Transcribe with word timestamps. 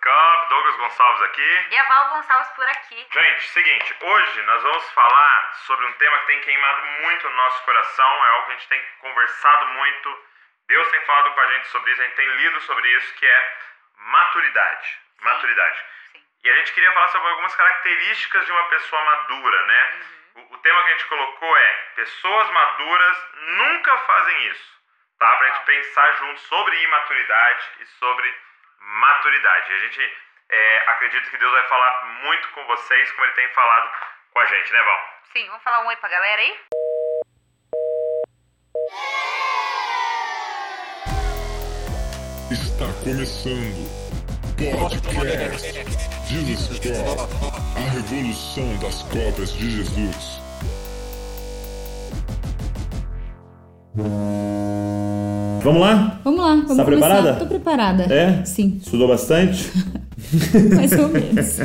Cup, 0.00 0.48
Douglas 0.48 0.76
Gonçalves 0.76 1.22
aqui. 1.22 1.66
E 1.70 1.78
a 1.78 1.82
Val 1.84 2.08
Gonçalves 2.10 2.48
por 2.52 2.66
aqui. 2.68 3.06
Gente, 3.10 3.48
seguinte, 3.48 3.96
hoje 4.00 4.42
nós 4.42 4.62
vamos 4.62 4.90
falar 4.90 5.54
sobre 5.66 5.86
um 5.86 5.92
tema 5.94 6.18
que 6.18 6.26
tem 6.26 6.40
queimado 6.40 6.86
muito 7.02 7.28
no 7.28 7.36
nosso 7.36 7.62
coração, 7.64 8.26
é 8.26 8.28
algo 8.30 8.46
que 8.46 8.52
a 8.52 8.54
gente 8.56 8.68
tem 8.68 8.84
conversado 9.00 9.66
muito. 9.66 10.24
Deus 10.68 10.88
tem 10.90 11.00
falado 11.02 11.34
com 11.34 11.40
a 11.40 11.46
gente 11.52 11.66
sobre 11.68 11.92
isso, 11.92 12.02
a 12.02 12.04
gente 12.04 12.16
tem 12.16 12.28
lido 12.36 12.60
sobre 12.62 12.88
isso, 12.88 13.14
que 13.14 13.26
é 13.26 13.58
maturidade. 13.96 14.86
Sim. 14.86 15.24
Maturidade. 15.24 15.84
Sim. 16.12 16.24
E 16.44 16.50
a 16.50 16.56
gente 16.56 16.72
queria 16.72 16.92
falar 16.92 17.08
sobre 17.08 17.28
algumas 17.28 17.54
características 17.56 18.46
de 18.46 18.52
uma 18.52 18.64
pessoa 18.68 19.02
madura, 19.04 19.66
né? 19.66 19.92
Uhum. 19.92 20.42
O, 20.50 20.54
o 20.54 20.58
tema 20.58 20.82
que 20.82 20.88
a 20.88 20.92
gente 20.92 21.06
colocou 21.06 21.56
é: 21.56 21.72
pessoas 21.96 22.50
maduras 22.50 23.28
nunca 23.34 23.98
fazem 23.98 24.46
isso 24.48 24.74
tá? 25.18 25.36
Pra 25.36 25.46
gente 25.48 25.64
pensar 25.64 26.12
junto 26.18 26.40
sobre 26.40 26.82
imaturidade 26.82 27.64
e 27.80 27.86
sobre 27.86 28.34
maturidade. 28.80 29.72
E 29.72 29.74
a 29.74 29.78
gente 29.78 30.16
é, 30.50 30.84
acredita 30.88 31.30
que 31.30 31.38
Deus 31.38 31.52
vai 31.52 31.66
falar 31.68 32.04
muito 32.22 32.48
com 32.50 32.66
vocês, 32.66 33.10
como 33.12 33.24
ele 33.24 33.34
tem 33.34 33.48
falado 33.48 33.90
com 34.32 34.38
a 34.40 34.46
gente, 34.46 34.72
né, 34.72 34.82
Val? 34.82 34.98
Sim, 35.32 35.46
vamos 35.48 35.62
falar 35.62 35.80
um 35.82 35.86
oi 35.86 35.96
pra 35.96 36.08
galera 36.08 36.40
aí? 36.40 36.60
Está 42.50 42.86
começando 43.02 44.04
Podcast 44.56 45.72
Jesus 46.28 46.78
Cop, 46.78 47.28
a 47.76 47.90
revolução 47.90 48.78
das 48.78 49.02
cobras 49.02 49.52
de 49.52 49.70
Jesus. 49.70 50.43
Vamos 55.64 55.80
lá? 55.80 56.20
Vamos 56.22 56.40
lá, 56.40 56.50
vamos 56.56 56.70
Está 56.72 56.84
preparada? 56.84 57.34
Tô 57.36 57.46
preparada. 57.46 58.02
É? 58.02 58.44
Sim. 58.44 58.78
Estudou 58.82 59.08
bastante? 59.08 59.72
Mais 60.76 60.92
ou 60.92 61.08
menos. 61.08 61.58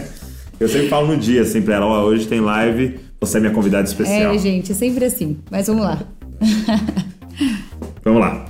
Eu 0.58 0.69
sempre 0.69 0.88
falo 0.88 1.08
no 1.08 1.17
dia, 1.17 1.41
assim, 1.41 1.61
pra 1.61 1.75
ela, 1.75 1.86
ó, 1.86 2.03
hoje 2.06 2.25
tem 2.25 2.39
live, 2.39 2.97
você 3.19 3.38
é 3.38 3.41
minha 3.41 3.52
convidada 3.52 3.86
especial. 3.86 4.33
É, 4.33 4.38
gente, 4.38 4.72
é 4.72 4.75
sempre 4.75 5.03
assim. 5.03 5.39
Mas 5.52 5.67
vamos 5.67 5.83
lá. 5.83 6.02
vamos 8.02 8.22
lá. 8.22 8.45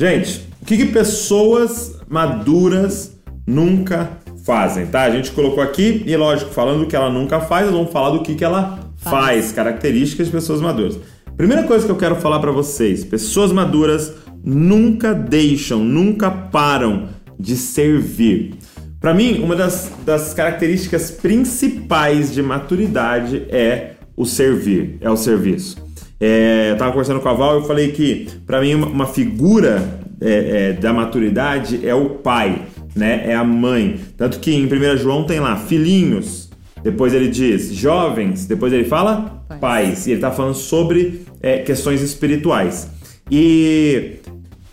Gente, 0.00 0.48
o 0.62 0.64
que, 0.64 0.78
que 0.78 0.86
pessoas 0.86 1.98
maduras 2.08 3.14
nunca 3.46 4.08
fazem, 4.42 4.86
tá? 4.86 5.02
A 5.02 5.10
gente 5.10 5.32
colocou 5.32 5.62
aqui, 5.62 6.02
e 6.06 6.16
lógico, 6.16 6.50
falando 6.50 6.80
do 6.80 6.86
que 6.86 6.96
ela 6.96 7.10
nunca 7.10 7.40
faz, 7.40 7.66
nós 7.66 7.74
vamos 7.74 7.92
falar 7.92 8.08
do 8.08 8.22
que, 8.22 8.34
que 8.34 8.44
ela 8.44 8.78
faz, 8.96 9.14
faz 9.14 9.52
características 9.52 10.28
de 10.28 10.32
pessoas 10.32 10.62
maduras. 10.62 10.98
Primeira 11.36 11.64
coisa 11.64 11.84
que 11.84 11.90
eu 11.92 11.96
quero 11.96 12.16
falar 12.16 12.38
para 12.38 12.52
vocês: 12.52 13.04
pessoas 13.04 13.52
maduras 13.52 14.23
nunca 14.44 15.14
deixam, 15.14 15.82
nunca 15.82 16.30
param 16.30 17.08
de 17.38 17.56
servir. 17.56 18.54
Para 19.00 19.14
mim, 19.14 19.40
uma 19.42 19.56
das, 19.56 19.92
das 20.04 20.32
características 20.32 21.10
principais 21.10 22.32
de 22.32 22.42
maturidade 22.42 23.46
é 23.48 23.92
o 24.16 24.24
servir, 24.24 24.96
é 25.00 25.10
o 25.10 25.16
serviço. 25.16 25.76
É, 26.20 26.70
eu 26.70 26.72
estava 26.74 26.90
conversando 26.90 27.20
com 27.20 27.28
a 27.28 27.34
Val 27.34 27.54
e 27.54 27.62
eu 27.62 27.66
falei 27.66 27.92
que, 27.92 28.28
para 28.46 28.60
mim, 28.60 28.74
uma, 28.74 28.86
uma 28.86 29.06
figura 29.06 30.00
é, 30.20 30.70
é, 30.70 30.72
da 30.72 30.92
maturidade 30.92 31.86
é 31.86 31.94
o 31.94 32.10
pai, 32.10 32.62
né? 32.94 33.24
é 33.26 33.34
a 33.34 33.44
mãe. 33.44 34.00
Tanto 34.16 34.38
que 34.38 34.54
em 34.54 34.64
1 34.64 34.96
João 34.96 35.24
tem 35.24 35.40
lá, 35.40 35.56
filhinhos, 35.56 36.48
depois 36.82 37.12
ele 37.12 37.28
diz 37.28 37.74
jovens, 37.74 38.46
depois 38.46 38.72
ele 38.72 38.84
fala 38.84 39.42
pais. 39.48 39.60
pais. 39.60 40.06
E 40.06 40.10
ele 40.10 40.18
está 40.18 40.30
falando 40.30 40.54
sobre 40.54 41.22
é, 41.42 41.58
questões 41.58 42.00
espirituais. 42.00 42.88
E, 43.30 44.16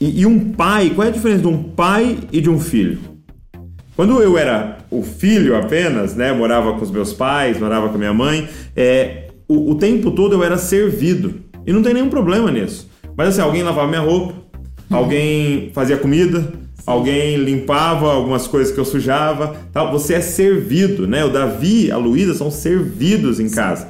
e, 0.01 0.21
e 0.21 0.25
um 0.25 0.51
pai, 0.53 0.89
qual 0.95 1.05
é 1.05 1.11
a 1.11 1.13
diferença 1.13 1.43
de 1.43 1.47
um 1.47 1.61
pai 1.61 2.17
e 2.31 2.41
de 2.41 2.49
um 2.49 2.59
filho? 2.59 2.97
Quando 3.95 4.19
eu 4.19 4.35
era 4.35 4.79
o 4.89 5.03
filho 5.03 5.55
apenas, 5.55 6.15
né, 6.15 6.33
morava 6.33 6.73
com 6.73 6.81
os 6.81 6.89
meus 6.89 7.13
pais, 7.13 7.59
morava 7.59 7.87
com 7.87 7.95
a 7.95 7.97
minha 7.99 8.13
mãe, 8.13 8.49
é, 8.75 9.27
o, 9.47 9.69
o, 9.71 9.75
tempo 9.75 10.09
todo 10.09 10.33
eu 10.33 10.43
era 10.43 10.57
servido. 10.57 11.35
E 11.67 11.71
não 11.71 11.83
tem 11.83 11.93
nenhum 11.93 12.09
problema 12.09 12.49
nisso. 12.49 12.89
Mas 13.15 13.27
assim, 13.29 13.41
alguém 13.41 13.61
lavava 13.61 13.87
minha 13.87 14.01
roupa, 14.01 14.33
alguém 14.89 15.69
fazia 15.71 15.97
comida, 15.97 16.51
alguém 16.83 17.37
limpava 17.37 18.11
algumas 18.11 18.47
coisas 18.47 18.73
que 18.73 18.79
eu 18.79 18.85
sujava, 18.85 19.55
tal. 19.71 19.91
Você 19.91 20.15
é 20.15 20.21
servido, 20.21 21.05
né? 21.05 21.23
O 21.23 21.29
Davi, 21.29 21.91
a 21.91 21.97
Luísa 21.97 22.33
são 22.33 22.49
servidos 22.49 23.39
em 23.39 23.49
casa. 23.51 23.89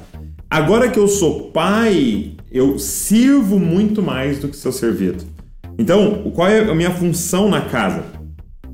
Agora 0.50 0.90
que 0.90 1.00
eu 1.00 1.08
sou 1.08 1.52
pai, 1.52 2.34
eu 2.52 2.78
sirvo 2.78 3.58
muito 3.58 4.02
mais 4.04 4.40
do 4.40 4.50
que 4.50 4.58
ser 4.58 4.74
servido. 4.74 5.31
Então, 5.82 6.32
qual 6.36 6.48
é 6.48 6.60
a 6.60 6.76
minha 6.76 6.92
função 6.92 7.50
na 7.50 7.62
casa? 7.62 8.04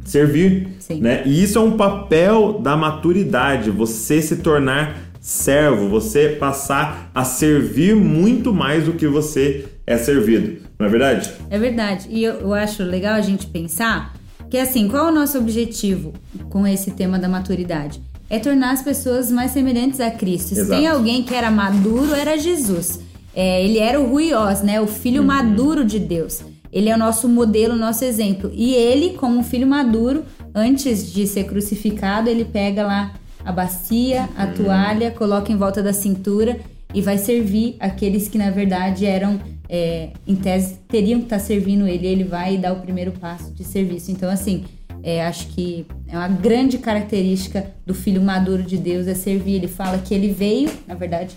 Servir, 0.03 0.67
Sim. 0.77 0.99
né? 0.99 1.23
E 1.25 1.41
isso 1.41 1.57
é 1.57 1.61
um 1.61 1.77
papel 1.77 2.59
da 2.59 2.75
maturidade, 2.75 3.71
você 3.71 4.21
se 4.21 4.35
tornar 4.37 4.97
servo, 5.21 5.87
você 5.87 6.35
passar 6.37 7.09
a 7.15 7.23
servir 7.23 7.95
muito 7.95 8.53
mais 8.53 8.83
do 8.83 8.93
que 8.93 9.07
você 9.07 9.65
é 9.85 9.97
servido. 9.97 10.57
Não 10.77 10.85
é 10.85 10.89
verdade? 10.89 11.31
É 11.49 11.57
verdade. 11.57 12.07
E 12.09 12.25
eu, 12.25 12.41
eu 12.41 12.53
acho 12.53 12.83
legal 12.83 13.13
a 13.13 13.21
gente 13.21 13.47
pensar 13.47 14.13
que 14.49 14.57
assim, 14.57 14.89
qual 14.89 15.07
é 15.07 15.11
o 15.11 15.15
nosso 15.15 15.37
objetivo 15.37 16.13
com 16.49 16.67
esse 16.67 16.91
tema 16.91 17.17
da 17.17 17.29
maturidade? 17.29 18.01
É 18.29 18.37
tornar 18.37 18.71
as 18.71 18.81
pessoas 18.81 19.31
mais 19.31 19.51
semelhantes 19.51 20.01
a 20.01 20.11
Cristo. 20.11 20.55
Se 20.55 20.67
tem 20.67 20.85
alguém 20.85 21.23
que 21.23 21.33
era 21.33 21.49
maduro, 21.49 22.13
era 22.13 22.37
Jesus. 22.37 22.99
É, 23.33 23.63
ele 23.63 23.77
era 23.77 23.97
o 23.97 24.09
Ruiós, 24.09 24.61
né? 24.61 24.81
O 24.81 24.87
filho 24.87 25.21
uhum. 25.21 25.27
maduro 25.27 25.85
de 25.85 25.99
Deus. 25.99 26.43
Ele 26.77 26.89
é 26.89 26.95
o 26.95 26.99
nosso 26.99 27.27
modelo, 27.27 27.73
o 27.73 27.75
nosso 27.75 28.05
exemplo. 28.05 28.51
E 28.53 28.75
ele, 28.75 29.17
como 29.17 29.39
um 29.39 29.43
filho 29.43 29.65
maduro, 29.65 30.23
antes 30.53 31.11
de 31.11 31.25
ser 31.25 31.45
crucificado, 31.45 32.29
ele 32.29 32.45
pega 32.45 32.85
lá 32.85 33.15
a 33.43 33.51
bacia, 33.51 34.29
a 34.37 34.45
uhum. 34.45 34.53
toalha, 34.53 35.09
coloca 35.09 35.51
em 35.51 35.57
volta 35.57 35.81
da 35.81 35.91
cintura 35.91 36.59
e 36.93 37.01
vai 37.01 37.17
servir 37.17 37.77
aqueles 37.79 38.27
que 38.27 38.37
na 38.37 38.51
verdade 38.51 39.07
eram, 39.07 39.39
é, 39.67 40.11
em 40.27 40.35
tese, 40.35 40.75
teriam 40.87 41.19
que 41.19 41.25
estar 41.25 41.39
servindo 41.39 41.87
ele. 41.87 42.05
Ele 42.05 42.23
vai 42.23 42.59
dar 42.59 42.73
o 42.73 42.79
primeiro 42.79 43.11
passo 43.11 43.51
de 43.55 43.63
serviço. 43.63 44.11
Então, 44.11 44.29
assim, 44.29 44.63
é, 45.01 45.25
acho 45.25 45.47
que 45.47 45.83
é 46.07 46.15
uma 46.15 46.27
grande 46.27 46.77
característica 46.77 47.71
do 47.87 47.95
filho 47.95 48.21
maduro 48.21 48.61
de 48.61 48.77
Deus 48.77 49.07
é 49.07 49.15
servir. 49.15 49.55
Ele 49.55 49.67
fala 49.67 49.97
que 49.97 50.13
ele 50.13 50.29
veio, 50.29 50.69
na 50.85 50.93
verdade, 50.93 51.35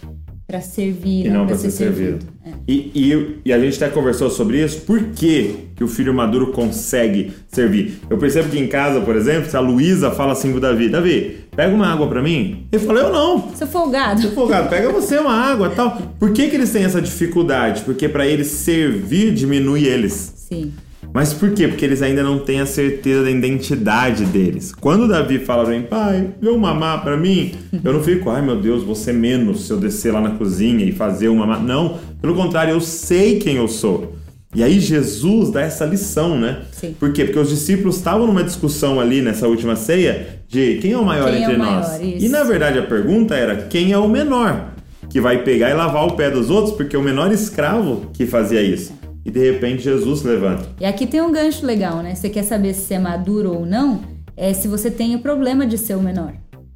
para 0.51 0.61
servir, 0.61 1.27
e 1.27 1.31
não, 1.31 1.47
para 1.47 1.57
ser, 1.57 1.71
ser 1.71 1.85
servido. 1.85 2.19
servido. 2.19 2.33
É. 2.45 2.51
E, 2.67 2.91
e, 2.93 3.41
e, 3.45 3.53
a 3.53 3.61
gente 3.61 3.77
até 3.83 3.95
conversou 3.95 4.29
sobre 4.29 4.61
isso. 4.61 4.81
Por 4.81 5.01
que, 5.01 5.69
que 5.77 5.85
o 5.85 5.87
filho 5.87 6.13
maduro 6.13 6.49
consegue 6.49 7.33
servir? 7.47 8.01
Eu 8.11 8.19
percebo 8.19 8.49
que 8.49 8.59
em 8.59 8.67
casa, 8.67 9.01
por 9.01 9.15
exemplo, 9.15 9.49
se 9.49 9.57
a 9.57 9.61
Luísa 9.61 10.11
fala 10.11 10.33
assim 10.33 10.51
pro 10.51 10.61
Davi, 10.61 10.89
Davi, 10.89 11.45
pega 11.55 11.73
uma 11.73 11.87
água 11.87 12.09
para 12.09 12.21
mim. 12.21 12.67
Ele 12.73 12.85
fala, 12.85 12.99
eu 12.99 13.13
não. 13.13 13.55
Sou 13.55 13.69
folgado. 13.69 14.23
Sou 14.23 14.33
folgado, 14.33 14.69
pega 14.69 14.91
você 14.91 15.19
uma 15.19 15.33
água 15.33 15.71
tal. 15.71 15.97
Por 16.19 16.33
que, 16.33 16.49
que 16.49 16.57
eles 16.57 16.73
têm 16.73 16.83
essa 16.83 17.01
dificuldade? 17.01 17.83
Porque 17.83 18.09
para 18.09 18.27
eles 18.27 18.49
servir 18.49 19.33
diminui 19.33 19.85
eles. 19.85 20.33
Sim. 20.35 20.73
Mas 21.13 21.35
por 21.35 21.51
quê? 21.51 21.67
Porque 21.67 21.85
eles 21.85 22.03
ainda 22.03 22.23
não 22.23 22.39
têm 22.39 22.61
a 22.61 22.67
certeza 22.67 23.25
da 23.25 23.31
identidade 23.31 24.25
deles. 24.25 24.73
Quando 24.73 25.05
o 25.05 25.09
Davi 25.09 25.39
fala 25.39 25.65
pra 25.65 25.75
mim, 25.75 25.83
pai, 25.83 26.29
vê 26.41 26.49
um 26.49 26.59
mamá 26.59 26.99
pra 26.99 27.17
mim, 27.17 27.53
eu 27.83 27.93
não 27.93 28.03
fico, 28.03 28.31
ai 28.31 28.41
meu 28.43 28.61
Deus, 28.61 28.85
você 28.85 29.13
menos 29.13 29.67
se 29.67 29.73
eu 29.73 29.77
descer 29.77 30.13
lá 30.13 30.21
na 30.21 30.31
cozinha 30.31 30.85
e 30.85 30.93
fazer 30.93 31.29
um 31.29 31.37
mamá. 31.37 31.59
Não, 31.59 31.99
pelo 32.21 32.35
contrário, 32.35 32.73
eu 32.73 32.81
sei 32.81 33.39
quem 33.39 33.57
eu 33.57 33.67
sou. 33.67 34.15
E 34.55 34.65
aí 34.65 34.81
Jesus 34.81 35.51
dá 35.51 35.61
essa 35.61 35.85
lição, 35.85 36.39
né? 36.39 36.63
Sim. 36.73 36.95
Por 36.99 37.13
quê? 37.13 37.25
Porque 37.25 37.39
os 37.39 37.49
discípulos 37.49 37.97
estavam 37.97 38.27
numa 38.27 38.43
discussão 38.43 39.01
ali 39.01 39.23
nessa 39.23 39.47
última 39.47 39.77
ceia 39.77 40.41
de 40.49 40.79
quem 40.79 40.93
é 40.93 40.99
o 40.99 41.05
maior 41.05 41.31
quem 41.31 41.43
entre 41.43 41.55
é 41.55 41.57
o 41.57 41.59
nós. 41.59 41.89
Maior, 41.89 42.03
e 42.03 42.29
na 42.29 42.43
verdade 42.43 42.79
a 42.79 42.83
pergunta 42.83 43.35
era 43.35 43.57
quem 43.69 43.93
é 43.93 43.99
o 43.99 44.09
menor 44.09 44.71
que 45.09 45.21
vai 45.21 45.43
pegar 45.43 45.71
e 45.71 45.75
lavar 45.75 46.07
o 46.07 46.13
pé 46.13 46.31
dos 46.31 46.51
outros, 46.51 46.75
porque 46.75 46.97
o 46.97 47.03
menor 47.03 47.33
escravo 47.33 48.11
que 48.13 48.27
fazia 48.27 48.63
isso 48.63 49.00
e 49.25 49.31
de 49.31 49.51
repente 49.51 49.83
Jesus 49.83 50.23
levanta. 50.23 50.67
E 50.81 50.85
aqui 50.85 51.07
tem 51.07 51.21
um 51.21 51.33
gancho 51.33 51.65
legal, 51.65 51.99
né? 52.03 52.15
Você 52.15 52.29
quer 52.29 52.43
saber 52.43 52.75
se 52.75 52.95
é 52.95 52.99
maduro 52.99 53.53
ou 53.53 53.67
não? 53.67 54.01
É 54.37 54.53
se 54.53 54.69
você 54.69 54.91
tem 54.91 55.15
o 55.15 55.21
problema 55.21 55.67
de 55.67 55.77
ser 55.77 55.97
o 55.97 56.03
menor. 56.03 56.33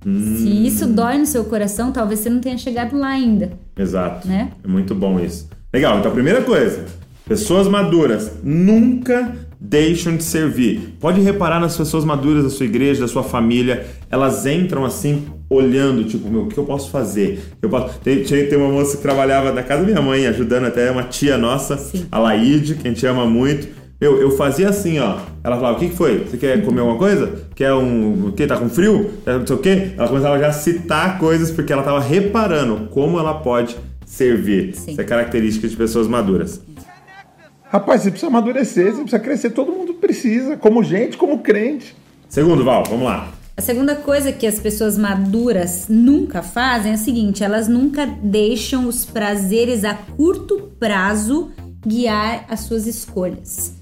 Hum. 0.06 0.36
Se 0.36 0.66
isso 0.66 0.86
dói 0.86 1.19
no 1.19 1.26
seu 1.26 1.44
coração, 1.44 1.90
talvez 1.90 2.20
você 2.20 2.28
não 2.28 2.40
tenha 2.40 2.58
chegado 2.58 2.96
lá 2.96 3.08
ainda. 3.08 3.52
Exato. 3.76 4.28
Né? 4.28 4.50
É 4.62 4.69
muito 4.69 4.94
bom 4.94 5.19
isso. 5.19 5.48
Legal, 5.72 5.98
então 5.98 6.10
a 6.10 6.14
primeira 6.14 6.42
coisa, 6.42 6.84
pessoas 7.26 7.66
maduras 7.66 8.32
nunca 8.42 9.34
deixam 9.58 10.14
de 10.14 10.22
servir. 10.22 10.94
Pode 11.00 11.20
reparar 11.22 11.58
nas 11.58 11.76
pessoas 11.76 12.04
maduras 12.04 12.44
da 12.44 12.50
sua 12.50 12.66
igreja, 12.66 13.00
da 13.00 13.08
sua 13.08 13.22
família, 13.22 13.86
elas 14.10 14.44
entram 14.44 14.84
assim 14.84 15.26
olhando, 15.49 16.05
tipo, 16.05 16.29
meu, 16.29 16.43
o 16.43 16.49
que 16.49 16.58
eu 16.58 16.64
posso 16.64 16.91
fazer? 16.91 17.41
Eu 17.61 17.69
posso... 17.69 17.99
Tem, 18.00 18.23
tem 18.25 18.56
uma 18.56 18.69
moça 18.69 18.96
que 18.96 19.02
trabalhava 19.02 19.52
na 19.52 19.62
casa 19.62 19.82
da 19.82 19.88
minha 19.88 20.02
mãe, 20.02 20.26
ajudando 20.26 20.67
até 20.67 20.91
uma 20.91 21.05
tia 21.05 21.37
nossa, 21.37 21.76
Sim. 21.76 22.06
a 22.11 22.19
Laide, 22.19 22.75
que 22.75 22.87
a 22.87 22.91
gente 22.91 23.06
ama 23.06 23.26
muito. 23.26 23.69
Meu, 24.00 24.20
eu 24.20 24.32
fazia 24.32 24.69
assim, 24.69 24.99
ó. 24.99 25.19
Ela 25.43 25.56
falava, 25.56 25.76
o 25.76 25.81
que, 25.81 25.88
que 25.88 25.96
foi? 25.96 26.19
Você 26.25 26.37
quer 26.37 26.62
comer 26.64 26.81
alguma 26.81 26.99
coisa? 26.99 27.46
Quer 27.55 27.73
um... 27.73 28.29
O 28.29 28.32
quê? 28.32 28.46
Tá 28.46 28.56
com 28.56 28.69
frio? 28.69 29.11
Não 29.25 29.46
sei 29.46 29.56
o 29.56 29.58
quê? 29.58 29.93
Ela 29.96 30.08
começava 30.08 30.38
já 30.38 30.49
a 30.49 30.52
citar 30.52 31.19
coisas 31.19 31.50
porque 31.50 31.73
ela 31.73 31.82
tava 31.82 32.00
reparando 32.00 32.88
como 32.91 33.19
ela 33.19 33.35
pode 33.35 33.76
servir. 34.05 34.75
Sim. 34.75 34.93
Isso 34.93 35.00
é 35.00 35.05
característica 35.05 35.69
de 35.69 35.76
pessoas 35.76 36.06
maduras. 36.06 36.61
Rapaz, 37.64 38.02
você 38.02 38.11
precisa 38.11 38.29
amadurecer, 38.29 38.93
você 38.93 39.00
precisa 39.00 39.19
crescer, 39.19 39.50
todo 39.50 39.73
mundo 39.73 39.94
precisa, 39.94 40.56
como 40.56 40.82
gente, 40.82 41.17
como 41.17 41.38
crente. 41.38 41.96
Segundo, 42.29 42.62
Val, 42.64 42.85
vamos 42.88 43.05
lá. 43.05 43.32
A 43.56 43.62
segunda 43.62 43.94
coisa 43.94 44.32
que 44.32 44.46
as 44.46 44.58
pessoas 44.58 44.98
maduras 44.98 45.86
nunca 45.88 46.42
fazem 46.42 46.92
é 46.92 46.94
o 46.96 46.98
seguinte: 46.98 47.44
elas 47.44 47.68
nunca 47.68 48.04
deixam 48.04 48.88
os 48.88 49.04
prazeres 49.04 49.84
a 49.84 49.94
curto 49.94 50.72
prazo 50.78 51.52
guiar 51.86 52.46
as 52.48 52.60
suas 52.60 52.86
escolhas. 52.86 53.74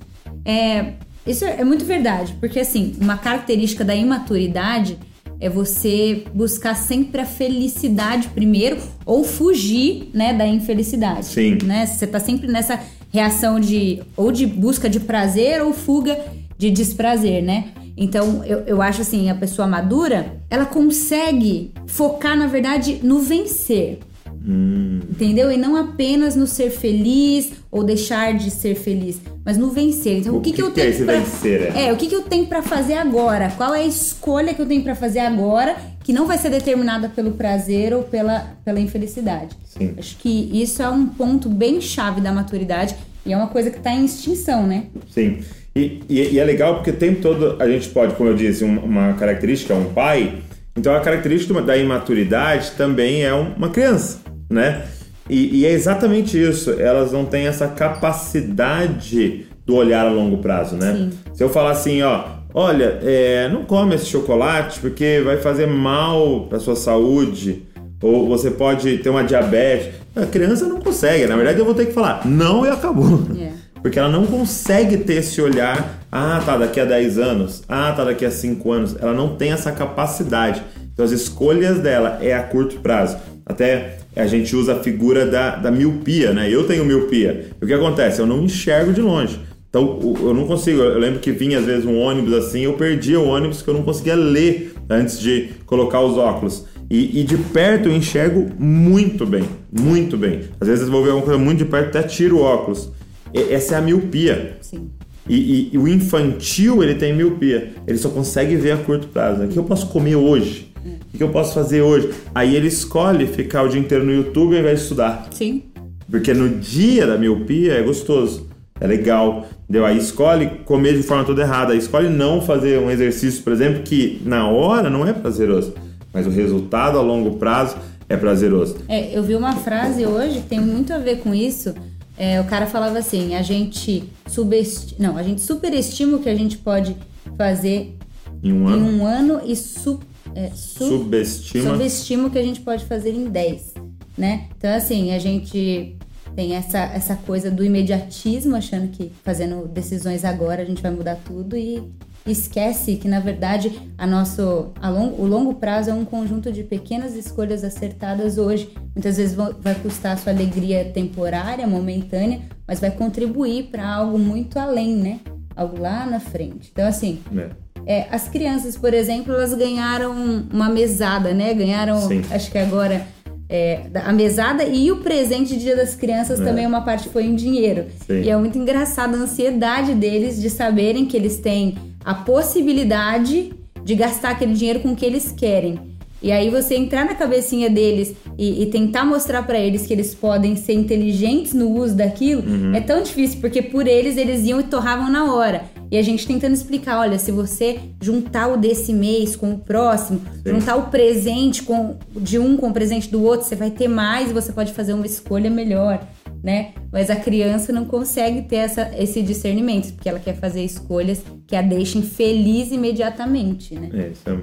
É, 0.44 0.94
isso 1.26 1.44
é 1.44 1.64
muito 1.64 1.84
verdade, 1.84 2.36
porque 2.38 2.60
assim, 2.60 2.94
uma 3.00 3.16
característica 3.16 3.84
da 3.84 3.94
imaturidade 3.94 4.98
é 5.40 5.48
você 5.48 6.24
buscar 6.34 6.74
sempre 6.76 7.20
a 7.20 7.26
felicidade 7.26 8.28
primeiro 8.28 8.78
ou 9.04 9.24
fugir, 9.24 10.10
né, 10.14 10.32
da 10.32 10.46
infelicidade. 10.46 11.26
Sim. 11.26 11.58
Né? 11.64 11.86
Você 11.86 12.06
tá 12.06 12.20
sempre 12.20 12.46
nessa 12.46 12.78
reação 13.10 13.58
de 13.58 14.02
ou 14.16 14.30
de 14.30 14.46
busca 14.46 14.88
de 14.88 15.00
prazer 15.00 15.62
ou 15.62 15.72
fuga 15.72 16.18
de 16.56 16.70
desprazer, 16.70 17.42
né? 17.42 17.72
Então, 17.96 18.44
eu, 18.44 18.60
eu 18.60 18.82
acho 18.82 19.02
assim, 19.02 19.30
a 19.30 19.34
pessoa 19.34 19.66
madura, 19.66 20.40
ela 20.48 20.64
consegue 20.64 21.72
focar, 21.86 22.36
na 22.36 22.46
verdade, 22.46 23.00
no 23.02 23.18
vencer. 23.18 23.98
Hum. 24.46 25.00
Entendeu? 25.08 25.52
E 25.52 25.56
não 25.56 25.76
apenas 25.76 26.34
no 26.34 26.46
ser 26.46 26.70
feliz 26.70 27.52
ou 27.70 27.84
deixar 27.84 28.34
de 28.34 28.50
ser 28.50 28.74
feliz, 28.74 29.20
mas 29.44 29.56
no 29.56 29.70
vencer. 29.70 30.18
Então, 30.18 30.36
o, 30.36 30.40
que, 30.40 30.52
que, 30.52 30.60
eu 30.60 30.68
é 30.68 30.70
tenho 30.70 30.88
esse 30.88 31.04
pra... 31.04 31.14
vencer? 31.14 31.76
É? 31.76 31.86
É, 31.86 31.92
o 31.92 31.96
que, 31.96 32.08
que 32.08 32.14
eu 32.14 32.22
tenho 32.22 32.46
para 32.46 32.62
fazer 32.62 32.94
agora? 32.94 33.52
Qual 33.56 33.74
é 33.74 33.82
a 33.82 33.86
escolha 33.86 34.52
que 34.52 34.60
eu 34.60 34.66
tenho 34.66 34.82
para 34.82 34.94
fazer 34.94 35.20
agora 35.20 35.76
que 36.02 36.12
não 36.12 36.26
vai 36.26 36.38
ser 36.38 36.50
determinada 36.50 37.08
pelo 37.08 37.32
prazer 37.32 37.94
ou 37.94 38.02
pela, 38.02 38.56
pela 38.64 38.80
infelicidade? 38.80 39.56
Sim. 39.64 39.94
Acho 39.96 40.16
que 40.16 40.50
isso 40.52 40.82
é 40.82 40.88
um 40.88 41.06
ponto 41.06 41.48
bem 41.48 41.80
chave 41.80 42.20
da 42.20 42.32
maturidade 42.32 42.96
e 43.24 43.32
é 43.32 43.36
uma 43.36 43.46
coisa 43.46 43.70
que 43.70 43.78
está 43.78 43.92
em 43.94 44.04
extinção, 44.04 44.66
né? 44.66 44.86
Sim. 45.10 45.38
E, 45.74 46.00
e, 46.08 46.34
e, 46.34 46.38
é 46.38 46.44
legal 46.44 46.74
porque 46.74 46.90
o 46.90 46.96
tempo 46.96 47.22
todo 47.22 47.56
a 47.58 47.66
gente 47.66 47.88
pode, 47.88 48.14
como 48.14 48.28
eu 48.28 48.34
disse, 48.34 48.64
um, 48.64 48.78
uma 48.78 49.14
característica, 49.14 49.74
um 49.74 49.92
pai. 49.92 50.38
Então 50.76 50.94
a 50.94 51.00
característica 51.00 51.60
da 51.62 51.76
imaturidade 51.76 52.72
também 52.72 53.24
é 53.24 53.32
uma 53.32 53.70
criança, 53.70 54.18
né? 54.50 54.82
E, 55.28 55.60
e, 55.60 55.66
é 55.66 55.70
exatamente 55.70 56.40
isso. 56.40 56.70
Elas 56.72 57.12
não 57.12 57.24
têm 57.24 57.46
essa 57.46 57.68
capacidade 57.68 59.46
do 59.64 59.76
olhar 59.76 60.06
a 60.06 60.10
longo 60.10 60.38
prazo, 60.38 60.76
né? 60.76 60.94
Sim. 60.94 61.10
Se 61.32 61.42
eu 61.42 61.48
falar 61.48 61.70
assim, 61.70 62.02
ó, 62.02 62.24
olha, 62.52 62.98
é, 63.02 63.48
não 63.48 63.64
come 63.64 63.94
esse 63.94 64.06
chocolate 64.06 64.80
porque 64.80 65.22
vai 65.24 65.38
fazer 65.38 65.66
mal 65.66 66.46
para 66.48 66.58
sua 66.58 66.76
saúde, 66.76 67.62
ou 68.02 68.28
você 68.28 68.50
pode 68.50 68.98
ter 68.98 69.08
uma 69.08 69.22
diabetes. 69.22 69.94
A 70.14 70.26
criança 70.26 70.66
não 70.66 70.80
consegue. 70.80 71.26
Na 71.26 71.36
verdade, 71.36 71.60
eu 71.60 71.64
vou 71.64 71.74
ter 71.74 71.86
que 71.86 71.92
falar 71.92 72.26
não 72.26 72.66
e 72.66 72.68
acabou. 72.68 73.22
É. 73.38 73.52
Porque 73.82 73.98
ela 73.98 74.08
não 74.08 74.24
consegue 74.24 74.98
ter 74.98 75.14
esse 75.14 75.42
olhar, 75.42 76.00
ah, 76.10 76.40
tá, 76.44 76.56
daqui 76.56 76.78
a 76.78 76.84
10 76.84 77.18
anos, 77.18 77.62
ah, 77.68 77.92
tá, 77.92 78.04
daqui 78.04 78.24
a 78.24 78.30
5 78.30 78.72
anos. 78.72 78.96
Ela 78.98 79.12
não 79.12 79.36
tem 79.36 79.52
essa 79.52 79.72
capacidade. 79.72 80.62
Então 80.92 81.04
as 81.04 81.10
escolhas 81.10 81.80
dela 81.80 82.18
é 82.22 82.32
a 82.32 82.42
curto 82.42 82.80
prazo. 82.80 83.16
Até 83.44 83.98
a 84.14 84.26
gente 84.26 84.54
usa 84.54 84.74
a 84.74 84.80
figura 84.80 85.26
da, 85.26 85.56
da 85.56 85.70
miopia, 85.70 86.32
né? 86.32 86.48
Eu 86.48 86.66
tenho 86.66 86.84
miopia. 86.84 87.48
O 87.60 87.66
que 87.66 87.72
acontece? 87.72 88.20
Eu 88.20 88.26
não 88.26 88.44
enxergo 88.44 88.92
de 88.92 89.00
longe. 89.00 89.40
Então 89.68 89.98
eu 90.20 90.34
não 90.34 90.46
consigo. 90.46 90.80
Eu 90.80 90.98
lembro 90.98 91.18
que 91.18 91.32
vinha 91.32 91.58
às 91.58 91.64
vezes 91.64 91.84
um 91.84 91.98
ônibus 91.98 92.34
assim, 92.34 92.60
eu 92.60 92.74
perdia 92.74 93.18
o 93.18 93.26
ônibus 93.26 93.62
que 93.62 93.68
eu 93.68 93.74
não 93.74 93.82
conseguia 93.82 94.14
ler 94.14 94.74
antes 94.88 95.18
de 95.18 95.50
colocar 95.66 96.00
os 96.02 96.16
óculos. 96.16 96.66
E, 96.90 97.20
e, 97.20 97.24
de 97.24 97.38
perto 97.38 97.88
eu 97.88 97.96
enxergo 97.96 98.50
muito 98.58 99.24
bem, 99.24 99.44
muito 99.72 100.18
bem. 100.18 100.40
Às 100.60 100.68
vezes 100.68 100.84
eu 100.84 100.90
vou 100.90 101.02
ver 101.02 101.08
alguma 101.10 101.24
coisa 101.24 101.40
muito 101.42 101.58
de 101.58 101.64
perto, 101.64 101.96
até 101.96 102.06
tiro 102.06 102.36
o 102.36 102.42
óculos. 102.42 102.92
Essa 103.34 103.76
é 103.76 103.78
a 103.78 103.80
miopia. 103.80 104.56
Sim. 104.60 104.90
E, 105.28 105.36
e, 105.36 105.70
e, 105.72 105.78
o 105.78 105.86
infantil, 105.86 106.82
ele 106.82 106.94
tem 106.94 107.14
miopia. 107.14 107.72
Ele 107.86 107.98
só 107.98 108.08
consegue 108.08 108.56
ver 108.56 108.72
a 108.72 108.76
curto 108.76 109.08
prazo. 109.08 109.44
O 109.44 109.48
que 109.48 109.58
eu 109.58 109.64
posso 109.64 109.86
comer 109.88 110.16
hoje? 110.16 110.72
O 111.14 111.16
que 111.16 111.22
eu 111.22 111.28
posso 111.28 111.54
fazer 111.54 111.82
hoje? 111.82 112.10
Aí 112.34 112.56
ele 112.56 112.66
escolhe 112.66 113.26
ficar 113.26 113.62
o 113.62 113.68
dia 113.68 113.80
inteiro 113.80 114.04
no 114.04 114.12
YouTube 114.12 114.54
ao 114.54 114.60
invés 114.60 114.78
de 114.78 114.82
estudar. 114.84 115.28
Sim. 115.30 115.62
Porque 116.10 116.34
no 116.34 116.48
dia 116.48 117.06
da 117.06 117.16
miopia 117.16 117.74
é 117.74 117.82
gostoso, 117.82 118.48
é 118.80 118.86
legal. 118.86 119.46
Entendeu? 119.62 119.86
Aí 119.86 119.96
escolhe 119.96 120.46
comer 120.64 120.96
de 120.96 121.02
forma 121.02 121.24
toda 121.24 121.42
errada. 121.42 121.72
Aí 121.72 121.78
escolhe 121.78 122.08
não 122.08 122.40
fazer 122.42 122.78
um 122.80 122.90
exercício, 122.90 123.42
por 123.42 123.52
exemplo, 123.52 123.82
que 123.82 124.20
na 124.24 124.48
hora 124.48 124.90
não 124.90 125.06
é 125.06 125.12
prazeroso. 125.12 125.74
Mas 126.12 126.26
o 126.26 126.30
resultado 126.30 126.98
a 126.98 127.02
longo 127.02 127.36
prazo 127.36 127.76
é 128.08 128.16
prazeroso. 128.16 128.76
É, 128.88 129.16
eu 129.16 129.22
vi 129.22 129.34
uma 129.34 129.56
frase 129.56 130.04
hoje 130.04 130.40
que 130.40 130.48
tem 130.48 130.60
muito 130.60 130.92
a 130.92 130.98
ver 130.98 131.20
com 131.20 131.34
isso 131.34 131.74
é, 132.16 132.40
o 132.40 132.44
cara 132.44 132.66
falava 132.66 132.98
assim: 132.98 133.34
a 133.34 133.42
gente 133.42 134.04
subestima, 134.26 135.08
não, 135.08 135.16
a 135.16 135.22
gente 135.22 135.40
superestima 135.40 136.16
o 136.16 136.22
que 136.22 136.28
a 136.28 136.34
gente 136.34 136.58
pode 136.58 136.96
fazer 137.36 137.96
em 138.42 138.52
um 138.52 138.68
ano, 138.68 138.90
em 138.90 139.00
um 139.00 139.06
ano 139.06 139.40
e 139.44 139.56
su, 139.56 140.00
é, 140.34 140.50
su, 140.50 140.88
subestima. 140.88 141.70
subestima 141.70 142.28
o 142.28 142.30
que 142.30 142.38
a 142.38 142.42
gente 142.42 142.60
pode 142.60 142.84
fazer 142.84 143.10
em 143.10 143.24
10, 143.24 143.74
né? 144.16 144.48
Então 144.56 144.74
assim, 144.74 145.12
a 145.12 145.18
gente 145.18 145.96
tem 146.34 146.54
essa, 146.54 146.78
essa 146.78 147.14
coisa 147.14 147.50
do 147.50 147.64
imediatismo, 147.64 148.56
achando 148.56 148.88
que 148.88 149.12
fazendo 149.22 149.68
decisões 149.68 150.24
agora 150.24 150.62
a 150.62 150.64
gente 150.64 150.82
vai 150.82 150.90
mudar 150.90 151.16
tudo 151.24 151.56
e 151.56 151.82
esquece 152.26 152.96
que 152.96 153.08
na 153.08 153.20
verdade 153.20 153.72
a 153.98 154.06
nosso 154.06 154.68
a 154.80 154.88
long, 154.88 155.14
o 155.18 155.26
longo 155.26 155.54
prazo 155.54 155.90
é 155.90 155.94
um 155.94 156.04
conjunto 156.04 156.52
de 156.52 156.62
pequenas 156.62 157.14
escolhas 157.14 157.64
acertadas 157.64 158.38
hoje. 158.38 158.70
Muitas 158.94 159.16
vezes 159.16 159.34
vai 159.34 159.74
custar 159.74 160.12
a 160.12 160.16
sua 160.16 160.32
alegria 160.32 160.84
temporária, 160.84 161.66
momentânea, 161.66 162.40
mas 162.66 162.80
vai 162.80 162.90
contribuir 162.90 163.64
para 163.64 163.86
algo 163.86 164.18
muito 164.18 164.58
além, 164.58 164.96
né? 164.96 165.20
Algo 165.56 165.80
lá 165.80 166.06
na 166.06 166.20
frente. 166.20 166.70
Então 166.72 166.86
assim, 166.86 167.20
é. 167.36 167.62
É, 167.84 168.06
as 168.12 168.28
crianças, 168.28 168.76
por 168.76 168.94
exemplo, 168.94 169.34
elas 169.34 169.52
ganharam 169.54 170.12
uma 170.52 170.68
mesada, 170.68 171.34
né? 171.34 171.52
Ganharam, 171.52 172.00
Sim. 172.00 172.22
acho 172.30 172.48
que 172.48 172.56
agora 172.58 173.04
é, 173.48 173.82
a 174.06 174.12
mesada 174.12 174.64
e 174.64 174.90
o 174.92 174.98
presente 174.98 175.54
de 175.54 175.60
Dia 175.60 175.76
das 175.76 175.94
Crianças 175.96 176.40
É. 176.40 176.44
também 176.44 176.64
uma 176.66 176.82
parte 176.82 177.08
foi 177.08 177.24
em 177.26 177.34
dinheiro. 177.34 177.86
Sim. 178.06 178.22
E 178.22 178.30
é 178.30 178.36
muito 178.36 178.56
engraçado 178.56 179.14
a 179.14 179.18
ansiedade 179.18 179.94
deles 179.94 180.40
de 180.40 180.48
saberem 180.48 181.06
que 181.06 181.16
eles 181.16 181.38
têm 181.38 181.74
a 182.04 182.14
possibilidade 182.14 183.52
de 183.84 183.94
gastar 183.94 184.30
aquele 184.30 184.54
dinheiro 184.54 184.80
com 184.80 184.92
o 184.92 184.96
que 184.96 185.04
eles 185.04 185.32
querem. 185.32 185.91
E 186.22 186.30
aí 186.30 186.48
você 186.50 186.74
entrar 186.76 187.04
na 187.04 187.14
cabecinha 187.14 187.68
deles 187.68 188.14
e, 188.38 188.62
e 188.62 188.66
tentar 188.66 189.04
mostrar 189.04 189.42
pra 189.42 189.58
eles 189.58 189.86
que 189.86 189.92
eles 189.92 190.14
podem 190.14 190.54
ser 190.56 190.74
inteligentes 190.74 191.52
no 191.52 191.68
uso 191.70 191.96
daquilo 191.96 192.42
Uhum. 192.42 192.74
é 192.74 192.80
tão 192.80 193.02
difícil, 193.02 193.40
porque 193.40 193.60
por 193.60 193.86
eles 193.86 194.16
eles 194.16 194.44
iam 194.46 194.60
e 194.60 194.64
torravam 194.64 195.10
na 195.10 195.34
hora. 195.34 195.64
E 195.90 195.98
a 195.98 196.02
gente 196.02 196.26
tentando 196.26 196.54
explicar, 196.54 197.00
olha, 197.00 197.18
se 197.18 197.30
você 197.30 197.78
juntar 198.00 198.46
o 198.48 198.56
desse 198.56 198.92
mês 198.94 199.36
com 199.36 199.52
o 199.52 199.58
próximo, 199.58 200.20
Sim. 200.36 200.52
juntar 200.54 200.76
o 200.76 200.84
presente 200.90 201.62
com 201.62 201.96
de 202.16 202.38
um 202.38 202.56
com 202.56 202.68
o 202.70 202.72
presente 202.72 203.10
do 203.10 203.22
outro, 203.22 203.46
você 203.46 203.54
vai 203.56 203.70
ter 203.70 203.88
mais 203.88 204.30
e 204.30 204.32
você 204.32 204.52
pode 204.52 204.72
fazer 204.72 204.94
uma 204.94 205.04
escolha 205.04 205.50
melhor, 205.50 206.00
né? 206.42 206.70
Mas 206.90 207.10
a 207.10 207.16
criança 207.16 207.72
não 207.72 207.84
consegue 207.84 208.42
ter 208.42 208.56
essa, 208.56 208.90
esse 208.98 209.20
discernimento, 209.22 209.92
porque 209.92 210.08
ela 210.08 210.18
quer 210.18 210.34
fazer 210.36 210.64
escolhas 210.64 211.22
que 211.46 211.54
a 211.54 211.60
deixem 211.60 212.00
feliz 212.00 212.72
imediatamente, 212.72 213.74
né? 213.74 213.90
É, 213.92 214.08
isso 214.12 214.22
é, 214.30 214.38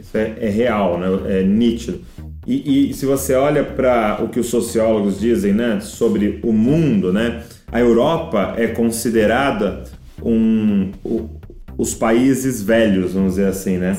isso 0.00 0.16
é- 0.16 0.34
é 0.40 0.48
real, 0.48 0.98
né? 0.98 1.38
é 1.38 1.42
nítido. 1.42 2.00
E, 2.46 2.90
e 2.90 2.94
se 2.94 3.06
você 3.06 3.34
olha 3.34 3.64
para 3.64 4.20
o 4.22 4.28
que 4.28 4.38
os 4.38 4.46
sociólogos 4.48 5.18
dizem 5.18 5.52
né, 5.54 5.78
sobre 5.80 6.40
o 6.42 6.52
mundo, 6.52 7.10
né, 7.12 7.42
a 7.72 7.80
Europa 7.80 8.54
é 8.58 8.66
considerada 8.66 9.84
um, 10.22 10.90
o- 11.02 11.28
os 11.76 11.92
países 11.94 12.62
velhos, 12.62 13.14
vamos 13.14 13.30
dizer 13.34 13.46
assim, 13.48 13.78
né? 13.78 13.96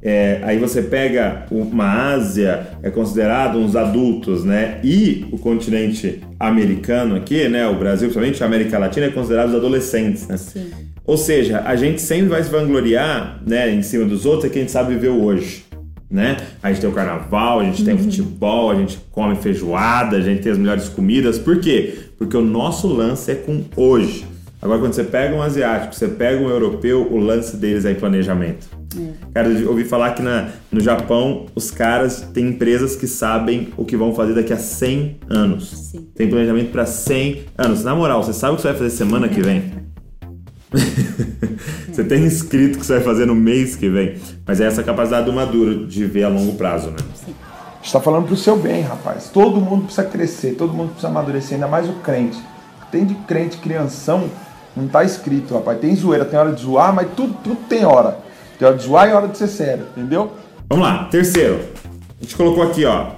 É, 0.00 0.40
aí 0.44 0.58
você 0.58 0.80
pega 0.80 1.44
uma 1.50 2.12
Ásia, 2.14 2.68
é 2.82 2.88
considerado 2.88 3.58
uns 3.58 3.76
adultos, 3.76 4.44
né? 4.44 4.80
E 4.82 5.26
o 5.30 5.36
continente 5.36 6.20
americano 6.40 7.16
aqui, 7.16 7.46
né? 7.48 7.66
O 7.68 7.74
Brasil, 7.78 8.08
principalmente 8.08 8.42
a 8.42 8.46
América 8.46 8.78
Latina, 8.78 9.06
é 9.06 9.10
considerado 9.10 9.48
os 9.50 9.54
adolescentes, 9.56 10.26
né? 10.26 10.38
Sim. 10.38 10.70
Ou 11.08 11.16
seja, 11.16 11.62
a 11.64 11.74
gente 11.74 12.02
sempre 12.02 12.28
vai 12.28 12.44
se 12.44 12.50
vangloriar, 12.50 13.40
né, 13.46 13.74
em 13.74 13.80
cima 13.80 14.04
dos 14.04 14.26
outros, 14.26 14.44
é 14.44 14.48
que 14.50 14.58
a 14.58 14.60
gente 14.60 14.70
sabe 14.70 14.92
viver 14.92 15.08
hoje, 15.08 15.64
né? 16.10 16.36
A 16.62 16.68
gente 16.70 16.82
tem 16.82 16.90
o 16.90 16.92
carnaval, 16.92 17.60
a 17.60 17.64
gente 17.64 17.82
tem 17.82 17.94
o 17.94 17.98
futebol, 17.98 18.70
a 18.70 18.74
gente 18.74 18.98
come 19.10 19.34
feijoada, 19.34 20.18
a 20.18 20.20
gente 20.20 20.42
tem 20.42 20.52
as 20.52 20.58
melhores 20.58 20.86
comidas. 20.90 21.38
Por 21.38 21.60
quê? 21.60 21.94
Porque 22.18 22.36
o 22.36 22.42
nosso 22.42 22.86
lance 22.86 23.30
é 23.30 23.34
com 23.34 23.64
hoje. 23.74 24.26
Agora, 24.60 24.80
quando 24.80 24.92
você 24.92 25.02
pega 25.02 25.34
um 25.34 25.40
asiático, 25.40 25.94
você 25.94 26.08
pega 26.08 26.42
um 26.42 26.50
europeu, 26.50 27.10
o 27.10 27.16
lance 27.16 27.56
deles 27.56 27.86
é 27.86 27.92
em 27.92 27.94
planejamento. 27.94 28.68
Cara, 29.32 29.48
eu 29.48 29.70
ouvi 29.70 29.84
falar 29.84 30.12
que 30.12 30.20
na, 30.20 30.50
no 30.70 30.80
Japão, 30.80 31.46
os 31.54 31.70
caras 31.70 32.20
têm 32.34 32.48
empresas 32.48 32.94
que 32.94 33.06
sabem 33.06 33.68
o 33.78 33.84
que 33.86 33.96
vão 33.96 34.14
fazer 34.14 34.34
daqui 34.34 34.52
a 34.52 34.58
100 34.58 35.20
anos. 35.30 35.70
Sim. 35.90 36.06
Tem 36.14 36.28
planejamento 36.28 36.70
para 36.70 36.84
100 36.84 37.44
anos. 37.56 37.82
Na 37.82 37.94
moral, 37.94 38.22
você 38.22 38.34
sabe 38.34 38.52
o 38.52 38.56
que 38.56 38.62
você 38.62 38.68
vai 38.68 38.76
fazer 38.76 38.90
semana 38.90 39.26
que 39.26 39.40
vem? 39.40 39.87
você 41.90 42.04
tem 42.04 42.24
escrito 42.26 42.78
que 42.78 42.86
você 42.86 42.94
vai 42.94 43.02
fazer 43.02 43.26
no 43.26 43.34
mês 43.34 43.74
que 43.74 43.88
vem. 43.88 44.16
Mas 44.46 44.60
é 44.60 44.66
essa 44.66 44.82
capacidade 44.82 45.26
do 45.26 45.32
maduro 45.32 45.86
de 45.86 46.04
ver 46.04 46.24
a 46.24 46.28
longo 46.28 46.54
prazo, 46.54 46.90
né? 46.90 46.98
está 47.82 48.00
falando 48.00 48.26
pro 48.26 48.36
seu 48.36 48.56
bem, 48.56 48.82
rapaz. 48.82 49.30
Todo 49.32 49.60
mundo 49.60 49.84
precisa 49.84 50.04
crescer, 50.04 50.54
todo 50.54 50.72
mundo 50.72 50.88
precisa 50.90 51.08
amadurecer, 51.08 51.54
ainda 51.54 51.68
mais 51.68 51.88
o 51.88 51.94
crente. 51.94 52.38
Tem 52.90 53.04
de 53.04 53.14
crente 53.14 53.56
crianção, 53.58 54.28
não 54.76 54.86
tá 54.88 55.04
escrito, 55.04 55.54
rapaz. 55.54 55.78
Tem 55.80 55.94
zoeira, 55.94 56.24
tem 56.24 56.38
hora 56.38 56.52
de 56.52 56.62
zoar, 56.62 56.94
mas 56.94 57.08
tudo, 57.16 57.34
tudo 57.42 57.56
tem 57.68 57.84
hora. 57.84 58.18
Tem 58.58 58.66
hora 58.66 58.76
de 58.76 58.84
zoar 58.84 59.08
e 59.08 59.12
hora 59.12 59.28
de 59.28 59.38
ser 59.38 59.48
sério, 59.48 59.86
entendeu? 59.96 60.32
Vamos 60.68 60.86
lá, 60.86 61.04
terceiro. 61.04 61.60
A 62.18 62.22
gente 62.22 62.36
colocou 62.36 62.62
aqui, 62.62 62.84
ó. 62.84 63.12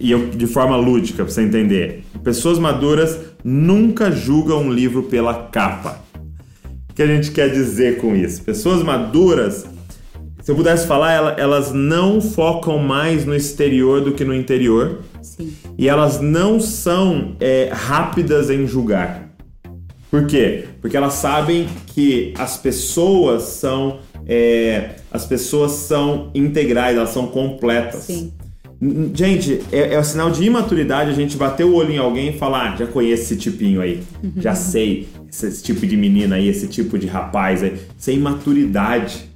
E 0.00 0.12
eu, 0.12 0.28
de 0.28 0.46
forma 0.46 0.76
lúdica, 0.76 1.24
pra 1.24 1.32
você 1.32 1.42
entender. 1.42 2.04
Pessoas 2.22 2.58
maduras 2.58 3.18
nunca 3.42 4.10
julgam 4.10 4.62
um 4.62 4.72
livro 4.72 5.02
pela 5.04 5.48
capa. 5.48 6.07
O 6.98 7.00
que 7.00 7.04
a 7.04 7.14
gente 7.14 7.30
quer 7.30 7.48
dizer 7.52 7.98
com 7.98 8.16
isso? 8.16 8.42
Pessoas 8.42 8.82
maduras, 8.82 9.64
se 10.42 10.50
eu 10.50 10.56
pudesse 10.56 10.84
falar, 10.84 11.38
elas 11.38 11.72
não 11.72 12.20
focam 12.20 12.76
mais 12.76 13.24
no 13.24 13.36
exterior 13.36 14.00
do 14.00 14.14
que 14.14 14.24
no 14.24 14.34
interior. 14.34 15.02
Sim. 15.22 15.54
E 15.78 15.88
elas 15.88 16.20
não 16.20 16.58
são 16.58 17.36
é, 17.38 17.70
rápidas 17.72 18.50
em 18.50 18.66
julgar. 18.66 19.30
Por 20.10 20.26
quê? 20.26 20.64
Porque 20.80 20.96
elas 20.96 21.12
sabem 21.12 21.68
que 21.86 22.34
as 22.36 22.56
pessoas 22.56 23.44
são 23.44 24.00
é, 24.26 24.96
as 25.12 25.24
pessoas 25.24 25.70
são 25.70 26.32
integrais, 26.34 26.96
elas 26.96 27.10
são 27.10 27.28
completas. 27.28 28.02
Sim. 28.02 28.32
Gente, 29.12 29.60
é, 29.72 29.94
é 29.94 29.98
um 29.98 30.04
sinal 30.04 30.30
de 30.30 30.44
imaturidade 30.44 31.10
a 31.10 31.14
gente 31.14 31.36
bater 31.36 31.64
o 31.64 31.74
olho 31.74 31.90
em 31.90 31.98
alguém 31.98 32.28
e 32.28 32.38
falar: 32.38 32.72
ah, 32.72 32.76
já 32.76 32.86
conheço 32.86 33.24
esse 33.24 33.36
tipinho 33.36 33.80
aí, 33.80 34.02
já 34.36 34.54
sei 34.54 35.08
esse, 35.28 35.46
esse, 35.46 35.62
tipo 35.62 35.84
de 35.84 35.96
menina 35.96 36.36
aí, 36.36 36.48
esse 36.48 36.68
tipo 36.68 36.96
de 36.96 37.06
rapaz 37.06 37.62
aí. 37.62 37.76
Isso 37.98 38.10
é 38.10 38.12
imaturidade. 38.12 39.28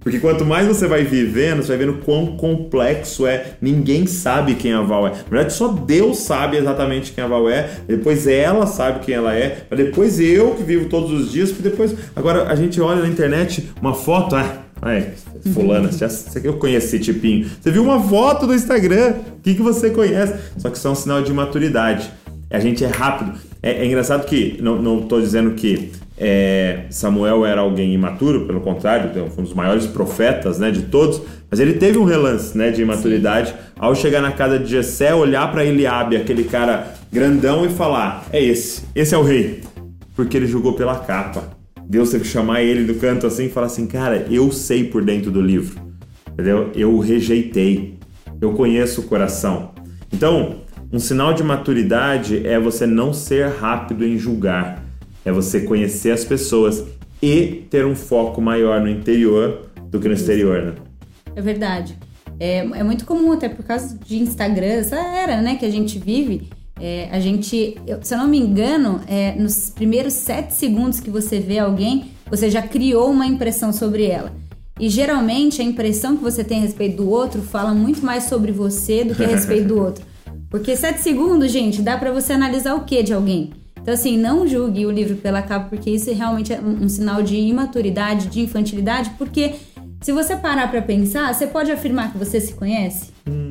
Porque 0.00 0.18
quanto 0.18 0.46
mais 0.46 0.66
você 0.66 0.86
vai 0.88 1.04
vivendo, 1.04 1.62
você 1.62 1.76
vai 1.76 1.86
vendo 1.86 1.98
quão 1.98 2.38
complexo 2.38 3.26
é. 3.26 3.52
Ninguém 3.60 4.06
sabe 4.06 4.54
quem 4.54 4.72
a 4.72 4.80
Val 4.80 5.06
é. 5.06 5.10
Na 5.10 5.16
verdade, 5.30 5.52
só 5.52 5.68
Deus 5.68 6.18
sabe 6.20 6.56
exatamente 6.56 7.12
quem 7.12 7.22
a 7.22 7.26
Val 7.26 7.48
é. 7.50 7.68
Depois 7.86 8.26
ela 8.26 8.66
sabe 8.66 9.04
quem 9.04 9.14
ela 9.14 9.34
é. 9.36 9.66
Depois 9.70 10.18
eu 10.18 10.54
que 10.54 10.62
vivo 10.62 10.88
todos 10.88 11.10
os 11.12 11.30
dias. 11.30 11.52
Porque 11.52 11.68
depois. 11.68 11.94
Agora 12.16 12.48
a 12.48 12.56
gente 12.56 12.80
olha 12.80 13.02
na 13.02 13.08
internet 13.08 13.70
uma 13.80 13.92
foto. 13.92 14.34
Ah, 14.34 14.62
Ai, 14.82 15.12
fulana, 15.52 15.90
já, 15.92 16.08
eu 16.42 16.58
esse 16.66 16.98
tipinho. 16.98 17.46
Você 17.60 17.70
viu 17.70 17.82
uma 17.82 18.00
foto 18.02 18.46
do 18.46 18.54
Instagram, 18.54 19.14
o 19.38 19.40
que, 19.42 19.54
que 19.54 19.62
você 19.62 19.90
conhece? 19.90 20.34
Só 20.56 20.70
que 20.70 20.78
isso 20.78 20.88
é 20.88 20.90
um 20.90 20.94
sinal 20.94 21.22
de 21.22 21.32
maturidade. 21.32 22.10
A 22.50 22.58
gente 22.58 22.82
é 22.84 22.88
rápido. 22.88 23.38
É, 23.62 23.82
é 23.82 23.86
engraçado 23.86 24.24
que, 24.24 24.58
não 24.60 25.00
estou 25.00 25.20
dizendo 25.20 25.52
que 25.52 25.92
é, 26.16 26.84
Samuel 26.90 27.46
era 27.46 27.62
alguém 27.62 27.94
imaturo, 27.94 28.46
pelo 28.46 28.60
contrário, 28.60 29.10
foi 29.30 29.42
um 29.42 29.44
dos 29.44 29.54
maiores 29.54 29.86
profetas 29.86 30.58
né, 30.58 30.70
de 30.70 30.82
todos, 30.82 31.22
mas 31.50 31.58
ele 31.60 31.74
teve 31.74 31.96
um 31.98 32.04
relance 32.04 32.56
né, 32.56 32.70
de 32.70 32.82
imaturidade 32.82 33.54
ao 33.78 33.94
chegar 33.94 34.20
na 34.20 34.30
casa 34.30 34.58
de 34.58 34.70
Jessé, 34.70 35.14
olhar 35.14 35.50
para 35.50 35.64
Eliabe, 35.64 36.16
aquele 36.16 36.44
cara 36.44 36.94
grandão, 37.10 37.64
e 37.64 37.70
falar: 37.70 38.26
É 38.32 38.42
esse, 38.42 38.82
esse 38.94 39.14
é 39.14 39.18
o 39.18 39.22
rei. 39.22 39.62
Porque 40.14 40.36
ele 40.36 40.46
julgou 40.46 40.74
pela 40.74 40.98
capa. 40.98 41.59
Deus 41.90 42.10
teve 42.10 42.24
que 42.24 42.30
chamar 42.30 42.62
ele 42.62 42.84
do 42.84 42.94
canto 42.98 43.26
assim 43.26 43.46
e 43.46 43.50
falar 43.50 43.66
assim: 43.66 43.86
Cara, 43.86 44.26
eu 44.30 44.50
sei 44.50 44.84
por 44.84 45.04
dentro 45.04 45.30
do 45.30 45.40
livro, 45.40 45.78
entendeu? 46.32 46.70
Eu 46.74 46.98
rejeitei, 46.98 47.98
eu 48.40 48.52
conheço 48.52 49.02
o 49.02 49.04
coração. 49.04 49.72
Então, 50.12 50.60
um 50.92 50.98
sinal 50.98 51.34
de 51.34 51.42
maturidade 51.42 52.46
é 52.46 52.58
você 52.58 52.86
não 52.86 53.12
ser 53.12 53.48
rápido 53.48 54.06
em 54.06 54.16
julgar 54.16 54.88
é 55.24 55.30
você 55.30 55.60
conhecer 55.60 56.12
as 56.12 56.24
pessoas 56.24 56.84
e 57.22 57.66
ter 57.70 57.84
um 57.84 57.94
foco 57.94 58.40
maior 58.40 58.80
no 58.80 58.88
interior 58.88 59.66
do 59.90 60.00
que 60.00 60.08
no 60.08 60.14
exterior, 60.14 60.62
né? 60.62 60.74
É 61.36 61.42
verdade. 61.42 61.96
É, 62.38 62.58
é 62.58 62.82
muito 62.82 63.04
comum, 63.04 63.32
até 63.32 63.48
por 63.48 63.64
causa 63.64 63.98
de 63.98 64.16
Instagram, 64.18 64.66
essa 64.66 64.96
era, 64.96 65.42
né, 65.42 65.56
que 65.56 65.66
a 65.66 65.70
gente 65.70 65.98
vive. 65.98 66.48
É, 66.80 67.08
a 67.12 67.20
gente, 67.20 67.76
se 68.02 68.14
eu 68.14 68.18
não 68.18 68.26
me 68.26 68.38
engano, 68.38 69.00
é, 69.06 69.34
nos 69.34 69.70
primeiros 69.70 70.14
sete 70.14 70.54
segundos 70.54 70.98
que 70.98 71.10
você 71.10 71.38
vê 71.38 71.58
alguém, 71.58 72.12
você 72.28 72.48
já 72.50 72.62
criou 72.62 73.10
uma 73.10 73.26
impressão 73.26 73.72
sobre 73.72 74.06
ela. 74.06 74.32
E 74.78 74.88
geralmente 74.88 75.60
a 75.60 75.64
impressão 75.64 76.16
que 76.16 76.22
você 76.22 76.42
tem 76.42 76.58
a 76.58 76.62
respeito 76.62 76.96
do 77.02 77.10
outro 77.10 77.42
fala 77.42 77.74
muito 77.74 78.04
mais 78.04 78.24
sobre 78.24 78.50
você 78.50 79.04
do 79.04 79.14
que 79.14 79.22
a 79.22 79.26
respeito 79.26 79.68
do 79.68 79.78
outro. 79.78 80.04
Porque 80.48 80.74
sete 80.74 81.00
segundos, 81.00 81.52
gente, 81.52 81.82
dá 81.82 81.98
para 81.98 82.10
você 82.10 82.32
analisar 82.32 82.74
o 82.74 82.84
que 82.84 83.02
de 83.02 83.12
alguém? 83.12 83.52
Então, 83.80 83.94
assim, 83.94 84.16
não 84.16 84.46
julgue 84.46 84.86
o 84.86 84.90
livro 84.90 85.16
pela 85.16 85.40
capa, 85.40 85.68
porque 85.70 85.88
isso 85.88 86.12
realmente 86.12 86.52
é 86.52 86.60
um, 86.60 86.84
um 86.84 86.88
sinal 86.88 87.22
de 87.22 87.34
imaturidade, 87.36 88.28
de 88.28 88.40
infantilidade, 88.40 89.10
porque 89.16 89.54
se 90.02 90.12
você 90.12 90.36
parar 90.36 90.70
para 90.70 90.82
pensar, 90.82 91.32
você 91.32 91.46
pode 91.46 91.70
afirmar 91.70 92.12
que 92.12 92.18
você 92.18 92.40
se 92.40 92.52
conhece? 92.54 93.10
Hum. 93.28 93.49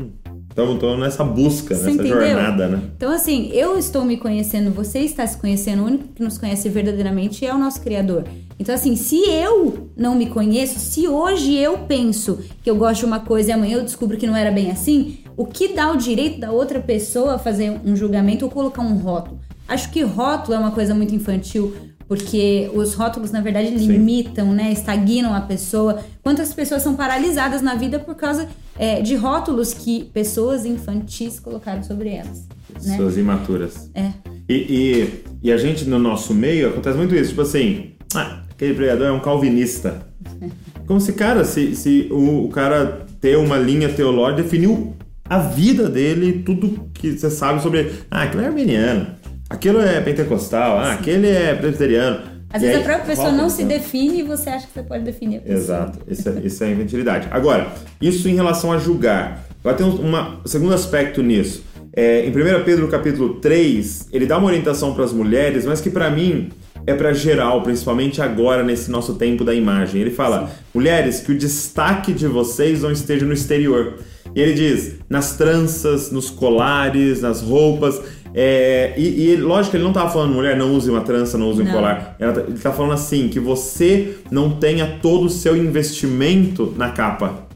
Então, 0.64 0.78
tô 0.78 0.98
nessa 0.98 1.24
busca, 1.24 1.74
você 1.74 1.86
nessa 1.86 1.92
entendeu? 1.92 2.22
jornada, 2.22 2.68
né? 2.68 2.82
Então, 2.98 3.12
assim, 3.12 3.50
eu 3.54 3.78
estou 3.78 4.04
me 4.04 4.18
conhecendo, 4.18 4.72
você 4.72 5.00
está 5.00 5.26
se 5.26 5.38
conhecendo, 5.38 5.84
o 5.84 5.86
único 5.86 6.10
que 6.10 6.24
nos 6.24 6.38
conhece 6.38 6.68
verdadeiramente 6.68 7.46
é 7.46 7.54
o 7.54 7.58
nosso 7.58 7.82
Criador. 7.82 8.26
Então, 8.60 8.76
assim, 8.76 8.96
se 8.96 9.18
eu 9.30 9.90
não 9.96 10.16
me 10.16 10.28
conheço, 10.28 10.80
se 10.80 11.08
hoje 11.08 11.56
eu 11.56 11.78
penso 11.80 12.40
que 12.62 12.70
eu 12.70 12.76
gosto 12.76 13.00
de 13.00 13.06
uma 13.06 13.22
coisa 13.22 13.50
e 13.50 13.54
amanhã 13.54 13.78
eu 13.78 13.84
descubro 13.84 14.18
que 14.18 14.28
não 14.28 14.36
era 14.36 14.52
bem 14.52 14.70
assim, 14.70 15.20
o 15.38 15.46
que 15.46 15.70
dá 15.70 15.92
o 15.92 15.98
direito 15.98 16.42
da 16.42 16.52
outra 16.52 16.80
pessoa 16.80 17.40
fazer 17.40 17.80
um 17.86 17.96
julgamento 17.96 18.44
ou 18.44 18.52
colocar 18.52 18.82
um 18.82 18.98
rótulo? 18.98 19.40
Acho 19.66 19.90
que 19.92 20.02
rótulo 20.02 20.56
é 20.56 20.60
uma 20.60 20.72
coisa 20.72 20.94
muito 20.94 21.16
infantil, 21.16 21.74
porque 22.10 22.72
os 22.74 22.96
rótulos, 22.96 23.30
na 23.30 23.40
verdade, 23.40 23.70
limitam, 23.70 24.48
Sim. 24.48 24.56
né? 24.56 24.72
Estagnam 24.72 25.32
a 25.32 25.42
pessoa. 25.42 26.00
Quantas 26.24 26.52
pessoas 26.52 26.82
são 26.82 26.96
paralisadas 26.96 27.62
na 27.62 27.76
vida 27.76 28.00
por 28.00 28.16
causa 28.16 28.50
é, 28.80 29.00
de 29.00 29.16
rótulos 29.16 29.76
que 29.76 30.06
pessoas 30.06 30.66
infantis 30.66 31.40
colocaram 31.40 31.84
sobre 31.84 32.10
elas. 32.10 32.48
Né? 32.84 32.94
Pessoas 32.94 33.16
né? 33.16 33.22
imaturas. 33.22 33.92
É. 33.94 34.12
E, 34.50 34.56
e, 34.56 35.24
e, 35.44 35.52
a 35.52 35.58
gente, 35.58 35.86
no 35.86 36.00
nosso 36.00 36.34
meio, 36.34 36.70
acontece 36.70 36.98
muito 36.98 37.14
isso. 37.14 37.30
Tipo 37.30 37.44
assim, 37.44 37.92
ah, 38.16 38.42
aquele 38.50 38.74
pregador 38.74 39.06
é 39.06 39.12
um 39.12 39.20
calvinista. 39.20 40.02
Como 40.88 41.00
se, 41.00 41.14
cara, 41.14 41.46
se, 41.46 41.76
se 41.76 42.08
o, 42.10 42.46
o 42.46 42.50
cara 42.50 43.06
ter 43.22 43.38
uma 43.38 43.60
linha 43.60 43.88
teológica 43.88 44.42
definiu 44.42 44.96
a 45.26 45.38
vida 45.38 45.88
dele, 45.88 46.42
tudo 46.44 46.90
que 46.92 47.12
você 47.12 47.30
sabe 47.30 47.62
sobre 47.62 47.82
ele. 47.82 47.94
Ah, 48.10 48.24
aquilo 48.24 48.42
é 48.42 48.48
armeniano. 48.48 49.19
Aquilo 49.50 49.82
é 49.82 50.00
pentecostal, 50.00 50.78
ah, 50.78 50.94
aquele 50.94 51.28
é 51.28 51.56
presbiteriano. 51.56 52.40
Às 52.52 52.62
e 52.62 52.66
vezes 52.66 52.78
aí, 52.78 52.82
a 52.82 52.86
própria 52.86 53.16
pessoa 53.16 53.32
não 53.32 53.50
se 53.50 53.64
define 53.64 54.20
e 54.20 54.24
você 54.24 54.50
acha 54.50 54.68
que 54.68 54.74
você 54.74 54.84
pode 54.84 55.04
definir 55.04 55.38
a 55.38 55.42
pessoa. 55.42 55.60
Exato, 55.60 56.00
isso 56.08 56.30
é, 56.30 56.42
isso 56.44 56.64
é 56.64 56.72
inventilidade. 56.72 57.28
Agora, 57.32 57.68
isso 58.02 58.28
em 58.28 58.36
relação 58.36 58.72
a 58.72 58.78
julgar. 58.78 59.46
Vai 59.64 59.76
ter 59.76 59.84
um 59.84 59.98
segundo 60.46 60.74
aspecto 60.74 61.22
nisso. 61.22 61.64
É, 61.94 62.26
em 62.26 62.30
1 62.30 62.64
Pedro 62.64 62.88
capítulo 62.88 63.36
3, 63.36 64.08
ele 64.12 64.26
dá 64.26 64.38
uma 64.38 64.48
orientação 64.48 64.94
para 64.94 65.04
as 65.04 65.12
mulheres, 65.12 65.66
mas 65.66 65.82
que 65.82 65.90
para 65.90 66.10
mim 66.10 66.50
é 66.86 66.94
para 66.94 67.14
geral, 67.14 67.62
principalmente 67.62 68.22
agora 68.22 68.64
nesse 68.64 68.90
nosso 68.90 69.16
tempo 69.16 69.44
da 69.44 69.54
imagem. 69.54 70.02
Ele 70.02 70.12
fala: 70.12 70.48
Sim. 70.48 70.54
mulheres, 70.74 71.20
que 71.20 71.32
o 71.32 71.38
destaque 71.38 72.14
de 72.14 72.28
vocês 72.28 72.82
não 72.82 72.92
esteja 72.92 73.26
no 73.26 73.34
exterior. 73.34 73.96
E 74.36 74.42
ele 74.42 74.54
diz: 74.54 74.96
nas 75.10 75.36
tranças, 75.36 76.12
nos 76.12 76.30
colares, 76.30 77.22
nas 77.22 77.42
roupas. 77.42 78.02
É, 78.34 78.94
e, 78.98 79.32
e, 79.32 79.36
lógico 79.38 79.72
que 79.72 79.78
ele 79.78 79.84
não 79.84 79.92
estava 79.92 80.10
falando, 80.12 80.34
mulher, 80.34 80.56
não 80.56 80.74
use 80.74 80.90
uma 80.90 81.02
trança, 81.02 81.38
não 81.38 81.50
use 81.50 81.64
não. 81.64 81.70
um 81.70 81.74
colar. 81.74 82.16
Tá, 82.18 82.42
ele 82.42 82.54
está 82.54 82.72
falando 82.72 82.94
assim, 82.94 83.28
que 83.28 83.40
você 83.40 84.18
não 84.30 84.52
tenha 84.52 85.00
todo 85.02 85.26
o 85.26 85.30
seu 85.30 85.58
investimento 85.58 86.74
na 86.78 86.92
capa. 86.92 87.48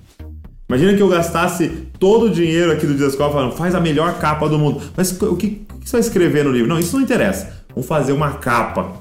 Imagina 0.68 0.96
que 0.96 1.04
eu 1.04 1.10
gastasse 1.10 1.70
todo 2.00 2.26
o 2.26 2.30
dinheiro 2.30 2.72
aqui 2.72 2.88
do 2.88 2.96
Discord 2.96 3.34
falando, 3.34 3.52
faz 3.52 3.76
a 3.76 3.80
melhor 3.80 4.18
capa 4.18 4.50
do 4.50 4.58
mundo. 4.58 4.82
Mas 4.96 5.12
o 5.22 5.36
que, 5.36 5.66
o 5.74 5.80
que 5.80 5.90
você 5.90 5.92
vai 5.92 6.02
escrever 6.02 6.44
no 6.44 6.52
livro? 6.52 6.68
Não, 6.68 6.80
isso 6.80 6.96
não 6.96 7.04
interessa. 7.04 7.64
Vamos 7.70 7.88
fazer 7.88 8.12
uma 8.12 8.34
capa. 8.34 8.94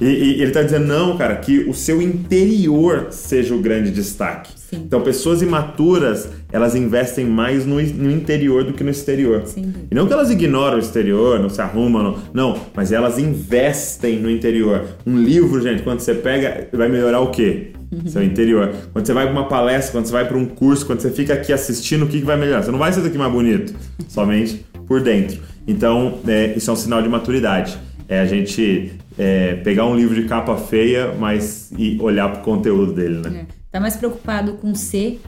E, 0.00 0.04
e 0.04 0.32
ele 0.34 0.44
está 0.44 0.62
dizendo, 0.62 0.86
não, 0.86 1.16
cara, 1.16 1.36
que 1.36 1.60
o 1.60 1.74
seu 1.74 2.00
interior 2.00 3.08
seja 3.10 3.54
o 3.54 3.58
grande 3.60 3.90
destaque. 3.90 4.57
Sim. 4.68 4.82
Então, 4.84 5.00
pessoas 5.00 5.40
imaturas, 5.40 6.28
elas 6.52 6.74
investem 6.74 7.24
mais 7.24 7.64
no, 7.64 7.76
no 7.76 8.10
interior 8.10 8.64
do 8.64 8.74
que 8.74 8.84
no 8.84 8.90
exterior. 8.90 9.42
Sim. 9.46 9.72
E 9.90 9.94
não 9.94 10.06
que 10.06 10.12
elas 10.12 10.30
ignoram 10.30 10.76
o 10.76 10.80
exterior, 10.80 11.40
não 11.40 11.48
se 11.48 11.60
arrumam, 11.62 12.02
não, 12.02 12.18
não, 12.34 12.60
mas 12.74 12.92
elas 12.92 13.18
investem 13.18 14.18
no 14.18 14.30
interior. 14.30 14.84
Um 15.06 15.16
livro, 15.16 15.62
gente, 15.62 15.82
quando 15.82 16.00
você 16.00 16.14
pega, 16.14 16.68
vai 16.70 16.88
melhorar 16.88 17.20
o 17.20 17.30
quê? 17.30 17.68
Uhum. 17.90 18.06
Seu 18.10 18.22
interior. 18.22 18.74
Quando 18.92 19.06
você 19.06 19.14
vai 19.14 19.24
para 19.24 19.32
uma 19.32 19.48
palestra, 19.48 19.92
quando 19.92 20.04
você 20.04 20.12
vai 20.12 20.28
para 20.28 20.36
um 20.36 20.44
curso, 20.44 20.84
quando 20.84 21.00
você 21.00 21.10
fica 21.10 21.32
aqui 21.32 21.50
assistindo, 21.50 22.04
o 22.04 22.06
que, 22.06 22.18
que 22.18 22.26
vai 22.26 22.36
melhorar? 22.36 22.62
Você 22.62 22.70
não 22.70 22.78
vai 22.78 22.92
ser 22.92 23.00
daqui 23.00 23.16
mais 23.16 23.32
bonito, 23.32 23.74
somente 24.06 24.66
por 24.86 25.00
dentro. 25.00 25.40
Então, 25.66 26.18
é, 26.28 26.52
isso 26.54 26.68
é 26.68 26.72
um 26.74 26.76
sinal 26.76 27.00
de 27.00 27.08
maturidade. 27.08 27.78
É 28.06 28.20
a 28.20 28.26
gente 28.26 28.92
é, 29.18 29.54
pegar 29.54 29.86
um 29.86 29.96
livro 29.96 30.14
de 30.14 30.28
capa 30.28 30.56
feia, 30.56 31.14
mas 31.18 31.72
e 31.78 31.96
olhar 32.00 32.30
para 32.30 32.40
o 32.42 32.44
conteúdo 32.44 32.92
dele, 32.92 33.22
né? 33.26 33.46
É. 33.54 33.57
Tá 33.78 33.82
mais 33.82 33.94
preocupado 33.94 34.54
com 34.54 34.74
ser 34.74 35.20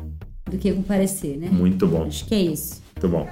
do 0.50 0.58
que 0.58 0.72
com 0.72 0.82
parecer, 0.82 1.38
né? 1.38 1.48
Muito 1.52 1.86
bom. 1.86 2.02
Acho 2.02 2.24
que 2.24 2.34
é 2.34 2.40
isso. 2.40 2.82
Muito 2.96 3.08
bom. 3.08 3.28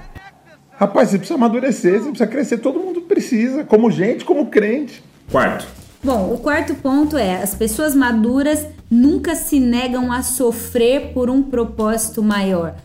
Rapaz, 0.71 1.09
você 1.09 1.17
precisa 1.17 1.35
amadurecer, 1.35 1.99
você 1.99 2.09
precisa 2.09 2.27
crescer, 2.27 2.57
todo 2.59 2.79
mundo 2.79 3.01
precisa, 3.01 3.65
como 3.65 3.91
gente, 3.91 4.23
como 4.23 4.45
crente. 4.45 5.03
Quarto. 5.29 5.67
Bom, 6.01 6.33
o 6.33 6.37
quarto 6.37 6.73
ponto 6.75 7.17
é: 7.17 7.43
as 7.43 7.53
pessoas 7.53 7.93
maduras 7.93 8.65
nunca 8.89 9.35
se 9.35 9.59
negam 9.59 10.09
a 10.09 10.23
sofrer 10.23 11.11
por 11.13 11.29
um 11.29 11.43
propósito 11.43 12.23
maior. 12.23 12.77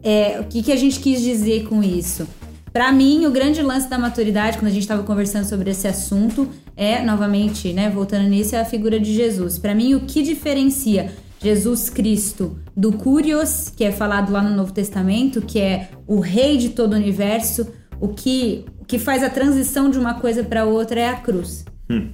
É, 0.00 0.38
o 0.40 0.44
que, 0.44 0.62
que 0.62 0.70
a 0.70 0.76
gente 0.76 1.00
quis 1.00 1.20
dizer 1.20 1.66
com 1.66 1.82
isso? 1.82 2.24
Para 2.72 2.92
mim, 2.92 3.26
o 3.26 3.32
grande 3.32 3.62
lance 3.62 3.90
da 3.90 3.98
maturidade, 3.98 4.58
quando 4.58 4.68
a 4.68 4.72
gente 4.72 4.82
estava 4.82 5.02
conversando 5.02 5.44
sobre 5.44 5.72
esse 5.72 5.88
assunto, 5.88 6.48
é, 6.76 7.02
novamente, 7.02 7.72
né, 7.72 7.90
voltando 7.90 8.28
nisso, 8.28 8.54
é 8.54 8.60
a 8.60 8.64
figura 8.64 9.00
de 9.00 9.12
Jesus. 9.12 9.58
Para 9.58 9.74
mim, 9.74 9.94
o 9.94 10.02
que 10.02 10.22
diferencia 10.22 11.10
Jesus 11.40 11.88
Cristo 11.88 12.58
do 12.76 12.92
Curios, 12.92 13.72
que 13.74 13.84
é 13.84 13.92
falado 13.92 14.32
lá 14.32 14.42
no 14.42 14.54
Novo 14.54 14.72
Testamento, 14.72 15.40
que 15.40 15.60
é 15.60 15.90
o 16.06 16.20
rei 16.20 16.56
de 16.56 16.70
todo 16.70 16.92
o 16.92 16.96
universo, 16.96 17.68
o 18.00 18.08
que, 18.08 18.64
o 18.80 18.84
que 18.84 18.98
faz 18.98 19.22
a 19.22 19.30
transição 19.30 19.90
de 19.90 19.98
uma 19.98 20.14
coisa 20.14 20.42
para 20.42 20.64
outra 20.64 21.00
é 21.00 21.08
a 21.08 21.16
cruz. 21.16 21.64
Hum. 21.88 22.08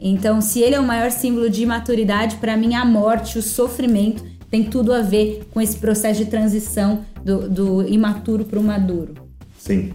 Então, 0.00 0.40
se 0.40 0.60
ele 0.60 0.74
é 0.74 0.80
o 0.80 0.86
maior 0.86 1.10
símbolo 1.10 1.48
de 1.48 1.64
maturidade, 1.64 2.36
para 2.36 2.56
mim 2.56 2.74
a 2.74 2.84
morte, 2.84 3.38
o 3.38 3.42
sofrimento 3.42 4.24
tem 4.50 4.64
tudo 4.64 4.92
a 4.92 5.00
ver 5.00 5.46
com 5.52 5.60
esse 5.60 5.78
processo 5.78 6.24
de 6.24 6.30
transição 6.30 7.04
do, 7.24 7.48
do 7.48 7.88
imaturo 7.88 8.44
para 8.44 8.58
o 8.58 8.62
maduro. 8.62 9.14
Sim. 9.56 9.92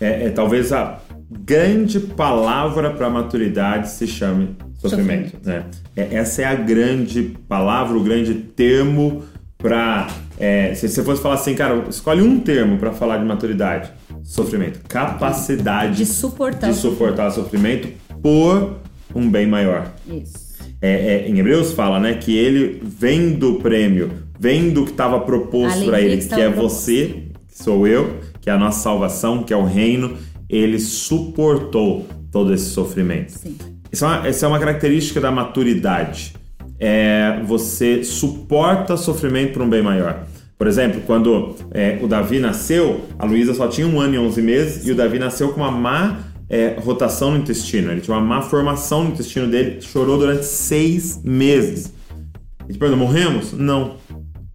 É, 0.00 0.26
é, 0.26 0.30
talvez 0.30 0.72
a 0.72 1.00
grande 1.30 1.98
palavra 2.00 2.90
para 2.90 3.08
maturidade 3.08 3.88
se 3.88 4.06
chame 4.06 4.56
sofrimento. 4.88 5.32
sofrimento. 5.32 5.48
Né? 5.48 5.64
É, 5.96 6.16
essa 6.16 6.42
é 6.42 6.44
a 6.44 6.54
grande 6.54 7.36
palavra, 7.48 7.96
o 7.96 8.02
grande 8.02 8.34
termo 8.34 9.24
para. 9.58 10.08
É, 10.38 10.74
se 10.74 10.88
você 10.88 11.02
fosse 11.02 11.22
falar 11.22 11.36
assim, 11.36 11.54
cara, 11.54 11.84
escolhe 11.88 12.22
um 12.22 12.38
termo 12.38 12.78
para 12.78 12.92
falar 12.92 13.18
de 13.18 13.24
maturidade: 13.24 13.90
sofrimento. 14.22 14.80
Capacidade 14.88 15.96
de 15.96 16.06
suportar, 16.06 16.70
de 16.70 16.76
suportar 16.76 17.30
sofrimento 17.30 17.88
por 18.22 18.76
um 19.14 19.30
bem 19.30 19.46
maior. 19.46 19.92
Isso. 20.06 20.46
É, 20.80 21.24
é, 21.24 21.28
em 21.28 21.38
Hebreus 21.38 21.72
fala, 21.72 21.98
né, 21.98 22.14
que 22.14 22.36
ele 22.36 22.82
vem 22.84 23.32
do 23.32 23.54
prêmio, 23.54 24.10
vem 24.38 24.70
do 24.70 24.84
que 24.84 24.90
estava 24.90 25.18
proposto 25.20 25.86
para 25.86 26.00
ele, 26.00 26.18
que, 26.18 26.28
que 26.28 26.34
é 26.34 26.50
proposto. 26.50 26.74
você, 26.74 27.22
que 27.48 27.62
sou 27.62 27.86
eu, 27.86 28.18
que 28.40 28.50
é 28.50 28.52
a 28.52 28.58
nossa 28.58 28.80
salvação, 28.80 29.42
que 29.42 29.52
é 29.52 29.56
o 29.56 29.64
reino. 29.64 30.16
Ele 30.48 30.78
suportou 30.78 32.06
todo 32.30 32.52
esse 32.52 32.66
sofrimento. 32.66 33.30
Sim. 33.30 33.56
Essa 33.92 34.04
é 34.04 34.08
uma, 34.08 34.28
essa 34.28 34.46
é 34.46 34.48
uma 34.48 34.58
característica 34.58 35.20
da 35.20 35.30
maturidade. 35.30 36.34
É, 36.78 37.40
você 37.44 38.04
suporta 38.04 38.96
sofrimento 38.96 39.54
para 39.54 39.62
um 39.62 39.68
bem 39.68 39.82
maior. 39.82 40.26
Por 40.58 40.66
exemplo, 40.66 41.02
quando 41.06 41.54
é, 41.72 41.98
o 42.00 42.06
Davi 42.06 42.38
nasceu, 42.38 43.02
a 43.18 43.26
Luísa 43.26 43.54
só 43.54 43.68
tinha 43.68 43.86
um 43.86 44.00
ano 44.00 44.14
e 44.14 44.18
11 44.18 44.42
meses 44.42 44.86
e 44.86 44.92
o 44.92 44.94
Davi 44.94 45.18
nasceu 45.18 45.50
com 45.50 45.60
uma 45.60 45.70
má 45.70 46.18
é, 46.48 46.76
rotação 46.78 47.32
no 47.32 47.38
intestino, 47.38 47.90
ele 47.90 48.00
tinha 48.00 48.16
uma 48.16 48.24
má 48.24 48.40
formação 48.40 49.04
no 49.04 49.10
intestino 49.10 49.48
dele, 49.48 49.80
chorou 49.80 50.18
durante 50.18 50.44
seis 50.44 51.20
meses. 51.22 51.92
A 52.60 52.64
gente 52.64 52.78
perguntou, 52.78 53.06
morremos? 53.06 53.52
Não. 53.52 53.96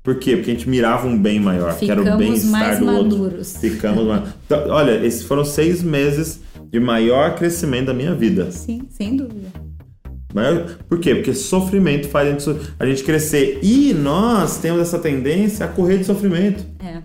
Por 0.01 0.15
quê? 0.15 0.35
Porque 0.35 0.50
a 0.50 0.53
gente 0.55 0.67
mirava 0.67 1.07
um 1.07 1.15
bem 1.15 1.39
maior, 1.39 1.73
Ficamos 1.73 2.03
que 2.03 2.09
era 2.09 2.15
o 2.15 2.17
bem-estar 2.17 2.79
do 2.79 2.85
maduros. 2.85 3.55
outro. 3.55 3.69
Ficamos 3.69 4.07
mais 4.07 4.23
então, 4.45 4.69
Olha, 4.69 5.05
esses 5.05 5.23
foram 5.23 5.45
seis 5.45 5.83
meses 5.83 6.41
de 6.71 6.79
maior 6.79 7.35
crescimento 7.35 7.87
da 7.87 7.93
minha 7.93 8.15
vida. 8.15 8.49
Sim, 8.51 8.83
sem 8.89 9.17
dúvida. 9.17 9.49
Maior... 10.33 10.77
Por 10.87 10.99
quê? 10.99 11.13
Porque 11.15 11.33
sofrimento 11.33 12.07
faz 12.07 12.27
a 12.27 12.31
gente, 12.31 12.61
a 12.79 12.85
gente 12.85 13.03
crescer. 13.03 13.59
E 13.61 13.93
nós 13.93 14.57
temos 14.57 14.81
essa 14.81 14.97
tendência 14.97 15.65
a 15.65 15.69
correr 15.69 15.97
de 15.97 16.05
sofrimento. 16.05 16.65
É. 16.79 17.01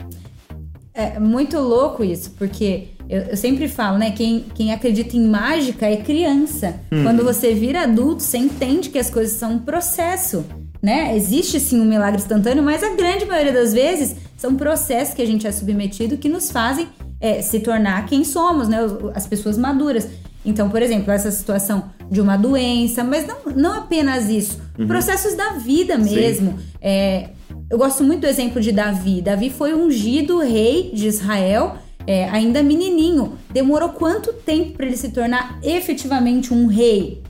É 0.98 1.20
muito 1.20 1.58
louco 1.58 2.02
isso, 2.02 2.30
porque 2.38 2.88
eu, 3.06 3.20
eu, 3.22 3.36
sempre 3.36 3.68
falo, 3.68 3.98
né? 3.98 4.12
Quem, 4.12 4.46
quem 4.54 4.72
acredita 4.72 5.14
em 5.14 5.28
mágica 5.28 5.84
é 5.84 5.96
criança. 5.96 6.80
Hum. 6.90 7.02
Quando 7.02 7.22
você 7.22 7.52
vira 7.52 7.82
adulto, 7.82 8.22
você 8.22 8.38
entende 8.38 8.88
que 8.88 8.98
as 8.98 9.10
coisas 9.10 9.36
são 9.36 9.52
um 9.52 9.58
processo. 9.58 10.42
Né? 10.82 11.14
Existe 11.16 11.60
sim 11.60 11.80
um 11.80 11.84
milagre 11.84 12.20
instantâneo, 12.20 12.62
mas 12.62 12.82
a 12.82 12.94
grande 12.94 13.26
maioria 13.26 13.52
das 13.52 13.74
vezes 13.74 14.16
são 14.36 14.54
processos 14.54 15.14
que 15.14 15.20
a 15.20 15.26
gente 15.26 15.46
é 15.46 15.52
submetido 15.52 16.16
que 16.16 16.28
nos 16.28 16.50
fazem 16.50 16.88
é, 17.20 17.40
se 17.42 17.60
tornar 17.60 18.06
quem 18.06 18.24
somos, 18.24 18.68
né? 18.68 18.78
As 19.14 19.26
pessoas 19.26 19.56
maduras. 19.56 20.08
Então, 20.44 20.70
por 20.70 20.80
exemplo, 20.80 21.12
essa 21.12 21.30
situação 21.30 21.90
de 22.10 22.20
uma 22.20 22.36
doença, 22.36 23.02
mas 23.02 23.26
não, 23.26 23.36
não 23.54 23.72
apenas 23.72 24.28
isso, 24.28 24.60
uhum. 24.78 24.86
processos 24.86 25.34
da 25.34 25.54
vida 25.54 25.98
mesmo. 25.98 26.56
É, 26.80 27.30
eu 27.68 27.76
gosto 27.76 28.04
muito 28.04 28.20
do 28.20 28.26
exemplo 28.28 28.60
de 28.60 28.70
Davi. 28.70 29.20
Davi 29.20 29.50
foi 29.50 29.74
ungido 29.74 30.38
rei 30.38 30.92
de 30.94 31.08
Israel 31.08 31.76
é, 32.06 32.28
ainda 32.28 32.62
menininho. 32.62 33.36
Demorou 33.52 33.88
quanto 33.88 34.32
tempo 34.32 34.76
para 34.76 34.86
ele 34.86 34.96
se 34.96 35.08
tornar 35.08 35.58
efetivamente 35.62 36.54
um 36.54 36.66
rei? 36.66 37.22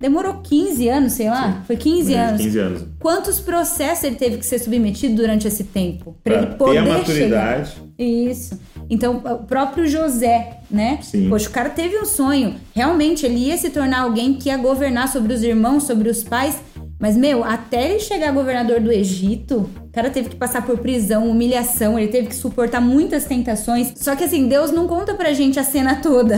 Demorou 0.00 0.38
15 0.42 0.88
anos, 0.88 1.12
sei 1.12 1.28
lá? 1.28 1.52
Sim. 1.52 1.58
Foi 1.66 1.76
15 1.76 2.14
anos. 2.14 2.42
15 2.42 2.58
anos. 2.58 2.84
Quantos 2.98 3.38
processos 3.38 4.02
ele 4.02 4.16
teve 4.16 4.38
que 4.38 4.46
ser 4.46 4.58
submetido 4.58 5.14
durante 5.14 5.46
esse 5.46 5.62
tempo? 5.62 6.16
Para 6.24 6.34
ele 6.34 6.46
poder 6.56 6.72
ter 6.72 6.78
a 6.78 6.98
maturidade. 6.98 7.70
chegar. 7.70 7.86
Isso. 7.98 8.58
Então, 8.88 9.16
o 9.16 9.44
próprio 9.44 9.86
José, 9.86 10.58
né? 10.70 10.98
Sim. 11.02 11.28
Poxa, 11.28 11.48
o 11.48 11.52
cara 11.52 11.70
teve 11.70 11.98
um 11.98 12.04
sonho. 12.04 12.56
Realmente, 12.74 13.24
ele 13.24 13.46
ia 13.46 13.56
se 13.56 13.70
tornar 13.70 14.00
alguém 14.00 14.34
que 14.34 14.48
ia 14.48 14.56
governar 14.56 15.08
sobre 15.08 15.32
os 15.32 15.42
irmãos, 15.42 15.84
sobre 15.84 16.08
os 16.08 16.22
pais. 16.22 16.60
Mas, 16.98 17.16
meu, 17.16 17.42
até 17.42 17.90
ele 17.90 17.98
chegar 17.98 18.32
governador 18.32 18.80
do 18.80 18.92
Egito, 18.92 19.68
o 19.80 19.92
cara 19.92 20.08
teve 20.08 20.28
que 20.28 20.36
passar 20.36 20.64
por 20.64 20.78
prisão, 20.78 21.28
humilhação, 21.28 21.98
ele 21.98 22.08
teve 22.08 22.28
que 22.28 22.34
suportar 22.34 22.80
muitas 22.80 23.24
tentações. 23.24 23.92
Só 23.96 24.14
que 24.14 24.22
assim, 24.22 24.46
Deus 24.46 24.70
não 24.70 24.86
conta 24.86 25.14
pra 25.14 25.32
gente 25.32 25.58
a 25.58 25.64
cena 25.64 25.96
toda. 25.96 26.36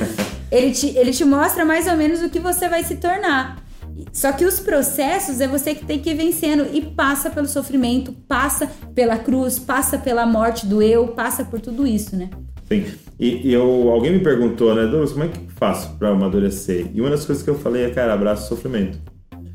ele, 0.50 0.70
te, 0.70 0.96
ele 0.96 1.10
te 1.10 1.24
mostra 1.26 1.64
mais 1.64 1.86
ou 1.86 1.96
menos 1.96 2.22
o 2.22 2.30
que 2.30 2.38
você 2.38 2.68
vai 2.68 2.82
se 2.84 2.96
tornar. 2.96 3.67
Só 4.12 4.32
que 4.32 4.44
os 4.44 4.60
processos 4.60 5.40
é 5.40 5.48
você 5.48 5.74
que 5.74 5.84
tem 5.84 5.98
que 5.98 6.10
ir 6.10 6.14
vencendo 6.14 6.66
e 6.72 6.80
passa 6.80 7.30
pelo 7.30 7.46
sofrimento, 7.46 8.12
passa 8.26 8.70
pela 8.94 9.16
cruz, 9.16 9.58
passa 9.58 9.98
pela 9.98 10.26
morte 10.26 10.66
do 10.66 10.82
eu, 10.82 11.08
passa 11.08 11.44
por 11.44 11.60
tudo 11.60 11.86
isso, 11.86 12.16
né? 12.16 12.30
Sim. 12.68 12.84
E, 13.18 13.48
e 13.48 13.52
eu, 13.52 13.90
alguém 13.90 14.12
me 14.12 14.20
perguntou, 14.20 14.74
né, 14.74 14.82
Douglas, 14.82 15.12
como 15.12 15.24
é 15.24 15.28
que 15.28 15.38
eu 15.38 15.44
faço 15.56 15.96
para 15.96 16.10
amadurecer? 16.10 16.90
E 16.94 17.00
uma 17.00 17.10
das 17.10 17.24
coisas 17.24 17.42
que 17.42 17.50
eu 17.50 17.58
falei 17.58 17.84
é, 17.84 17.90
cara, 17.90 18.12
abraça 18.12 18.44
o 18.44 18.48
sofrimento. 18.48 18.98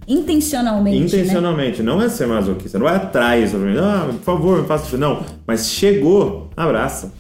Intencionalmente. 0.08 1.00
Né? 1.00 1.06
Intencionalmente, 1.06 1.82
né? 1.82 1.92
não 1.92 2.02
é 2.02 2.10
ser 2.10 2.28
masoquista, 2.28 2.78
não 2.78 2.89
é 2.89 2.96
atrás, 2.96 3.54
ah, 3.56 4.08
por 4.12 4.20
favor, 4.20 4.62
me 4.62 4.68
faça. 4.68 4.98
Não, 4.98 5.24
mas 5.48 5.70
chegou, 5.70 6.50
abraça. 6.58 7.13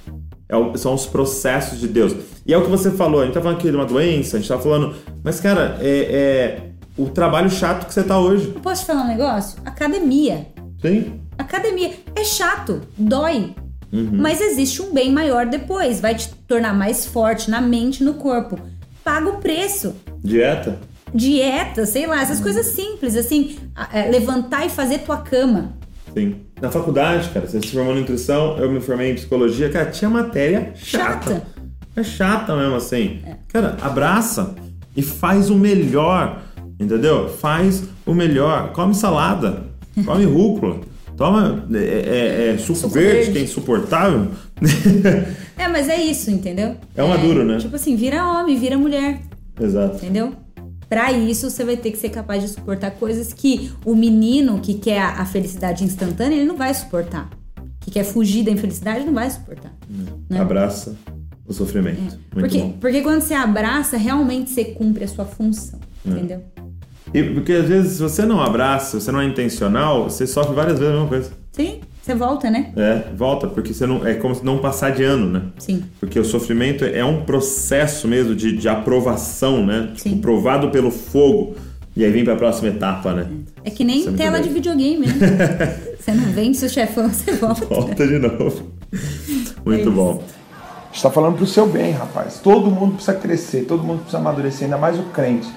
É 0.49 0.55
o, 0.55 0.75
são 0.77 0.93
os 0.93 1.05
processos 1.05 1.79
de 1.79 1.87
Deus. 1.87 2.13
E 2.45 2.53
é 2.53 2.57
o 2.57 2.63
que 2.63 2.69
você 2.69 2.91
falou, 2.91 3.21
a 3.21 3.25
gente 3.25 3.33
tá 3.33 3.41
falando 3.41 3.57
aqui 3.57 3.69
de 3.69 3.75
uma 3.75 3.85
doença, 3.85 4.35
a 4.35 4.39
gente 4.39 4.49
tá 4.49 4.59
falando, 4.59 4.93
mas 5.23 5.39
cara, 5.39 5.77
é, 5.79 5.87
é 5.87 6.72
o 6.97 7.09
trabalho 7.09 7.49
chato 7.49 7.87
que 7.87 7.93
você 7.93 8.03
tá 8.03 8.19
hoje. 8.19 8.53
posso 8.61 8.81
te 8.81 8.87
falar 8.87 9.03
um 9.03 9.07
negócio? 9.07 9.59
Academia. 9.65 10.47
Sim. 10.81 11.21
Academia. 11.37 11.91
É 12.15 12.23
chato, 12.23 12.81
dói. 12.97 13.55
Uhum. 13.91 14.09
Mas 14.13 14.41
existe 14.41 14.81
um 14.81 14.93
bem 14.93 15.11
maior 15.11 15.45
depois. 15.45 15.99
Vai 15.99 16.15
te 16.15 16.29
tornar 16.47 16.73
mais 16.73 17.05
forte 17.05 17.49
na 17.49 17.61
mente 17.61 18.01
e 18.01 18.03
no 18.03 18.15
corpo. 18.15 18.59
Paga 19.03 19.29
o 19.29 19.37
preço. 19.37 19.95
Dieta 20.23 20.79
dieta, 21.13 21.85
sei 21.85 22.07
lá, 22.07 22.21
essas 22.21 22.39
coisas 22.39 22.65
simples, 22.65 23.15
assim, 23.15 23.57
é, 23.93 24.09
levantar 24.09 24.65
e 24.65 24.69
fazer 24.69 24.99
tua 24.99 25.17
cama. 25.17 25.73
Sim. 26.13 26.37
Na 26.59 26.71
faculdade, 26.71 27.29
cara, 27.29 27.45
você 27.45 27.61
se 27.61 27.67
formou 27.67 27.93
em 27.95 27.99
nutrição, 27.99 28.57
eu 28.57 28.71
me 28.71 28.79
formei 28.79 29.11
em 29.11 29.15
psicologia, 29.15 29.69
cara, 29.69 29.91
tinha 29.91 30.09
matéria 30.09 30.71
chata. 30.75 31.29
chata. 31.29 31.47
É 31.95 32.03
chata 32.03 32.55
mesmo, 32.55 32.75
assim. 32.75 33.21
É. 33.25 33.35
Cara, 33.49 33.77
abraça 33.81 34.55
e 34.95 35.01
faz 35.01 35.49
o 35.49 35.55
melhor, 35.55 36.41
entendeu? 36.79 37.29
Faz 37.29 37.83
o 38.05 38.13
melhor. 38.13 38.71
Come 38.73 38.93
salada, 38.93 39.67
come 40.05 40.25
rúcula. 40.25 40.81
Toma 41.15 41.67
é, 41.73 41.77
é, 41.77 42.53
é 42.53 42.57
suco, 42.57 42.79
suco 42.79 42.93
verde, 42.93 43.15
verde, 43.15 43.31
que 43.31 43.37
é 43.37 43.41
insuportável. 43.41 44.29
é, 45.57 45.67
mas 45.67 45.87
é 45.87 46.01
isso, 46.01 46.31
entendeu? 46.31 46.75
É 46.95 47.03
um 47.03 47.09
maduro, 47.09 47.41
é, 47.41 47.45
né? 47.45 47.57
Tipo 47.57 47.75
assim, 47.75 47.95
vira 47.95 48.25
homem, 48.25 48.57
vira 48.57 48.77
mulher. 48.77 49.21
Exato. 49.61 49.97
Entendeu? 49.97 50.33
Para 50.89 51.11
isso, 51.11 51.49
você 51.49 51.63
vai 51.63 51.77
ter 51.77 51.91
que 51.91 51.97
ser 51.97 52.09
capaz 52.09 52.41
de 52.41 52.49
suportar 52.49 52.91
coisas 52.91 53.33
que 53.33 53.71
o 53.85 53.95
menino 53.95 54.59
que 54.59 54.75
quer 54.75 55.01
a 55.01 55.25
felicidade 55.25 55.83
instantânea, 55.83 56.35
ele 56.35 56.45
não 56.45 56.57
vai 56.57 56.73
suportar. 56.73 57.29
Que 57.79 57.91
quer 57.91 58.03
fugir 58.03 58.43
da 58.43 58.51
infelicidade, 58.51 59.05
não 59.05 59.13
vai 59.13 59.29
suportar. 59.29 59.73
Né? 60.29 60.39
Abraça 60.39 60.95
o 61.45 61.53
sofrimento. 61.53 62.17
É. 62.35 62.39
porque, 62.39 62.73
porque 62.79 63.01
quando 63.01 63.21
você 63.21 63.33
abraça, 63.33 63.97
realmente 63.97 64.49
você 64.49 64.65
cumpre 64.65 65.03
a 65.03 65.07
sua 65.07 65.25
função. 65.25 65.79
É. 66.05 66.09
Entendeu? 66.09 66.41
E 67.13 67.23
porque 67.23 67.53
às 67.53 67.67
vezes, 67.67 67.93
se 67.93 68.01
você 68.01 68.25
não 68.25 68.41
abraça, 68.41 68.91
se 68.91 69.03
você 69.03 69.11
não 69.11 69.21
é 69.21 69.25
intencional, 69.25 70.05
você 70.05 70.25
sofre 70.25 70.55
várias 70.55 70.79
vezes 70.79 70.91
a 70.91 70.95
mesma 70.95 71.09
coisa. 71.09 71.31
Sim. 71.51 71.81
Você 72.01 72.13
volta, 72.15 72.51
né? 72.51 72.73
É, 72.75 73.03
volta, 73.15 73.47
porque 73.47 73.73
você 73.73 73.87
não. 73.87 74.05
É 74.05 74.13
como 74.15 74.35
se 74.35 74.43
não 74.43 74.57
passar 74.57 74.91
de 74.91 75.03
ano, 75.03 75.29
né? 75.29 75.41
Sim. 75.57 75.85
Porque 76.01 76.19
o 76.19 76.25
sofrimento 76.25 76.83
é 76.83 77.05
um 77.05 77.23
processo 77.23 78.09
mesmo 78.09 78.35
de, 78.35 78.57
de 78.57 78.67
aprovação, 78.67 79.65
né? 79.65 79.91
Tipo, 79.95 80.09
Sim. 80.09 80.17
provado 80.17 80.69
pelo 80.69 80.91
fogo. 80.91 81.55
E 81.95 82.03
aí 82.03 82.11
vem 82.11 82.25
para 82.25 82.33
a 82.33 82.35
próxima 82.35 82.67
etapa, 82.67 83.13
né? 83.13 83.27
É 83.63 83.69
que 83.69 83.85
nem 83.85 84.03
você 84.03 84.11
tela 84.11 84.41
de 84.41 84.49
videogame, 84.49 85.07
né? 85.07 85.13
você 85.97 86.11
não 86.11 86.25
vence 86.25 86.65
o 86.65 86.69
chefão, 86.69 87.07
você 87.07 87.31
volta. 87.33 87.65
Volta 87.67 88.05
de 88.05 88.19
novo. 88.19 88.69
Muito 89.63 89.87
é 89.87 89.91
bom. 89.91 90.23
Está 90.91 91.09
falando 91.09 91.37
pro 91.37 91.45
seu 91.45 91.67
bem, 91.67 91.91
rapaz. 91.91 92.39
Todo 92.43 92.69
mundo 92.69 92.95
precisa 92.95 93.17
crescer, 93.17 93.61
todo 93.61 93.81
mundo 93.81 93.99
precisa 93.99 94.17
amadurecer, 94.17 94.65
ainda 94.65 94.77
mais 94.77 94.99
o 94.99 95.03
crente. 95.03 95.47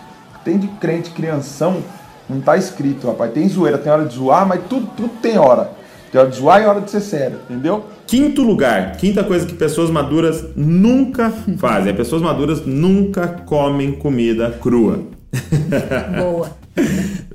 Tem 0.46 0.58
de 0.58 0.68
crente 0.68 1.10
crianção, 1.10 1.82
não 2.30 2.40
tá 2.40 2.56
escrito, 2.56 3.08
rapaz. 3.08 3.32
Tem 3.32 3.48
zoeira, 3.48 3.76
tem 3.78 3.90
hora 3.90 4.04
de 4.04 4.14
zoar, 4.14 4.46
mas 4.46 4.60
tudo, 4.68 4.86
tudo 4.96 5.10
tem 5.20 5.36
hora. 5.36 5.72
Tem 6.12 6.20
hora 6.20 6.30
de 6.30 6.36
zoar 6.36 6.62
e 6.62 6.66
hora 6.66 6.80
de 6.80 6.88
ser 6.88 7.00
sério, 7.00 7.40
entendeu? 7.50 7.86
Quinto 8.06 8.42
lugar, 8.42 8.92
quinta 8.92 9.24
coisa 9.24 9.44
que 9.44 9.54
pessoas 9.54 9.90
maduras 9.90 10.44
nunca 10.54 11.32
fazem. 11.58 11.92
Pessoas 11.96 12.22
maduras 12.22 12.64
nunca 12.64 13.26
comem 13.26 13.90
comida 13.90 14.56
crua. 14.62 15.00
Boa. 16.16 16.52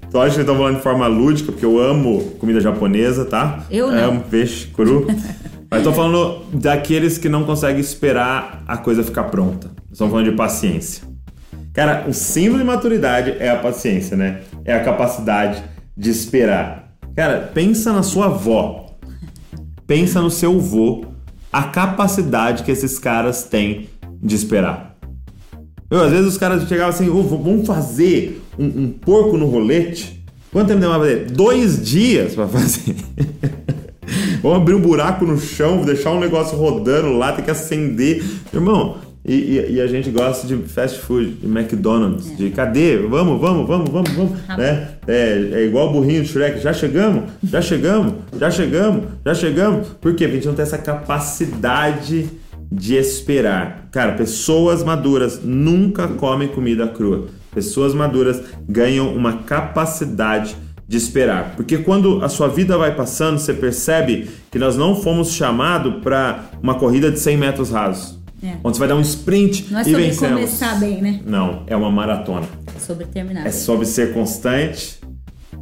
Então 0.07 0.21
acho 0.21 0.35
que 0.35 0.39
estão 0.39 0.55
falando 0.55 0.77
de 0.77 0.81
forma 0.81 1.05
lúdica, 1.07 1.51
porque 1.51 1.65
eu 1.65 1.81
amo 1.81 2.21
comida 2.39 2.61
japonesa, 2.61 3.25
tá? 3.25 3.65
Eu 3.69 3.91
não. 3.91 4.05
Amo 4.05 4.23
peixe 4.31 4.67
cru. 4.67 5.05
Mas 5.69 5.83
tô 5.83 5.91
falando 5.91 6.45
daqueles 6.53 7.17
que 7.17 7.27
não 7.27 7.43
conseguem 7.43 7.81
esperar 7.81 8.63
a 8.65 8.77
coisa 8.77 9.03
ficar 9.03 9.25
pronta. 9.25 9.69
Estamos 9.91 10.11
falando 10.11 10.29
de 10.29 10.37
paciência. 10.37 11.10
Cara, 11.73 12.05
o 12.07 12.13
símbolo 12.13 12.59
de 12.59 12.65
maturidade 12.65 13.35
é 13.39 13.49
a 13.49 13.57
paciência, 13.57 14.17
né? 14.17 14.41
É 14.65 14.73
a 14.73 14.83
capacidade 14.83 15.63
de 15.95 16.09
esperar. 16.09 16.93
Cara, 17.15 17.51
pensa 17.53 17.93
na 17.93 18.03
sua 18.03 18.25
avó. 18.25 18.97
Pensa 19.87 20.21
no 20.21 20.29
seu 20.29 20.59
vô. 20.59 21.05
A 21.51 21.63
capacidade 21.63 22.63
que 22.63 22.71
esses 22.71 22.99
caras 22.99 23.43
têm 23.43 23.89
de 24.21 24.35
esperar. 24.35 24.97
Eu, 25.89 26.01
às 26.01 26.11
vezes 26.11 26.27
os 26.27 26.37
caras 26.37 26.67
chegavam 26.67 26.89
assim, 26.89 27.09
"Ô, 27.09 27.21
vamos 27.23 27.67
fazer 27.67 28.41
um, 28.57 28.83
um 28.83 28.89
porco 28.89 29.37
no 29.37 29.45
rolete. 29.47 30.23
Quanto 30.51 30.67
tempo 30.67 30.79
demora 30.81 30.99
pra 30.99 31.09
fazer? 31.09 31.31
Dois 31.31 31.81
dias 31.85 32.35
pra 32.35 32.47
fazer. 32.47 32.95
vamos 34.41 34.57
abrir 34.57 34.75
um 34.75 34.81
buraco 34.81 35.25
no 35.25 35.37
chão, 35.37 35.83
deixar 35.83 36.11
um 36.11 36.19
negócio 36.19 36.57
rodando 36.57 37.17
lá, 37.17 37.31
tem 37.33 37.43
que 37.43 37.51
acender. 37.51 38.23
Irmão, 38.53 38.97
e, 39.25 39.33
e- 39.33 39.73
e 39.75 39.81
a 39.81 39.87
gente 39.87 40.09
gosta 40.09 40.47
de 40.47 40.55
fast 40.67 40.99
food, 40.99 41.31
de 41.41 41.47
McDonald's, 41.47 42.35
de 42.37 42.49
cadê? 42.49 42.97
Vamos, 42.97 43.39
vamos, 43.39 43.67
vamos, 43.67 43.89
vamos, 43.89 44.09
vamos. 44.11 44.31
Né? 44.57 44.89
É, 45.07 45.49
é 45.53 45.65
igual 45.65 45.89
o 45.89 45.93
burrinho 45.93 46.21
do 46.23 46.27
Shrek, 46.27 46.59
já 46.59 46.73
chegamos, 46.73 47.23
já 47.43 47.61
chegamos, 47.61 48.13
já 48.39 48.49
chegamos, 48.51 49.03
já 49.25 49.33
chegamos. 49.33 49.87
Por 49.99 50.15
quê? 50.15 50.25
Porque 50.25 50.25
a 50.25 50.29
gente 50.29 50.47
não 50.47 50.53
tem 50.55 50.63
essa 50.63 50.77
capacidade 50.77 52.29
de 52.71 52.95
esperar. 52.95 53.87
Cara, 53.91 54.13
pessoas 54.13 54.83
maduras 54.83 55.41
nunca 55.43 56.07
comem 56.07 56.47
comida 56.47 56.87
crua. 56.87 57.27
Pessoas 57.53 57.93
maduras 57.93 58.41
ganham 58.67 59.13
uma 59.13 59.39
capacidade 59.43 60.55
de 60.87 60.97
esperar. 60.97 61.53
Porque 61.57 61.77
quando 61.79 62.23
a 62.23 62.29
sua 62.29 62.47
vida 62.47 62.77
vai 62.77 62.95
passando, 62.95 63.39
você 63.39 63.53
percebe 63.53 64.29
que 64.49 64.57
nós 64.59 64.77
não 64.77 64.95
fomos 64.95 65.31
chamados 65.33 66.01
para 66.01 66.45
uma 66.61 66.75
corrida 66.75 67.11
de 67.11 67.19
100 67.19 67.37
metros 67.37 67.71
rasos. 67.71 68.20
É. 68.43 68.55
Onde 68.63 68.75
você 68.75 68.79
vai 68.79 68.87
dar 68.87 68.95
um 68.95 69.01
sprint 69.01 69.71
Não 69.71 69.79
é 69.79 69.81
e 69.83 69.85
sobre 69.85 70.01
vencemos. 70.03 70.35
começar 70.35 70.79
bem, 70.79 71.01
né? 71.01 71.19
Não, 71.25 71.63
é 71.67 71.75
uma 71.75 71.91
maratona. 71.91 72.47
É 72.75 72.79
sobre 72.79 73.05
terminar. 73.05 73.41
É 73.41 73.43
bem. 73.43 73.51
sobre 73.51 73.85
ser 73.85 74.13
constante 74.13 74.99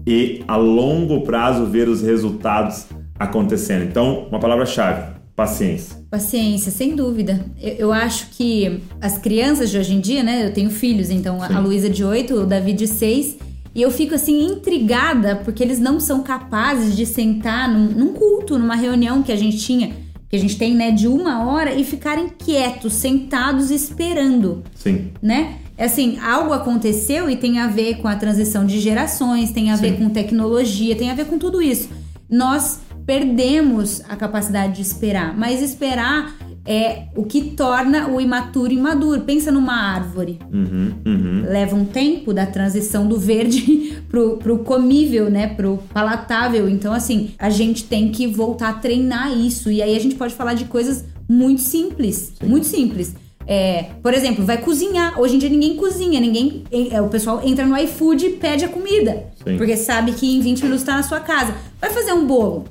e 0.08 0.44
a 0.48 0.56
longo 0.56 1.22
prazo 1.22 1.66
ver 1.66 1.90
os 1.90 2.02
resultados 2.02 2.86
acontecendo. 3.18 3.84
Então, 3.84 4.28
uma 4.30 4.40
palavra-chave: 4.40 5.12
paciência. 5.36 5.98
Paciência, 6.10 6.72
sem 6.72 6.96
dúvida. 6.96 7.46
Eu, 7.62 7.74
eu 7.74 7.94
acho 7.94 8.30
que 8.32 8.82
as 9.02 9.18
crianças 9.18 9.70
de 9.70 9.78
hoje 9.78 9.94
em 9.94 10.00
dia, 10.00 10.24
né? 10.24 10.46
Eu 10.46 10.54
tenho 10.54 10.70
filhos, 10.70 11.10
então 11.10 11.40
Sim. 11.46 11.54
a 11.54 11.60
Luísa 11.60 11.90
de 11.90 12.04
8, 12.04 12.34
o 12.34 12.46
Davi 12.46 12.74
de 12.74 12.88
6. 12.88 13.38
E 13.76 13.82
eu 13.82 13.92
fico 13.92 14.16
assim 14.16 14.46
intrigada 14.48 15.36
porque 15.36 15.62
eles 15.64 15.80
não 15.80 16.00
são 16.00 16.24
capazes 16.24 16.96
de 16.96 17.06
sentar 17.06 17.70
num, 17.70 17.86
num 17.92 18.14
culto, 18.14 18.58
numa 18.58 18.76
reunião 18.76 19.22
que 19.22 19.32
a 19.32 19.36
gente 19.36 19.58
tinha, 19.60 19.92
que 20.30 20.36
a 20.36 20.40
gente 20.40 20.58
tem, 20.58 20.76
né, 20.76 20.92
de 20.92 21.08
uma 21.08 21.46
hora 21.50 21.74
e 21.74 21.84
ficarem 21.84 22.30
quietos, 22.30 22.94
sentados, 22.94 23.72
esperando 23.72 24.64
Sim. 24.76 25.12
né? 25.22 25.58
É 25.78 25.86
Assim, 25.86 26.20
algo 26.20 26.52
aconteceu 26.52 27.30
e 27.30 27.38
tem 27.38 27.58
a 27.58 27.68
ver 27.68 27.96
com 28.02 28.08
a 28.08 28.16
transição 28.16 28.66
de 28.66 28.80
gerações, 28.80 29.52
tem 29.52 29.72
a 29.72 29.78
ver 29.78 29.98
com 29.98 30.10
tecnologia, 30.10 30.96
tem 30.96 31.10
a 31.10 31.16
ver 31.16 31.26
com 31.26 31.40
tudo 31.40 31.62
isso. 31.62 31.90
Nós 32.30 32.82
perdemos 33.06 34.02
a 34.08 34.16
capacidade 34.16 34.76
de 34.76 34.82
esperar, 34.82 35.36
mas 35.36 35.64
esperar 35.64 36.36
é 36.70 37.08
o 37.16 37.24
que 37.24 37.42
torna 37.42 38.08
o 38.10 38.22
imaturo 38.22 38.72
imaduro. 38.72 39.22
Pensa 39.22 39.52
numa 39.52 39.74
árvore. 39.74 40.38
Uhum, 40.54 40.94
uhum. 41.04 41.44
Leva 41.50 41.76
um 41.76 41.84
tempo 41.84 42.32
da 42.32 42.46
transição 42.46 43.08
do 43.08 43.18
verde 43.18 43.98
pro, 44.08 44.38
pro 44.38 44.60
comível, 44.60 45.32
né? 45.32 45.48
Pro 45.48 45.80
palatável. 45.92 46.70
Então, 46.70 46.94
assim, 46.94 47.32
a 47.40 47.50
gente 47.50 47.86
tem 47.86 48.12
que 48.12 48.28
voltar 48.28 48.70
a 48.70 48.74
treinar 48.74 49.36
isso. 49.36 49.72
E 49.72 49.82
aí 49.82 49.98
a 49.98 50.00
gente 50.00 50.14
pode 50.14 50.36
falar 50.36 50.54
de 50.54 50.66
coisas 50.66 51.04
muito 51.28 51.62
simples. 51.62 52.34
Muito 52.46 52.68
simples. 52.68 53.16
É, 53.48 53.88
por 54.04 54.14
exemplo, 54.14 54.46
vai 54.46 54.60
cozinhar. 54.60 55.20
Hoje 55.20 55.38
em 55.38 55.40
dia 55.40 55.50
ninguém 55.50 55.76
cozinha, 55.76 56.20
ninguém. 56.20 56.66
é, 56.92 57.02
O 57.02 57.08
pessoal 57.08 57.42
entra 57.44 57.66
no 57.66 57.76
iFood 57.76 58.28
e 58.28 58.30
pede 58.34 58.64
a 58.64 58.70
comida. 58.70 59.24
Sim. 59.44 59.58
Porque 59.58 59.76
sabe 59.76 60.12
que 60.12 60.36
em 60.36 60.40
20 60.40 60.62
minutos 60.66 60.84
tá 60.84 60.96
na 60.96 61.02
sua 61.02 61.20
casa. 61.20 61.56
Vai 61.82 61.90
fazer 61.90 62.14
um 62.14 62.28
bolo. 62.28 62.66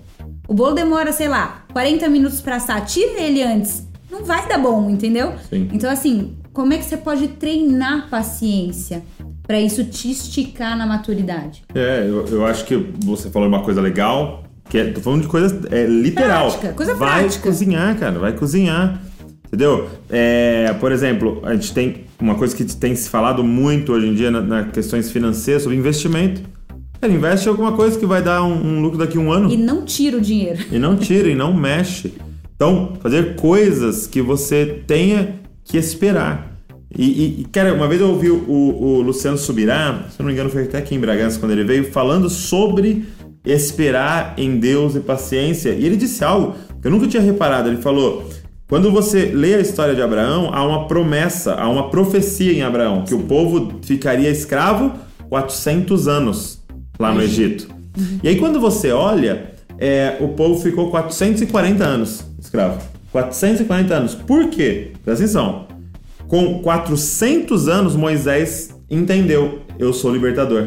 O 0.47 0.55
bolo 0.55 0.75
demora, 0.77 1.11
sei 1.11 1.27
lá, 1.27 1.65
40 1.73 2.09
minutos 2.09 2.41
pra 2.41 2.57
assar. 2.57 2.85
Tira 2.87 3.21
ele 3.21 3.43
antes. 3.43 3.88
Não 4.11 4.25
vai 4.25 4.49
dar 4.49 4.59
bom, 4.59 4.88
entendeu? 4.88 5.35
Sim. 5.51 5.68
Então, 5.73 5.90
assim, 5.90 6.37
como 6.53 6.73
é 6.73 6.79
que 6.79 6.85
você 6.85 6.97
pode 6.97 7.29
treinar 7.29 8.09
paciência 8.09 9.03
pra 9.47 9.61
isso 9.61 9.85
te 9.85 10.11
esticar 10.11 10.77
na 10.77 10.87
maturidade? 10.87 11.62
É, 11.75 12.05
eu, 12.07 12.27
eu 12.27 12.47
acho 12.47 12.64
que 12.64 12.77
você 13.05 13.31
falou 13.31 13.49
uma 13.49 13.62
coisa 13.62 13.81
legal, 13.81 14.44
que 14.68 14.79
é, 14.79 14.90
tô 14.92 15.01
falando 15.01 15.23
de 15.23 15.29
coisa 15.29 15.61
é, 15.71 15.87
literal. 15.87 16.51
Prática, 16.51 16.73
coisa 16.73 16.94
vai 16.94 17.21
prática. 17.21 17.42
cozinhar, 17.42 17.99
cara, 17.99 18.18
vai 18.18 18.33
cozinhar. 18.33 19.01
Entendeu? 19.47 19.88
É, 20.11 20.75
por 20.79 20.92
exemplo, 20.92 21.40
a 21.42 21.55
gente 21.55 21.73
tem 21.73 22.05
uma 22.21 22.35
coisa 22.35 22.55
que 22.55 22.64
tem 22.64 22.94
se 22.94 23.09
falado 23.09 23.42
muito 23.42 23.92
hoje 23.92 24.07
em 24.07 24.14
dia 24.14 24.31
na, 24.31 24.40
na 24.42 24.64
questões 24.64 25.11
financeiras 25.11 25.62
sobre 25.62 25.79
investimento. 25.79 26.42
Cara, 27.01 27.12
investe 27.12 27.47
em 27.47 27.51
alguma 27.51 27.73
coisa 27.73 27.99
que 27.99 28.05
vai 28.05 28.21
dar 28.21 28.42
um, 28.42 28.53
um 28.53 28.83
lucro 28.83 28.99
daqui 28.99 29.16
a 29.16 29.21
um 29.21 29.33
ano. 29.33 29.51
E 29.51 29.57
não 29.57 29.85
tira 29.85 30.16
o 30.18 30.21
dinheiro. 30.21 30.59
E 30.71 30.79
não 30.79 30.97
tira, 30.97 31.29
e 31.29 31.35
não 31.35 31.55
mexe. 31.55 32.12
Então, 32.59 32.94
fazer 33.01 33.37
coisas 33.37 34.09
que 34.09 34.21
você 34.21 34.83
tenha 34.85 35.37
que 35.62 35.77
esperar. 35.79 36.59
E, 36.97 37.42
e- 37.42 37.44
cara, 37.53 37.73
uma 37.73 37.87
vez 37.87 38.01
eu 38.01 38.09
ouvi 38.09 38.31
o, 38.31 38.42
o 38.49 39.01
Luciano 39.01 39.38
Subirá, 39.38 40.07
se 40.11 40.18
não 40.18 40.27
me 40.27 40.33
engano 40.33 40.51
foi 40.51 40.64
até 40.64 40.79
aqui 40.79 40.97
em 40.97 40.99
Bragança 40.99 41.38
quando 41.38 41.53
ele 41.53 41.62
veio, 41.62 41.85
falando 41.92 42.29
sobre 42.29 43.07
esperar 43.44 44.35
em 44.37 44.59
Deus 44.59 44.97
e 44.97 45.01
paciência. 45.01 45.71
E 45.71 45.87
ele 45.87 45.97
disse 45.97 46.25
algo 46.25 46.57
que 46.83 46.88
eu 46.88 46.90
nunca 46.90 47.07
tinha 47.07 47.23
reparado. 47.23 47.68
Ele 47.68 47.81
falou: 47.81 48.29
quando 48.68 48.90
você 48.90 49.27
lê 49.27 49.55
a 49.55 49.61
história 49.61 49.94
de 49.94 50.03
Abraão, 50.03 50.51
há 50.53 50.66
uma 50.66 50.88
promessa, 50.88 51.55
há 51.55 51.68
uma 51.68 51.90
profecia 51.90 52.53
em 52.53 52.62
Abraão, 52.62 53.05
que 53.05 53.14
o 53.14 53.21
povo 53.21 53.79
ficaria 53.85 54.31
escravo 54.31 54.94
400 55.29 56.09
anos 56.09 56.61
lá 56.99 57.14
no 57.14 57.23
Egito. 57.23 57.68
E 58.21 58.27
aí 58.29 58.35
quando 58.37 58.59
você 58.59 58.90
olha, 58.90 59.53
é, 59.79 60.16
o 60.18 60.31
povo 60.31 60.61
ficou 60.61 60.90
440 60.90 61.85
anos 61.85 62.28
escravo. 62.38 62.81
440 63.12 63.94
anos. 63.94 64.14
Por 64.14 64.48
quê? 64.48 64.92
Presta 65.05 65.24
atenção. 65.24 65.66
Com 66.27 66.61
400 66.61 67.68
anos, 67.68 67.96
Moisés 67.96 68.70
entendeu: 68.90 69.61
eu 69.79 69.92
sou 69.92 70.12
libertador. 70.12 70.66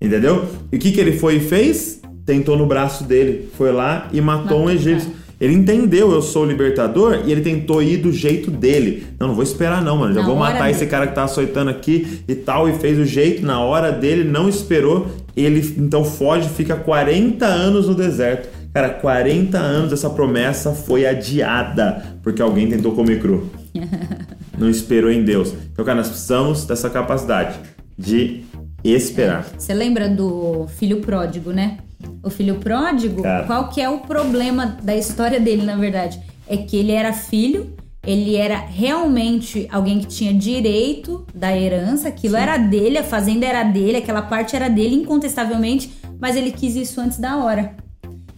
Entendeu? 0.00 0.46
E 0.72 0.76
o 0.76 0.78
que, 0.78 0.90
que 0.90 1.00
ele 1.00 1.12
foi 1.12 1.36
e 1.36 1.40
fez? 1.40 2.00
Tentou 2.26 2.56
no 2.56 2.66
braço 2.66 3.04
dele. 3.04 3.48
Foi 3.56 3.72
lá 3.72 4.08
e 4.12 4.20
matou 4.20 4.64
um 4.64 4.70
egípcio. 4.70 5.10
Ele 5.40 5.54
entendeu, 5.54 6.12
eu 6.12 6.22
sou 6.22 6.44
o 6.44 6.46
libertador, 6.46 7.22
e 7.26 7.32
ele 7.32 7.40
tentou 7.40 7.82
ir 7.82 7.96
do 7.96 8.12
jeito 8.12 8.48
dele. 8.48 9.08
Não, 9.18 9.26
não 9.26 9.34
vou 9.34 9.42
esperar 9.42 9.82
não, 9.82 9.96
mano. 9.96 10.14
Já 10.14 10.20
Na 10.20 10.26
vou 10.26 10.36
matar 10.36 10.70
esse 10.70 10.80
dele. 10.80 10.90
cara 10.92 11.06
que 11.08 11.16
tá 11.16 11.24
açoitando 11.24 11.68
aqui 11.68 12.20
e 12.28 12.34
tal. 12.36 12.68
E 12.68 12.74
fez 12.74 12.96
o 12.96 13.04
jeito 13.04 13.44
na 13.44 13.60
hora 13.60 13.90
dele, 13.90 14.22
não 14.22 14.48
esperou. 14.48 15.08
Ele 15.36 15.74
então 15.78 16.04
foge, 16.04 16.48
fica 16.48 16.76
40 16.76 17.44
anos 17.44 17.88
no 17.88 17.94
deserto. 17.94 18.48
Cara, 18.72 18.88
40 18.88 19.58
anos 19.58 19.92
essa 19.92 20.08
promessa 20.08 20.72
foi 20.72 21.06
adiada 21.06 22.18
porque 22.22 22.40
alguém 22.40 22.68
tentou 22.68 22.92
comer 22.94 23.20
cru. 23.20 23.50
não 24.58 24.70
esperou 24.70 25.10
em 25.10 25.22
Deus. 25.22 25.52
Então, 25.72 25.84
cara, 25.84 25.98
nós 25.98 26.08
precisamos 26.08 26.64
dessa 26.64 26.88
capacidade 26.88 27.58
de 27.98 28.44
esperar. 28.82 29.44
Você 29.58 29.74
lembra 29.74 30.08
do 30.08 30.66
filho 30.68 31.00
pródigo, 31.00 31.52
né? 31.52 31.78
O 32.22 32.30
filho 32.30 32.56
pródigo, 32.56 33.22
Cara. 33.22 33.46
qual 33.46 33.68
que 33.68 33.80
é 33.80 33.88
o 33.88 33.98
problema 33.98 34.76
da 34.82 34.96
história 34.96 35.38
dele, 35.38 35.62
na 35.62 35.76
verdade? 35.76 36.20
É 36.48 36.56
que 36.56 36.76
ele 36.76 36.92
era 36.92 37.12
filho, 37.12 37.76
ele 38.04 38.34
era 38.34 38.56
realmente 38.56 39.68
alguém 39.70 40.00
que 40.00 40.06
tinha 40.06 40.34
direito 40.34 41.24
da 41.32 41.56
herança, 41.56 42.08
aquilo 42.08 42.36
era 42.36 42.56
dele, 42.56 42.98
a 42.98 43.04
fazenda 43.04 43.46
era 43.46 43.62
dele, 43.62 43.98
aquela 43.98 44.22
parte 44.22 44.56
era 44.56 44.68
dele, 44.68 44.96
incontestavelmente, 44.96 45.92
mas 46.18 46.34
ele 46.34 46.50
quis 46.50 46.74
isso 46.74 47.00
antes 47.00 47.18
da 47.18 47.36
hora. 47.36 47.76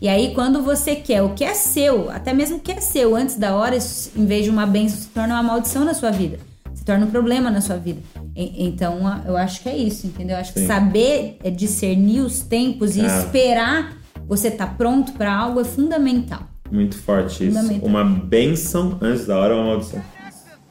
E 0.04 0.08
aí, 0.10 0.34
quando 0.34 0.60
você 0.60 0.94
quer 0.96 1.22
o 1.22 1.30
que 1.30 1.42
é 1.42 1.54
seu, 1.54 2.10
até 2.10 2.34
mesmo 2.34 2.58
o 2.58 2.60
que 2.60 2.70
é 2.72 2.78
seu 2.78 3.16
antes 3.16 3.36
da 3.36 3.56
hora, 3.56 3.74
isso, 3.74 4.12
em 4.14 4.26
vez 4.26 4.44
de 4.44 4.50
uma 4.50 4.66
bênção, 4.66 4.98
se 4.98 5.08
torna 5.08 5.32
uma 5.32 5.42
maldição 5.42 5.82
na 5.82 5.94
sua 5.94 6.10
vida. 6.10 6.38
Se 6.74 6.84
torna 6.84 7.06
um 7.06 7.10
problema 7.10 7.50
na 7.50 7.62
sua 7.62 7.76
vida. 7.78 8.02
E- 8.36 8.66
Então, 8.66 9.00
eu 9.26 9.34
acho 9.34 9.62
que 9.62 9.68
é 9.70 9.74
isso, 9.74 10.06
entendeu? 10.06 10.36
Eu 10.36 10.40
acho 10.42 10.52
que 10.52 10.60
Sim. 10.60 10.66
saber 10.66 11.38
é, 11.42 11.48
discernir 11.50 12.20
os 12.20 12.40
tempos 12.40 12.98
e 12.98 13.00
Ah. 13.00 13.06
esperar 13.20 13.96
você 14.28 14.48
estar 14.48 14.76
pronto 14.76 15.12
para 15.12 15.34
algo 15.34 15.58
é 15.62 15.64
fundamental. 15.64 16.40
Muito 16.70 16.98
forte 16.98 17.48
isso. 17.48 17.58
Uma 17.82 18.04
bênção 18.04 18.98
antes 19.00 19.24
da 19.24 19.38
hora 19.38 19.54
é 19.54 19.56
uma 19.56 19.64
maldição. 19.68 20.02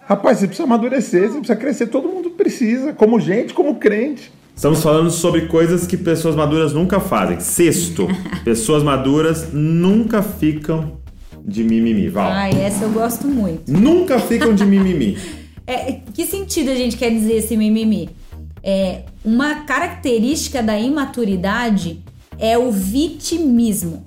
Rapaz, 0.01 0.37
você 0.37 0.45
precisa 0.45 0.67
amadurecer, 0.67 1.21
você 1.29 1.37
precisa 1.39 1.55
crescer, 1.55 1.87
todo 1.87 2.07
mundo 2.07 2.29
precisa, 2.29 2.93
como 2.93 3.19
gente, 3.19 3.51
como 3.51 3.77
crente. 3.77 4.31
Estamos 4.55 4.81
falando 4.81 5.09
sobre 5.09 5.47
coisas 5.47 5.85
que 5.87 5.97
pessoas 5.97 6.35
maduras 6.35 6.73
nunca 6.73 6.99
fazem. 6.99 7.39
Sexto, 7.39 8.07
pessoas 8.45 8.83
maduras 8.83 9.51
nunca 9.51 10.21
ficam 10.21 10.99
de 11.43 11.63
mimimi. 11.63 12.07
Val. 12.07 12.31
Ai, 12.31 12.51
essa 12.61 12.85
eu 12.85 12.89
gosto 12.91 13.27
muito. 13.27 13.71
Nunca 13.71 14.19
ficam 14.19 14.53
de 14.53 14.65
mimimi. 14.65 15.17
É, 15.65 15.99
que 16.13 16.25
sentido 16.25 16.71
a 16.71 16.75
gente 16.75 16.97
quer 16.97 17.09
dizer 17.09 17.35
esse 17.35 17.55
mimimi? 17.55 18.09
É, 18.61 19.03
uma 19.23 19.63
característica 19.63 20.61
da 20.61 20.77
imaturidade 20.77 22.03
é 22.37 22.57
o 22.57 22.69
vitimismo. 22.69 24.03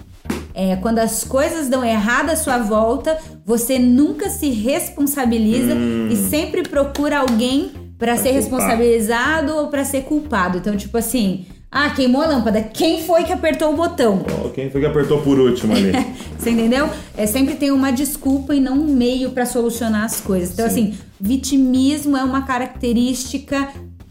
É, 0.53 0.77
quando 0.77 0.99
as 0.99 1.25
coisas 1.25 1.71
dão 1.71 1.83
errado 1.83 2.29
à 2.29 2.37
sua 2.37 2.59
volta, 2.59 3.17
você 3.43 3.79
nunca 3.79 4.29
se 4.29 4.51
responsabiliza 4.51 5.75
Hum. 5.75 6.09
e 6.11 6.17
sempre 6.17 6.63
procura 6.63 7.21
alguém 7.21 7.71
para 7.99 8.17
ser 8.17 8.23
culpar. 8.25 8.35
responsabilizado 8.35 9.57
ou 9.57 9.69
para 9.69 9.85
ser 9.85 10.03
culpado. 10.03 10.59
Então, 10.59 10.77
tipo 10.77 10.97
assim, 10.99 11.47
ah, 11.71 11.91
queimou 11.91 12.23
a 12.23 12.27
lâmpada. 12.27 12.63
Quem 12.63 13.03
foi 13.03 13.25
que 13.25 13.33
apertou 13.33 13.73
o 13.73 13.77
botão? 13.77 14.25
Ó, 14.45 14.49
Quem 14.51 14.71
foi 14.71 14.81
que 14.81 14.87
apertou 14.87 15.21
por 15.23 15.39
último 15.39 15.75
ali? 15.75 15.93
Você 16.39 16.51
entendeu? 16.51 16.89
É 17.17 17.27
sempre 17.27 17.55
tem 17.57 17.71
uma 17.71 17.91
desculpa 17.91 18.55
e 18.55 18.61
não 18.61 18.75
um 18.75 18.95
meio 18.95 19.31
pra 19.31 19.45
solucionar 19.47 20.05
as 20.05 20.21
coisas. 20.21 20.53
Então, 20.53 20.69
Sim. 20.71 20.91
assim, 20.91 20.99
vitimismo 21.21 22.17
é 22.17 22.25
uma 22.25 22.43
característica 22.43 23.69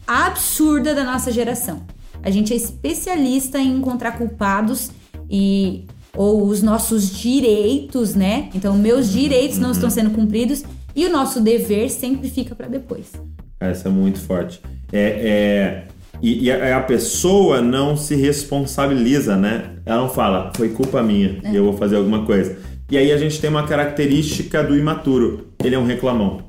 absurda 0.07 0.93
da 0.93 1.03
nossa 1.03 1.31
geração. 1.31 1.81
A 2.23 2.29
gente 2.31 2.53
é 2.53 2.55
especialista 2.55 3.59
em 3.59 3.77
encontrar 3.77 4.13
culpados 4.17 4.91
e 5.29 5.85
ou 6.15 6.45
os 6.47 6.61
nossos 6.61 7.09
direitos, 7.09 8.15
né? 8.15 8.49
Então, 8.55 8.75
meus 8.77 9.11
direitos 9.11 9.57
não 9.57 9.71
estão 9.71 9.89
sendo 9.89 10.11
cumpridos 10.11 10.63
e 10.95 11.05
o 11.05 11.11
nosso 11.11 11.41
dever 11.41 11.89
sempre 11.89 12.29
fica 12.29 12.55
pra 12.55 12.67
depois. 12.67 13.11
Essa 13.59 13.89
é 13.89 13.91
muito 13.91 14.19
forte. 14.19 14.61
É, 14.91 14.99
é, 14.99 15.83
e, 16.21 16.45
e 16.45 16.51
a, 16.51 16.77
a 16.77 16.81
pessoa 16.81 17.61
não 17.61 17.95
se 17.95 18.15
responsabiliza, 18.15 19.35
né? 19.35 19.71
Ela 19.85 20.01
não 20.01 20.09
fala, 20.09 20.51
foi 20.55 20.69
culpa 20.69 21.01
minha 21.01 21.39
e 21.51 21.55
eu 21.55 21.63
vou 21.63 21.73
fazer 21.73 21.95
alguma 21.95 22.25
coisa. 22.25 22.57
E 22.89 22.97
aí 22.97 23.11
a 23.11 23.17
gente 23.17 23.41
tem 23.41 23.49
uma 23.49 23.65
característica 23.65 24.63
do 24.63 24.77
imaturo. 24.77 25.47
Ele 25.63 25.75
é 25.75 25.79
um 25.79 25.85
reclamão. 25.85 26.41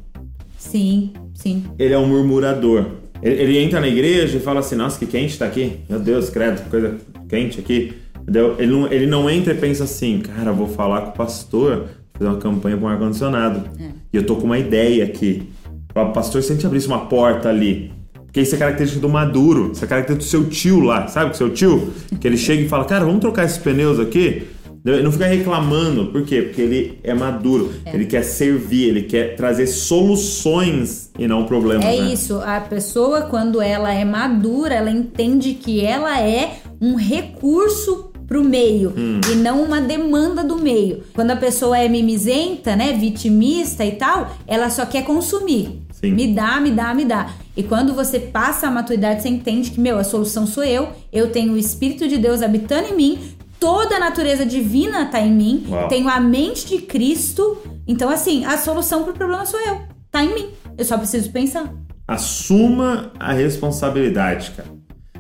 Sim, 0.59 1.13
sim. 1.35 1.65
Ele 1.79 1.95
é 1.95 1.99
um 1.99 2.07
murmurador. 2.07 2.87
Ele, 3.23 3.43
ele 3.43 3.59
entra 3.59 3.81
na 3.81 3.89
igreja 3.89 4.37
e 4.37 4.41
fala 4.41 4.61
assim, 4.61 4.77
nossa, 4.77 4.99
que 4.99 5.07
quente 5.07 5.39
tá 5.39 5.47
aqui. 5.47 5.79
Meu 5.89 5.99
Deus, 5.99 6.29
credo, 6.29 6.63
que 6.63 6.69
coisa 6.69 6.97
quente 7.29 7.59
aqui. 7.59 7.95
Entendeu? 8.21 8.57
Ele 8.59 8.71
não, 8.71 8.93
ele 8.93 9.07
não 9.07 9.31
entra 9.31 9.55
e 9.55 9.57
pensa 9.57 9.85
assim, 9.85 10.21
cara, 10.21 10.53
vou 10.53 10.69
falar 10.69 11.03
com 11.03 11.11
o 11.11 11.13
pastor, 11.13 11.87
fazer 12.13 12.29
uma 12.29 12.39
campanha 12.39 12.77
com 12.77 12.89
ar-condicionado. 12.89 13.71
E 14.13 14.17
eu 14.17 14.27
tô 14.27 14.37
com 14.37 14.45
uma 14.45 14.59
ideia 14.59 15.05
aqui. 15.05 15.49
Fala, 15.97 16.13
pastor, 16.13 16.43
se 16.43 16.53
a 16.53 16.55
gente 16.55 16.67
abrisse 16.67 16.87
uma 16.87 17.07
porta 17.07 17.49
ali. 17.49 17.91
Porque 18.27 18.43
isso 18.43 18.55
é 18.55 18.59
característica 18.59 19.01
do 19.01 19.09
maduro, 19.09 19.73
isso 19.73 19.83
é 19.83 19.89
característica 19.89 20.39
do 20.39 20.45
seu 20.45 20.51
tio 20.51 20.81
lá, 20.81 21.09
sabe? 21.09 21.31
O 21.31 21.35
seu 21.35 21.49
tio, 21.49 21.91
que 22.21 22.29
ele 22.29 22.37
chega 22.37 22.61
e 22.61 22.69
fala, 22.69 22.85
cara, 22.85 23.07
vamos 23.07 23.21
trocar 23.21 23.47
esses 23.47 23.57
pneus 23.57 23.99
aqui. 23.99 24.47
Ele 24.85 25.03
não 25.03 25.11
fica 25.11 25.25
reclamando, 25.25 26.09
por 26.09 26.23
quê? 26.23 26.43
Porque 26.43 26.61
ele 26.61 26.99
é 27.03 27.15
maduro, 27.15 27.73
ele 27.87 28.05
quer 28.05 28.23
servir, 28.25 28.91
ele 28.91 29.03
quer 29.05 29.37
trazer 29.37 29.67
soluções 29.67 31.11
e 31.19 31.27
não 31.27 31.47
problemas. 31.47 31.87
É 31.87 31.99
né? 31.99 32.13
isso, 32.13 32.43
a 32.45 32.61
pessoa 32.61 33.23
quando 33.23 33.63
ela 33.63 33.91
é 33.91 34.05
madura, 34.05 34.75
ela 34.75 34.91
entende 34.91 35.55
que 35.55 35.83
ela 35.83 36.21
é 36.21 36.59
um 36.79 36.95
recurso 36.95 38.11
pro 38.27 38.45
meio 38.45 38.93
Hum. 38.97 39.21
e 39.33 39.37
não 39.37 39.63
uma 39.63 39.81
demanda 39.81 40.45
do 40.45 40.57
meio. 40.57 41.05
Quando 41.15 41.31
a 41.31 41.37
pessoa 41.37 41.79
é 41.79 41.89
mimizenta, 41.89 42.77
né, 42.77 42.93
vitimista 42.93 43.85
e 43.85 43.93
tal, 43.93 44.37
ela 44.47 44.69
só 44.69 44.85
quer 44.85 45.05
consumir. 45.05 45.86
Sim. 46.01 46.13
Me 46.13 46.35
dá, 46.35 46.61
me 46.61 46.71
dá, 46.71 46.93
me 46.93 47.05
dá. 47.05 47.31
E 47.57 47.63
quando 47.63 47.95
você 47.95 48.19
passa 48.19 48.67
a 48.67 48.71
maturidade, 48.71 49.23
você 49.23 49.29
entende 49.29 49.71
que, 49.71 49.81
meu, 49.81 49.99
a 49.99 50.05
solução 50.05 50.47
sou 50.47 50.63
eu, 50.63 50.91
eu 51.11 51.31
tenho 51.31 51.55
o 51.55 51.59
Espírito 51.59 52.07
de 52.07 52.19
Deus 52.19 52.43
habitando 52.43 52.89
em 52.89 52.97
mim, 52.97 53.19
toda 53.59 53.97
a 53.97 53.99
natureza 53.99 54.45
divina 54.45 55.07
tá 55.07 55.21
em 55.21 55.33
mim, 55.33 55.67
Uau. 55.69 55.89
tenho 55.89 56.09
a 56.09 56.21
mente 56.21 56.67
de 56.67 56.83
Cristo. 56.83 57.57
Então, 57.87 58.11
assim, 58.11 58.45
a 58.45 58.59
solução 58.59 59.05
pro 59.05 59.15
problema 59.15 59.47
sou 59.47 59.59
eu. 59.61 59.81
Tá 60.11 60.23
em 60.23 60.35
mim. 60.35 60.49
Eu 60.77 60.85
só 60.85 60.99
preciso 60.99 61.31
pensar. 61.33 61.73
Assuma 62.07 63.11
a 63.19 63.33
responsabilidade, 63.33 64.51
cara. 64.51 64.69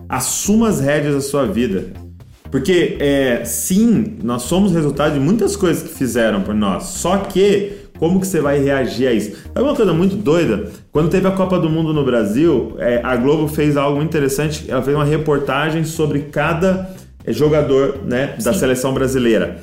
Assuma 0.09 0.69
as 0.69 0.79
rédeas 0.79 1.15
da 1.15 1.21
sua 1.23 1.47
vida. 1.47 1.93
Porque, 2.51 2.97
é, 3.01 3.45
sim, 3.45 4.19
nós 4.23 4.43
somos 4.43 4.73
resultado 4.73 5.15
de 5.15 5.21
muitas 5.21 5.57
coisas 5.57 5.83
que 5.83 5.95
fizeram 5.95 6.43
por 6.43 6.55
nós. 6.55 6.85
Só 6.85 7.19
que, 7.19 7.86
como 7.99 8.21
que 8.21 8.27
você 8.27 8.41
vai 8.41 8.59
reagir 8.59 9.07
a 9.09 9.13
isso? 9.13 9.37
É 9.55 9.61
uma 9.61 9.75
coisa 9.75 9.93
muito 9.93 10.17
doida. 10.17 10.71
Quando 10.93 11.11
teve 11.11 11.27
a 11.27 11.31
Copa 11.31 11.59
do 11.59 11.69
Mundo 11.69 11.93
no 11.93 12.05
Brasil, 12.05 12.75
é, 12.79 13.01
a 13.03 13.17
Globo 13.17 13.49
fez 13.49 13.77
algo 13.77 13.97
muito 13.97 14.09
interessante. 14.09 14.65
Ela 14.69 14.83
fez 14.83 14.97
uma 14.97 15.05
reportagem 15.05 15.85
sobre 15.85 16.21
cada 16.21 16.91
é, 17.25 17.33
jogador 17.33 17.99
né, 18.05 18.35
da 18.43 18.53
Sim. 18.53 18.59
seleção 18.61 18.93
brasileira. 18.93 19.61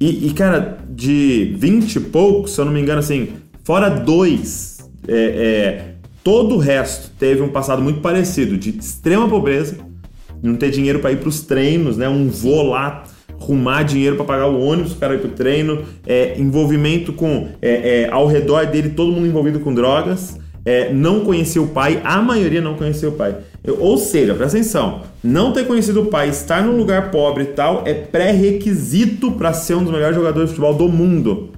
E, 0.00 0.28
e, 0.28 0.32
cara, 0.32 0.78
de 0.88 1.54
20 1.58 1.96
e 1.96 2.00
poucos, 2.00 2.54
se 2.54 2.60
eu 2.60 2.64
não 2.64 2.72
me 2.72 2.80
engano, 2.80 3.00
assim, 3.00 3.30
fora 3.64 3.90
dois, 3.90 4.78
é, 5.06 5.14
é, 5.14 5.94
todo 6.24 6.54
o 6.54 6.58
resto 6.58 7.10
teve 7.18 7.42
um 7.42 7.48
passado 7.48 7.82
muito 7.82 8.00
parecido, 8.00 8.56
de 8.56 8.70
extrema 8.70 9.28
pobreza, 9.28 9.76
não 10.42 10.56
ter 10.56 10.70
dinheiro 10.70 11.00
para 11.00 11.12
ir 11.12 11.18
para 11.18 11.28
os 11.28 11.42
treinos, 11.42 11.98
né? 11.98 12.08
Um 12.08 12.28
voo 12.28 12.70
lá, 12.70 13.04
arrumar 13.40 13.82
dinheiro 13.82 14.16
para 14.16 14.24
pagar 14.24 14.46
o 14.48 14.60
ônibus, 14.60 14.92
o 14.92 14.96
cara 14.96 15.14
ir 15.14 15.18
pro 15.18 15.30
treino, 15.30 15.82
é, 16.06 16.38
envolvimento 16.38 17.12
com 17.12 17.48
é, 17.60 18.02
é, 18.02 18.08
ao 18.10 18.26
redor 18.26 18.66
dele 18.66 18.90
todo 18.90 19.10
mundo 19.12 19.26
envolvido 19.26 19.60
com 19.60 19.72
drogas, 19.72 20.38
é, 20.64 20.92
não 20.92 21.20
conhecia 21.20 21.62
o 21.62 21.68
pai, 21.68 22.00
a 22.04 22.20
maioria 22.20 22.60
não 22.60 22.74
conhecia 22.74 23.08
o 23.08 23.12
pai. 23.12 23.36
Eu- 23.64 23.78
ou 23.80 23.96
seja, 23.96 24.34
presta 24.34 24.58
atenção, 24.58 25.02
não 25.24 25.52
ter 25.52 25.66
conhecido 25.66 26.02
o 26.02 26.06
pai, 26.06 26.28
estar 26.28 26.62
num 26.62 26.76
lugar 26.76 27.10
pobre 27.10 27.44
e 27.44 27.46
tal, 27.48 27.82
é 27.86 27.94
pré-requisito 27.94 29.32
para 29.32 29.52
ser 29.52 29.74
um 29.74 29.82
dos 29.82 29.92
melhores 29.92 30.14
jogadores 30.16 30.50
de 30.50 30.56
futebol 30.56 30.74
do 30.74 30.88
mundo. 30.88 31.50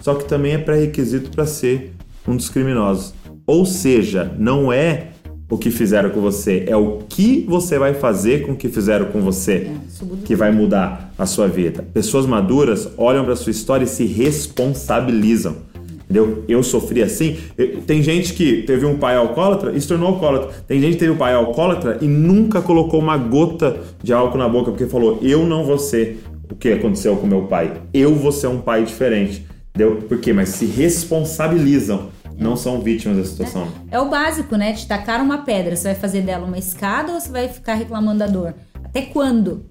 Só 0.00 0.14
que 0.14 0.24
também 0.24 0.52
é 0.52 0.58
pré-requisito 0.58 1.30
para 1.30 1.46
ser 1.46 1.92
um 2.26 2.36
dos 2.36 2.48
criminosos. 2.48 3.14
Ou 3.46 3.64
seja, 3.64 4.32
não 4.38 4.72
é 4.72 5.08
o 5.48 5.56
que 5.56 5.70
fizeram 5.70 6.10
com 6.10 6.20
você, 6.20 6.64
é 6.66 6.76
o 6.76 6.98
que 7.08 7.44
você 7.48 7.78
vai 7.78 7.94
fazer 7.94 8.44
com 8.44 8.52
o 8.52 8.56
que 8.56 8.68
fizeram 8.68 9.06
com 9.06 9.20
você 9.20 9.70
muda 10.02 10.22
que 10.24 10.34
vai 10.34 10.50
mudar 10.50 11.12
a 11.16 11.24
sua 11.24 11.46
vida. 11.46 11.84
Pessoas 11.94 12.26
maduras 12.26 12.88
olham 12.96 13.24
para 13.24 13.36
sua 13.36 13.50
história 13.52 13.84
e 13.84 13.88
se 13.88 14.04
responsabilizam. 14.06 15.56
Entendeu? 16.08 16.44
Eu 16.48 16.62
sofri 16.62 17.02
assim. 17.02 17.36
Eu- 17.58 17.80
Tem 17.82 18.00
gente 18.02 18.32
que 18.32 18.62
teve 18.62 18.86
um 18.86 18.96
pai 18.96 19.16
alcoólatra 19.16 19.72
e 19.76 19.80
se 19.80 19.88
tornou 19.88 20.08
alcoólatra. 20.08 20.50
Tem 20.66 20.80
gente 20.80 20.94
que 20.94 20.98
teve 21.00 21.10
um 21.12 21.16
pai 21.16 21.32
alcoólatra 21.34 21.98
e 22.00 22.06
nunca 22.06 22.60
colocou 22.62 23.00
uma 23.00 23.16
gota 23.16 23.76
de 24.02 24.12
álcool 24.12 24.38
na 24.38 24.48
boca 24.48 24.70
porque 24.70 24.86
falou: 24.86 25.18
Eu 25.22 25.44
não 25.46 25.64
vou 25.64 25.78
ser 25.78 26.20
o 26.50 26.54
que 26.54 26.68
aconteceu 26.70 27.16
com 27.16 27.26
meu 27.26 27.42
pai. 27.42 27.72
Eu 27.92 28.14
vou 28.14 28.30
ser 28.30 28.46
um 28.46 28.58
pai 28.60 28.84
diferente. 28.84 29.44
Entendeu? 29.74 29.96
Por 30.08 30.18
quê? 30.18 30.32
Mas 30.32 30.50
se 30.50 30.64
responsabilizam. 30.64 32.08
Não 32.38 32.56
são 32.56 32.80
vítimas 32.80 33.16
da 33.16 33.24
situação. 33.24 33.68
É 33.90 33.98
o 33.98 34.08
básico, 34.08 34.56
né? 34.56 34.72
Te 34.72 34.86
tacar 34.86 35.20
uma 35.22 35.38
pedra. 35.38 35.74
Você 35.74 35.84
vai 35.84 35.94
fazer 35.94 36.22
dela 36.22 36.46
uma 36.46 36.58
escada 36.58 37.12
ou 37.12 37.20
você 37.20 37.30
vai 37.30 37.48
ficar 37.48 37.74
reclamando 37.74 38.18
da 38.18 38.26
dor? 38.26 38.54
Até 38.84 39.02
quando? 39.02 39.64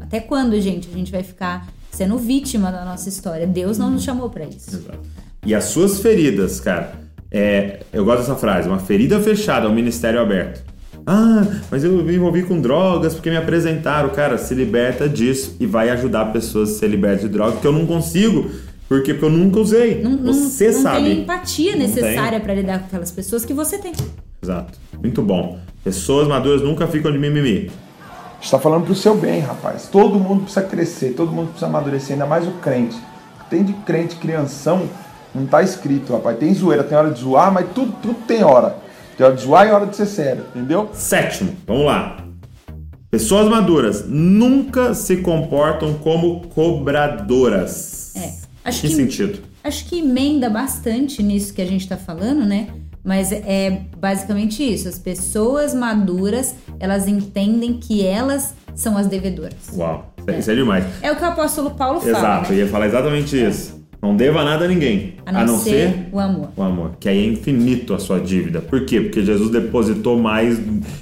Até 0.00 0.20
quando, 0.20 0.60
gente, 0.60 0.88
a 0.88 0.96
gente 0.96 1.10
vai 1.10 1.22
ficar 1.22 1.66
sendo 1.90 2.18
vítima 2.18 2.70
da 2.70 2.84
nossa 2.84 3.08
história? 3.08 3.46
Deus 3.46 3.78
não 3.78 3.90
nos 3.90 4.02
chamou 4.02 4.28
pra 4.28 4.44
isso. 4.44 4.76
Exato. 4.76 4.98
E 5.46 5.54
as 5.54 5.64
suas 5.64 6.00
feridas, 6.00 6.60
cara, 6.60 6.92
é, 7.30 7.80
eu 7.92 8.04
gosto 8.04 8.20
dessa 8.20 8.36
frase, 8.36 8.68
uma 8.68 8.78
ferida 8.78 9.18
fechada 9.20 9.66
é 9.66 9.68
um 9.68 9.74
ministério 9.74 10.20
aberto. 10.20 10.62
Ah, 11.06 11.44
mas 11.70 11.84
eu 11.84 11.92
me 12.02 12.14
envolvi 12.14 12.42
com 12.44 12.60
drogas 12.60 13.12
porque 13.14 13.28
me 13.28 13.36
apresentaram. 13.36 14.08
Cara, 14.10 14.38
se 14.38 14.54
liberta 14.54 15.08
disso 15.08 15.56
e 15.60 15.66
vai 15.66 15.90
ajudar 15.90 16.26
pessoas 16.26 16.70
a 16.70 16.78
ser 16.78 16.88
libertas 16.88 17.22
de 17.22 17.28
drogas, 17.28 17.60
que 17.60 17.66
eu 17.66 17.72
não 17.72 17.86
consigo, 17.86 18.50
porque, 18.88 19.14
porque 19.14 19.24
eu 19.26 19.30
nunca 19.30 19.60
usei. 19.60 20.02
Não, 20.02 20.10
não- 20.12 20.32
você 20.32 20.70
não 20.70 20.82
sabe. 20.82 21.04
tem 21.04 21.20
empatia 21.22 21.72
Não 21.72 21.78
necessária 21.78 22.40
pra 22.40 22.54
lidar 22.54 22.80
com 22.80 22.86
aquelas 22.86 23.10
pessoas 23.10 23.44
que 23.44 23.52
você 23.54 23.78
tem. 23.78 23.92
Exato. 24.42 24.78
Muito 25.00 25.22
bom. 25.22 25.58
Pessoas 25.82 26.28
maduras 26.28 26.62
nunca 26.62 26.86
ficam 26.86 27.10
de 27.12 27.18
mimimi. 27.18 27.70
está 28.40 28.58
falando 28.58 28.84
pro 28.84 28.94
seu 28.94 29.16
bem, 29.16 29.40
rapaz. 29.40 29.88
Todo 29.90 30.18
mundo 30.18 30.42
precisa 30.42 30.62
crescer, 30.66 31.14
todo 31.14 31.32
mundo 31.32 31.46
precisa 31.48 31.66
amadurecer, 31.66 32.12
ainda 32.12 32.26
mais 32.26 32.46
o 32.46 32.50
crente. 32.52 32.96
Tem 33.48 33.62
de 33.64 33.72
crente 33.72 34.16
crianção, 34.16 34.82
não 35.34 35.46
tá 35.46 35.62
escrito, 35.62 36.12
rapaz. 36.12 36.38
Tem 36.38 36.52
zoeira, 36.54 36.84
tem 36.84 36.96
hora 36.96 37.10
de 37.10 37.20
zoar, 37.20 37.52
mas 37.52 37.66
tudo, 37.74 37.92
tudo 38.02 38.14
tem 38.26 38.42
hora. 38.44 38.76
Tem 39.16 39.24
hora 39.26 39.34
de 39.34 39.42
zoar 39.42 39.66
e 39.66 39.70
hora 39.70 39.86
de 39.86 39.96
ser 39.96 40.06
sério, 40.06 40.44
entendeu? 40.54 40.90
Sétimo, 40.92 41.54
vamos 41.66 41.86
lá. 41.86 42.18
Pessoas 43.10 43.48
maduras 43.48 44.04
nunca 44.08 44.92
se 44.92 45.18
comportam 45.18 45.94
como 45.94 46.48
cobradoras. 46.48 48.14
É. 48.16 48.32
Acho 48.64 48.80
que 48.80 48.88
que, 48.88 48.94
sentido? 48.94 49.38
acho 49.62 49.84
que 49.86 49.98
emenda 49.98 50.48
bastante 50.48 51.22
nisso 51.22 51.52
que 51.52 51.60
a 51.62 51.66
gente 51.66 51.86
tá 51.86 51.96
falando, 51.96 52.44
né? 52.44 52.68
Mas 53.04 53.30
é 53.32 53.82
basicamente 53.98 54.62
isso. 54.62 54.88
As 54.88 54.98
pessoas 54.98 55.74
maduras, 55.74 56.54
elas 56.80 57.06
entendem 57.06 57.74
que 57.74 58.04
elas 58.04 58.54
são 58.74 58.96
as 58.96 59.06
devedoras. 59.06 59.54
Uau, 59.74 60.14
isso 60.18 60.30
é- 60.30 60.38
isso 60.38 60.50
é 60.50 60.54
demais. 60.54 60.84
É 61.02 61.12
o 61.12 61.16
que 61.16 61.22
o 61.22 61.26
apóstolo 61.26 61.72
Paulo 61.72 62.00
fala. 62.00 62.18
Exato, 62.18 62.52
né? 62.52 62.58
ia 62.60 62.66
falar 62.66 62.86
exatamente 62.86 63.36
isso. 63.36 63.84
Não 64.00 64.14
deva 64.14 64.44
nada 64.44 64.66
a 64.66 64.68
ninguém. 64.68 65.14
A 65.24 65.32
não, 65.32 65.58
ser, 65.58 66.08
o 66.12 66.18
amor. 66.18 66.50
o 66.54 66.62
amor. 66.62 66.90
Que 67.00 67.08
aí 67.08 67.24
é 67.24 67.26
infinito 67.26 67.94
a 67.94 67.98
sua 67.98 68.20
dívida. 68.20 68.60
Por 68.60 68.84
quê? 68.84 69.00
Porque 69.00 69.24
Jesus 69.24 69.50
depositou 69.50 70.18
mais 70.18 70.60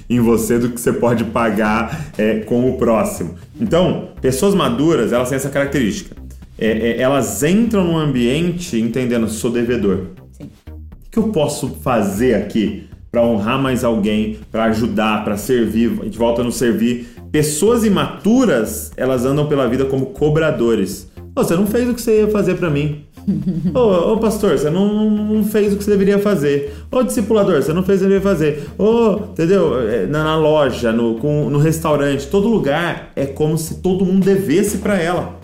em 0.09 0.21
você 0.21 0.57
do 0.57 0.69
que 0.69 0.79
você 0.79 0.93
pode 0.93 1.25
pagar 1.25 2.11
é, 2.17 2.35
com 2.39 2.69
o 2.69 2.77
próximo. 2.77 3.35
Então, 3.59 4.07
pessoas 4.21 4.55
maduras, 4.55 5.11
elas 5.11 5.27
têm 5.27 5.35
essa 5.35 5.49
característica. 5.49 6.15
É, 6.63 6.91
é, 6.91 7.01
elas 7.01 7.43
entram 7.43 7.83
no 7.83 7.97
ambiente 7.97 8.79
entendendo, 8.79 9.27
sou 9.27 9.51
devedor. 9.51 10.05
Sim. 10.31 10.49
O 10.65 11.11
que 11.11 11.19
eu 11.19 11.23
posso 11.23 11.67
fazer 11.83 12.35
aqui 12.35 12.87
para 13.11 13.21
honrar 13.21 13.61
mais 13.61 13.83
alguém, 13.83 14.39
para 14.49 14.63
ajudar, 14.65 15.25
para 15.25 15.35
servir? 15.35 15.91
A 15.99 16.05
gente 16.05 16.17
volta 16.17 16.41
no 16.41 16.53
servir. 16.53 17.07
Pessoas 17.33 17.83
imaturas, 17.83 18.93
elas 18.95 19.25
andam 19.25 19.45
pela 19.45 19.67
vida 19.67 19.83
como 19.83 20.05
cobradores. 20.05 21.11
Ô, 21.35 21.43
você 21.43 21.53
não 21.53 21.67
fez 21.67 21.89
o 21.89 21.93
que 21.93 22.01
você 22.01 22.21
ia 22.21 22.29
fazer 22.29 22.55
para 22.55 22.69
mim. 22.69 23.03
ô, 23.75 24.13
ô, 24.13 24.17
pastor, 24.17 24.57
você 24.57 24.69
não, 24.69 25.09
não, 25.09 25.43
fez 25.43 25.73
o 25.73 25.75
que 25.75 25.83
você 25.83 25.91
deveria 25.91 26.17
fazer. 26.17 26.73
Ô, 26.89 27.03
discipulador, 27.03 27.61
você 27.61 27.73
não 27.73 27.83
fez 27.83 28.01
o 28.01 28.05
que 28.05 28.09
você 28.09 28.19
deveria 28.19 28.21
fazer. 28.21 28.69
Ô, 28.77 29.31
entendeu? 29.31 29.81
É, 29.81 30.05
na, 30.05 30.23
na 30.23 30.37
loja, 30.37 30.93
no, 30.93 31.15
com, 31.15 31.49
no 31.49 31.59
restaurante, 31.59 32.27
todo 32.27 32.47
lugar 32.47 33.11
é 33.17 33.25
como 33.25 33.57
se 33.57 33.81
todo 33.81 34.05
mundo 34.05 34.23
devesse 34.23 34.77
para 34.77 34.97
ela. 34.97 35.42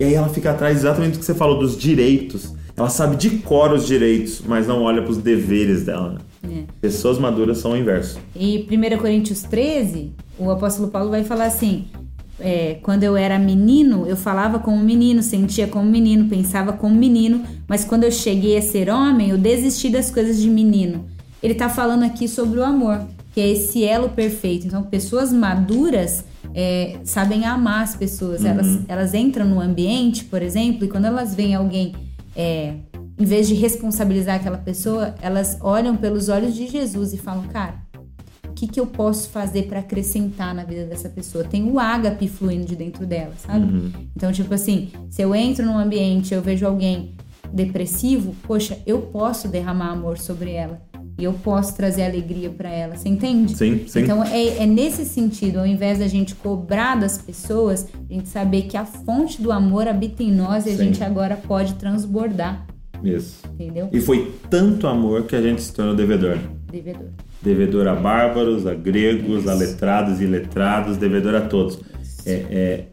E 0.00 0.04
aí 0.04 0.14
ela 0.14 0.30
fica 0.30 0.50
atrás 0.52 0.78
exatamente 0.78 1.12
do 1.12 1.18
que 1.18 1.24
você 1.26 1.34
falou, 1.34 1.58
dos 1.58 1.76
direitos. 1.76 2.54
Ela 2.74 2.88
sabe 2.88 3.16
de 3.16 3.28
cor 3.40 3.70
os 3.70 3.86
direitos, 3.86 4.40
mas 4.46 4.66
não 4.66 4.82
olha 4.82 5.02
para 5.02 5.10
os 5.10 5.18
deveres 5.18 5.84
dela. 5.84 6.16
É. 6.42 6.62
Pessoas 6.80 7.18
maduras 7.18 7.58
são 7.58 7.72
o 7.72 7.76
inverso. 7.76 8.18
E 8.34 8.66
1 8.70 8.96
Coríntios 8.96 9.42
13, 9.42 10.12
o 10.38 10.50
apóstolo 10.50 10.88
Paulo 10.88 11.10
vai 11.10 11.22
falar 11.22 11.44
assim: 11.44 11.84
é, 12.40 12.78
quando 12.82 13.02
eu 13.04 13.14
era 13.14 13.38
menino, 13.38 14.06
eu 14.06 14.16
falava 14.16 14.58
como 14.58 14.82
menino, 14.82 15.22
sentia 15.22 15.66
como 15.66 15.84
menino, 15.84 16.30
pensava 16.30 16.72
como 16.72 16.94
menino, 16.94 17.44
mas 17.68 17.84
quando 17.84 18.04
eu 18.04 18.10
cheguei 18.10 18.56
a 18.56 18.62
ser 18.62 18.88
homem, 18.88 19.28
eu 19.28 19.36
desisti 19.36 19.90
das 19.90 20.10
coisas 20.10 20.40
de 20.40 20.48
menino. 20.48 21.04
Ele 21.42 21.52
está 21.52 21.68
falando 21.68 22.04
aqui 22.04 22.26
sobre 22.26 22.58
o 22.58 22.64
amor, 22.64 23.02
que 23.34 23.40
é 23.40 23.48
esse 23.50 23.84
elo 23.84 24.08
perfeito. 24.08 24.66
Então, 24.66 24.82
pessoas 24.82 25.30
maduras 25.30 26.24
é, 26.54 26.98
sabem 27.04 27.44
amar 27.44 27.82
as 27.82 27.94
pessoas. 27.94 28.42
Uhum. 28.42 28.48
Elas, 28.48 28.78
elas 28.88 29.14
entram 29.14 29.46
no 29.46 29.60
ambiente, 29.60 30.24
por 30.24 30.42
exemplo, 30.42 30.84
e 30.84 30.88
quando 30.88 31.06
elas 31.06 31.34
veem 31.34 31.54
alguém, 31.54 31.94
é, 32.34 32.74
em 33.18 33.24
vez 33.24 33.48
de 33.48 33.54
responsabilizar 33.54 34.36
aquela 34.36 34.58
pessoa, 34.58 35.14
elas 35.20 35.58
olham 35.60 35.96
pelos 35.96 36.28
olhos 36.28 36.54
de 36.54 36.66
Jesus 36.66 37.12
e 37.12 37.18
falam, 37.18 37.44
cara 37.48 37.90
que, 38.60 38.66
que 38.66 38.78
eu 38.78 38.86
posso 38.86 39.30
fazer 39.30 39.62
para 39.62 39.78
acrescentar 39.80 40.54
na 40.54 40.64
vida 40.64 40.84
dessa 40.84 41.08
pessoa? 41.08 41.42
Tem 41.42 41.64
o 41.64 41.78
ágape 41.78 42.28
fluindo 42.28 42.66
de 42.66 42.76
dentro 42.76 43.06
dela, 43.06 43.32
sabe? 43.38 43.64
Uhum. 43.64 43.92
Então, 44.14 44.30
tipo 44.32 44.52
assim, 44.52 44.90
se 45.08 45.22
eu 45.22 45.34
entro 45.34 45.64
num 45.64 45.78
ambiente, 45.78 46.34
eu 46.34 46.42
vejo 46.42 46.66
alguém 46.66 47.14
depressivo, 47.50 48.36
poxa, 48.42 48.78
eu 48.86 49.00
posso 49.00 49.48
derramar 49.48 49.92
amor 49.92 50.18
sobre 50.18 50.52
ela. 50.52 50.82
E 51.20 51.24
eu 51.24 51.34
posso 51.34 51.76
trazer 51.76 52.04
alegria 52.04 52.50
para 52.50 52.70
ela, 52.70 52.96
você 52.96 53.08
entende? 53.08 53.56
Sim, 53.56 53.84
sim. 53.86 54.00
Então 54.00 54.24
é, 54.24 54.62
é, 54.62 54.66
nesse 54.66 55.04
sentido, 55.04 55.58
ao 55.58 55.66
invés 55.66 55.98
da 55.98 56.08
gente 56.08 56.34
cobrar 56.34 56.96
das 56.96 57.18
pessoas, 57.18 57.86
a 58.08 58.12
gente 58.12 58.28
saber 58.28 58.62
que 58.62 58.76
a 58.76 58.84
fonte 58.84 59.40
do 59.40 59.52
amor 59.52 59.86
habita 59.86 60.22
em 60.22 60.32
nós 60.32 60.66
e 60.66 60.70
a 60.70 60.76
gente 60.76 61.04
agora 61.04 61.36
pode 61.36 61.74
transbordar. 61.74 62.66
Isso. 63.04 63.42
Entendeu? 63.52 63.88
E 63.92 64.00
foi 64.00 64.34
tanto 64.48 64.86
amor 64.86 65.24
que 65.24 65.36
a 65.36 65.42
gente 65.42 65.62
se 65.62 65.72
tornou 65.72 65.94
devedor. 65.94 66.38
Devedor 66.70 67.08
devedor 67.42 67.88
a 67.88 67.94
bárbaros, 67.94 68.66
a 68.66 68.74
gregos, 68.74 69.48
a 69.48 69.54
letrados 69.54 70.20
e 70.20 70.26
letrados, 70.26 70.96
devedor 70.96 71.34
a 71.34 71.40
todos. 71.40 71.78
É, 72.26 72.32
é, 72.50 72.84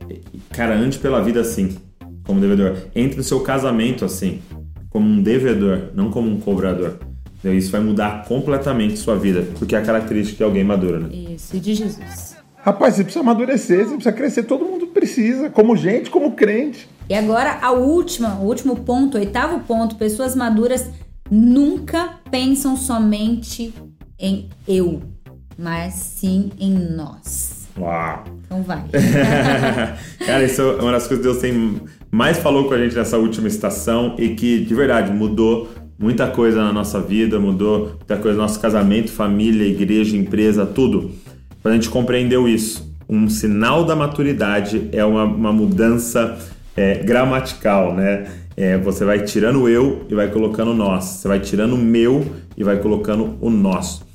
cara, 0.52 0.76
ande 0.76 0.98
pela 1.00 1.22
vida 1.22 1.42
assim, 1.42 1.76
como 2.24 2.40
devedor. 2.40 2.78
Entre 2.96 3.18
no 3.18 3.24
seu 3.24 3.42
casamento 3.42 4.06
assim, 4.06 4.40
como 4.90 5.08
um 5.08 5.22
devedor, 5.22 5.90
não 5.94 6.10
como 6.10 6.30
um 6.30 6.40
cobrador. 6.40 6.98
Isso 7.44 7.72
vai 7.72 7.82
mudar 7.82 8.26
completamente 8.28 8.98
sua 8.98 9.16
vida, 9.16 9.48
porque 9.58 9.76
é 9.76 9.80
a 9.80 9.82
característica 9.82 10.38
de 10.38 10.44
alguém 10.44 10.64
maduro, 10.64 11.02
né? 11.02 11.10
Isso, 11.12 11.56
e 11.56 11.60
de 11.60 11.76
Jesus. 11.76 12.36
Rapaz, 12.58 12.96
você 12.96 13.04
precisa 13.04 13.22
amadurecer, 13.22 13.86
você 13.86 13.94
precisa 13.94 14.12
crescer, 14.12 14.44
todo 14.44 14.66
mundo 14.66 14.88
precisa, 14.88 15.50
como 15.50 15.76
gente, 15.76 16.10
como 16.10 16.32
crente. 16.32 16.90
E 17.10 17.14
agora 17.14 17.60
a 17.62 17.72
última, 17.72 18.36
o 18.36 18.46
último 18.46 18.76
ponto, 18.78 19.16
o 19.16 19.20
oitavo 19.20 19.60
ponto, 19.62 19.96
pessoas 19.96 20.36
maduras 20.36 20.90
nunca 21.32 22.20
pensam 22.30 22.76
somente 22.76 23.74
em 24.20 24.50
eu, 24.68 25.02
mas 25.58 25.94
sim 25.94 26.52
em 26.60 26.74
nós. 26.74 27.68
Uau! 27.80 28.24
Então 28.46 28.64
vai. 28.64 28.84
Cara, 30.26 30.44
isso 30.44 30.62
é 30.62 30.82
uma 30.82 30.92
das 30.92 31.08
coisas 31.08 31.26
que 31.26 31.32
Deus 31.32 31.38
tem 31.38 31.80
mais 32.12 32.38
falou 32.38 32.68
com 32.68 32.74
a 32.74 32.78
gente 32.78 32.96
nessa 32.96 33.18
última 33.18 33.48
estação 33.48 34.16
e 34.18 34.30
que 34.36 34.66
de 34.66 34.74
verdade 34.74 35.12
mudou 35.12 35.70
muita 35.98 36.28
coisa 36.28 36.64
na 36.64 36.72
nossa 36.72 37.00
vida, 37.00 37.40
mudou 37.40 37.96
muita 37.98 38.18
coisa 38.18 38.38
no 38.38 38.44
nosso 38.44 38.60
casamento, 38.60 39.12
família, 39.12 39.66
igreja, 39.66 40.16
empresa, 40.16 40.66
tudo. 40.66 41.12
Quando 41.62 41.74
a 41.74 41.76
gente 41.76 41.90
compreendeu 41.90 42.48
isso, 42.48 42.88
um 43.10 43.30
sinal 43.30 43.84
da 43.84 43.96
maturidade 43.96 44.90
é 44.92 45.04
uma, 45.04 45.24
uma 45.24 45.52
mudança 45.52 46.38
é, 46.76 46.96
gramatical, 46.96 47.94
né? 47.94 48.28
É, 48.56 48.78
você 48.78 49.06
vai 49.06 49.24
tirando 49.24 49.62
o 49.62 49.70
eu 49.70 50.06
e 50.10 50.16
vai 50.16 50.30
colocando 50.30 50.72
o 50.72 50.74
nós. 50.74 51.06
Você 51.06 51.28
vai 51.28 51.40
tirando 51.40 51.74
o 51.74 51.78
meu 51.78 52.26
e 52.58 52.64
vai 52.64 52.78
colocando 52.78 53.38
o 53.40 53.50
nosso. 53.50 54.06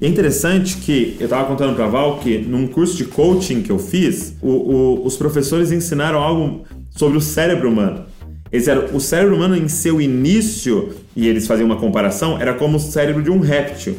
E 0.00 0.06
é 0.06 0.08
interessante 0.08 0.78
que 0.78 1.16
eu 1.20 1.26
estava 1.26 1.46
contando 1.46 1.76
para 1.76 1.86
Val 1.86 2.18
que 2.18 2.38
num 2.38 2.66
curso 2.66 2.96
de 2.96 3.04
coaching 3.04 3.62
que 3.62 3.70
eu 3.70 3.78
fiz, 3.78 4.36
o, 4.42 4.50
o, 4.50 5.06
os 5.06 5.16
professores 5.16 5.70
ensinaram 5.70 6.18
algo 6.18 6.64
sobre 6.90 7.16
o 7.16 7.20
cérebro 7.20 7.70
humano. 7.70 8.04
Eles 8.52 8.68
eram, 8.68 8.94
o 8.94 9.00
cérebro 9.00 9.34
humano 9.34 9.56
em 9.56 9.66
seu 9.66 10.00
início, 10.00 10.90
e 11.16 11.26
eles 11.26 11.46
faziam 11.46 11.66
uma 11.66 11.76
comparação, 11.76 12.38
era 12.38 12.52
como 12.54 12.76
o 12.76 12.80
cérebro 12.80 13.22
de 13.22 13.30
um 13.30 13.40
réptil. 13.40 13.96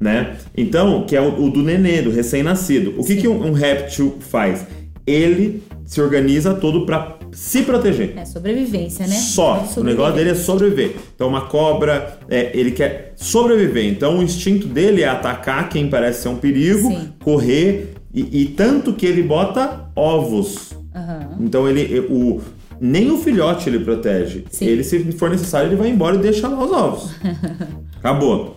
Né? 0.00 0.36
Então, 0.56 1.04
que 1.06 1.14
é 1.14 1.20
o, 1.20 1.44
o 1.44 1.50
do 1.50 1.62
nenê, 1.62 2.02
do 2.02 2.10
recém-nascido. 2.10 2.94
O 2.98 3.04
que, 3.04 3.14
que 3.14 3.28
um, 3.28 3.46
um 3.46 3.52
réptil 3.52 4.16
faz? 4.18 4.66
Ele 5.06 5.62
se 5.86 6.00
organiza 6.00 6.54
todo 6.54 6.84
para 6.84 7.18
se 7.32 7.62
proteger. 7.62 8.14
É 8.16 8.24
sobrevivência, 8.24 9.06
né? 9.06 9.14
Só. 9.14 9.66
O 9.76 9.84
negócio 9.84 10.14
dele 10.14 10.30
é 10.30 10.34
sobreviver. 10.34 10.96
Então, 11.14 11.28
uma 11.28 11.42
cobra, 11.42 12.18
é, 12.28 12.50
ele 12.54 12.72
quer 12.72 13.12
sobreviver. 13.16 13.86
Então, 13.86 14.18
o 14.18 14.22
instinto 14.22 14.66
dele 14.66 15.02
é 15.02 15.08
atacar 15.08 15.68
quem 15.68 15.88
parece 15.88 16.22
ser 16.22 16.28
um 16.28 16.36
perigo, 16.36 16.88
Sim. 16.88 17.08
correr, 17.22 17.94
e, 18.12 18.42
e, 18.42 18.46
tanto 18.46 18.92
que 18.92 19.06
ele 19.06 19.22
bota 19.22 19.90
ovos. 19.96 20.72
Uhum. 20.94 21.46
Então, 21.46 21.68
ele, 21.68 22.00
o, 22.00 22.40
nem 22.84 23.12
o 23.12 23.18
filhote 23.18 23.68
ele 23.68 23.78
protege. 23.78 24.44
Sim. 24.50 24.66
Ele, 24.66 24.82
se 24.82 25.12
for 25.12 25.30
necessário, 25.30 25.68
ele 25.68 25.76
vai 25.76 25.88
embora 25.88 26.16
e 26.16 26.18
deixa 26.18 26.48
lá 26.48 26.64
os 26.64 26.72
ovos. 26.72 27.14
Acabou. 28.00 28.56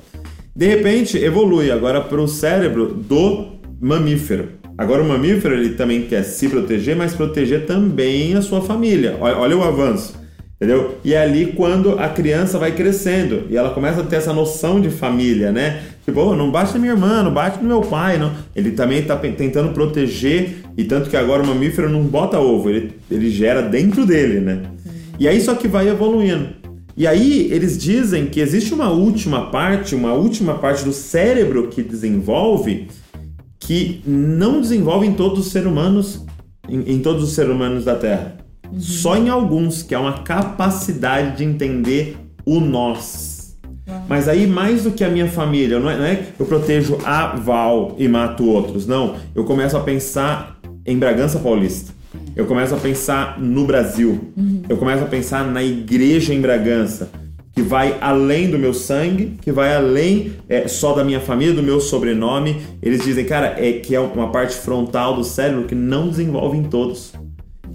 De 0.55 0.67
repente, 0.67 1.15
evolui 1.17 1.69
agora 1.69 2.01
para 2.01 2.19
o 2.19 2.27
cérebro 2.27 2.87
do 2.87 3.59
mamífero. 3.79 4.53
Agora 4.75 5.03
o 5.03 5.07
mamífero 5.07 5.53
ele 5.53 5.75
também 5.75 6.07
quer 6.07 6.23
se 6.23 6.49
proteger, 6.49 6.95
mas 6.95 7.13
proteger 7.13 7.67
também 7.67 8.33
a 8.33 8.41
sua 8.41 8.61
família. 8.61 9.15
Olha, 9.21 9.37
olha 9.37 9.57
o 9.57 9.63
avanço. 9.63 10.19
Entendeu? 10.55 10.97
E 11.03 11.13
é 11.13 11.21
ali 11.21 11.47
quando 11.47 11.99
a 11.99 12.07
criança 12.07 12.57
vai 12.57 12.71
crescendo 12.71 13.43
e 13.49 13.57
ela 13.57 13.71
começa 13.71 14.01
a 14.01 14.03
ter 14.03 14.15
essa 14.15 14.31
noção 14.31 14.79
de 14.79 14.89
família, 14.89 15.51
né? 15.51 15.83
Tipo, 16.05 16.21
oh, 16.21 16.35
não 16.35 16.49
bate 16.49 16.73
na 16.73 16.79
minha 16.79 16.93
irmã, 16.93 17.21
não 17.21 17.33
bate 17.33 17.61
no 17.61 17.67
meu 17.67 17.81
pai, 17.81 18.17
não. 18.17 18.31
Ele 18.55 18.71
também 18.71 18.99
está 18.99 19.17
tentando 19.17 19.73
proteger 19.73 20.63
e 20.77 20.85
tanto 20.85 21.09
que 21.09 21.17
agora 21.17 21.43
o 21.43 21.47
mamífero 21.47 21.89
não 21.89 22.03
bota 22.03 22.39
ovo, 22.39 22.69
ele, 22.69 22.93
ele 23.11 23.29
gera 23.29 23.61
dentro 23.61 24.05
dele, 24.05 24.39
né? 24.39 24.61
E 25.19 25.27
aí 25.27 25.41
só 25.41 25.55
que 25.55 25.67
vai 25.67 25.89
evoluindo. 25.89 26.47
E 26.95 27.05
aí 27.05 27.49
eles 27.51 27.77
dizem 27.77 28.27
que 28.27 28.39
existe 28.39 28.73
uma 28.73 28.89
última 28.89 29.51
parte, 29.51 29.93
uma 29.93 30.13
última 30.13 30.55
parte 30.55 30.85
do 30.85 30.93
cérebro 30.93 31.67
que 31.67 31.83
desenvolve 31.83 32.87
que 33.59 34.01
não 34.05 34.61
desenvolve 34.61 35.07
em 35.07 35.13
todos 35.13 35.47
os 35.47 35.51
seres 35.51 35.67
humanos, 35.67 36.23
em, 36.69 36.93
em 36.93 36.99
todos 36.99 37.23
os 37.23 37.33
seres 37.33 37.51
humanos 37.51 37.83
da 37.83 37.95
Terra. 37.95 38.37
Uhum. 38.71 38.79
Só 38.79 39.17
em 39.17 39.29
alguns, 39.29 39.83
que 39.83 39.93
é 39.93 39.99
uma 39.99 40.23
capacidade 40.23 41.37
de 41.37 41.43
entender 41.43 42.17
o 42.45 42.59
nós. 42.59 43.57
Uhum. 43.87 44.01
Mas 44.07 44.27
aí, 44.27 44.47
mais 44.47 44.83
do 44.83 44.91
que 44.91 45.03
a 45.03 45.09
minha 45.09 45.27
família, 45.27 45.79
não 45.79 45.89
é, 45.89 45.97
não 45.97 46.05
é 46.05 46.25
eu 46.39 46.45
protejo 46.45 46.97
a 47.03 47.35
Val 47.35 47.95
e 47.97 48.07
mato 48.07 48.45
outros. 48.45 48.85
Não, 48.85 49.15
eu 49.33 49.43
começo 49.43 49.75
a 49.77 49.79
pensar 49.79 50.59
em 50.85 50.97
Bragança 50.97 51.39
Paulista. 51.39 51.93
Eu 52.35 52.45
começo 52.45 52.73
a 52.73 52.77
pensar 52.77 53.39
no 53.39 53.65
Brasil. 53.65 54.31
Uhum. 54.37 54.61
Eu 54.67 54.77
começo 54.77 55.03
a 55.03 55.07
pensar 55.07 55.45
na 55.45 55.63
igreja 55.63 56.33
em 56.33 56.41
Bragança 56.41 57.09
que 57.55 57.61
vai 57.61 57.97
além 58.01 58.51
do 58.51 58.59
meu 58.59 58.73
sangue, 58.73 59.37
que 59.41 59.49
vai 59.49 59.73
além 59.73 60.33
é, 60.49 60.67
só 60.67 60.91
da 60.91 61.05
minha 61.05 61.21
família, 61.21 61.53
do 61.53 61.63
meu 61.63 61.79
sobrenome. 61.79 62.61
Eles 62.81 63.01
dizem, 63.01 63.23
cara, 63.23 63.55
é 63.57 63.71
que 63.71 63.95
é 63.95 63.99
uma 63.99 64.29
parte 64.29 64.55
frontal 64.57 65.15
do 65.15 65.23
cérebro 65.23 65.63
que 65.63 65.73
não 65.73 66.09
desenvolve 66.09 66.57
em 66.57 66.63
todos. 66.63 67.13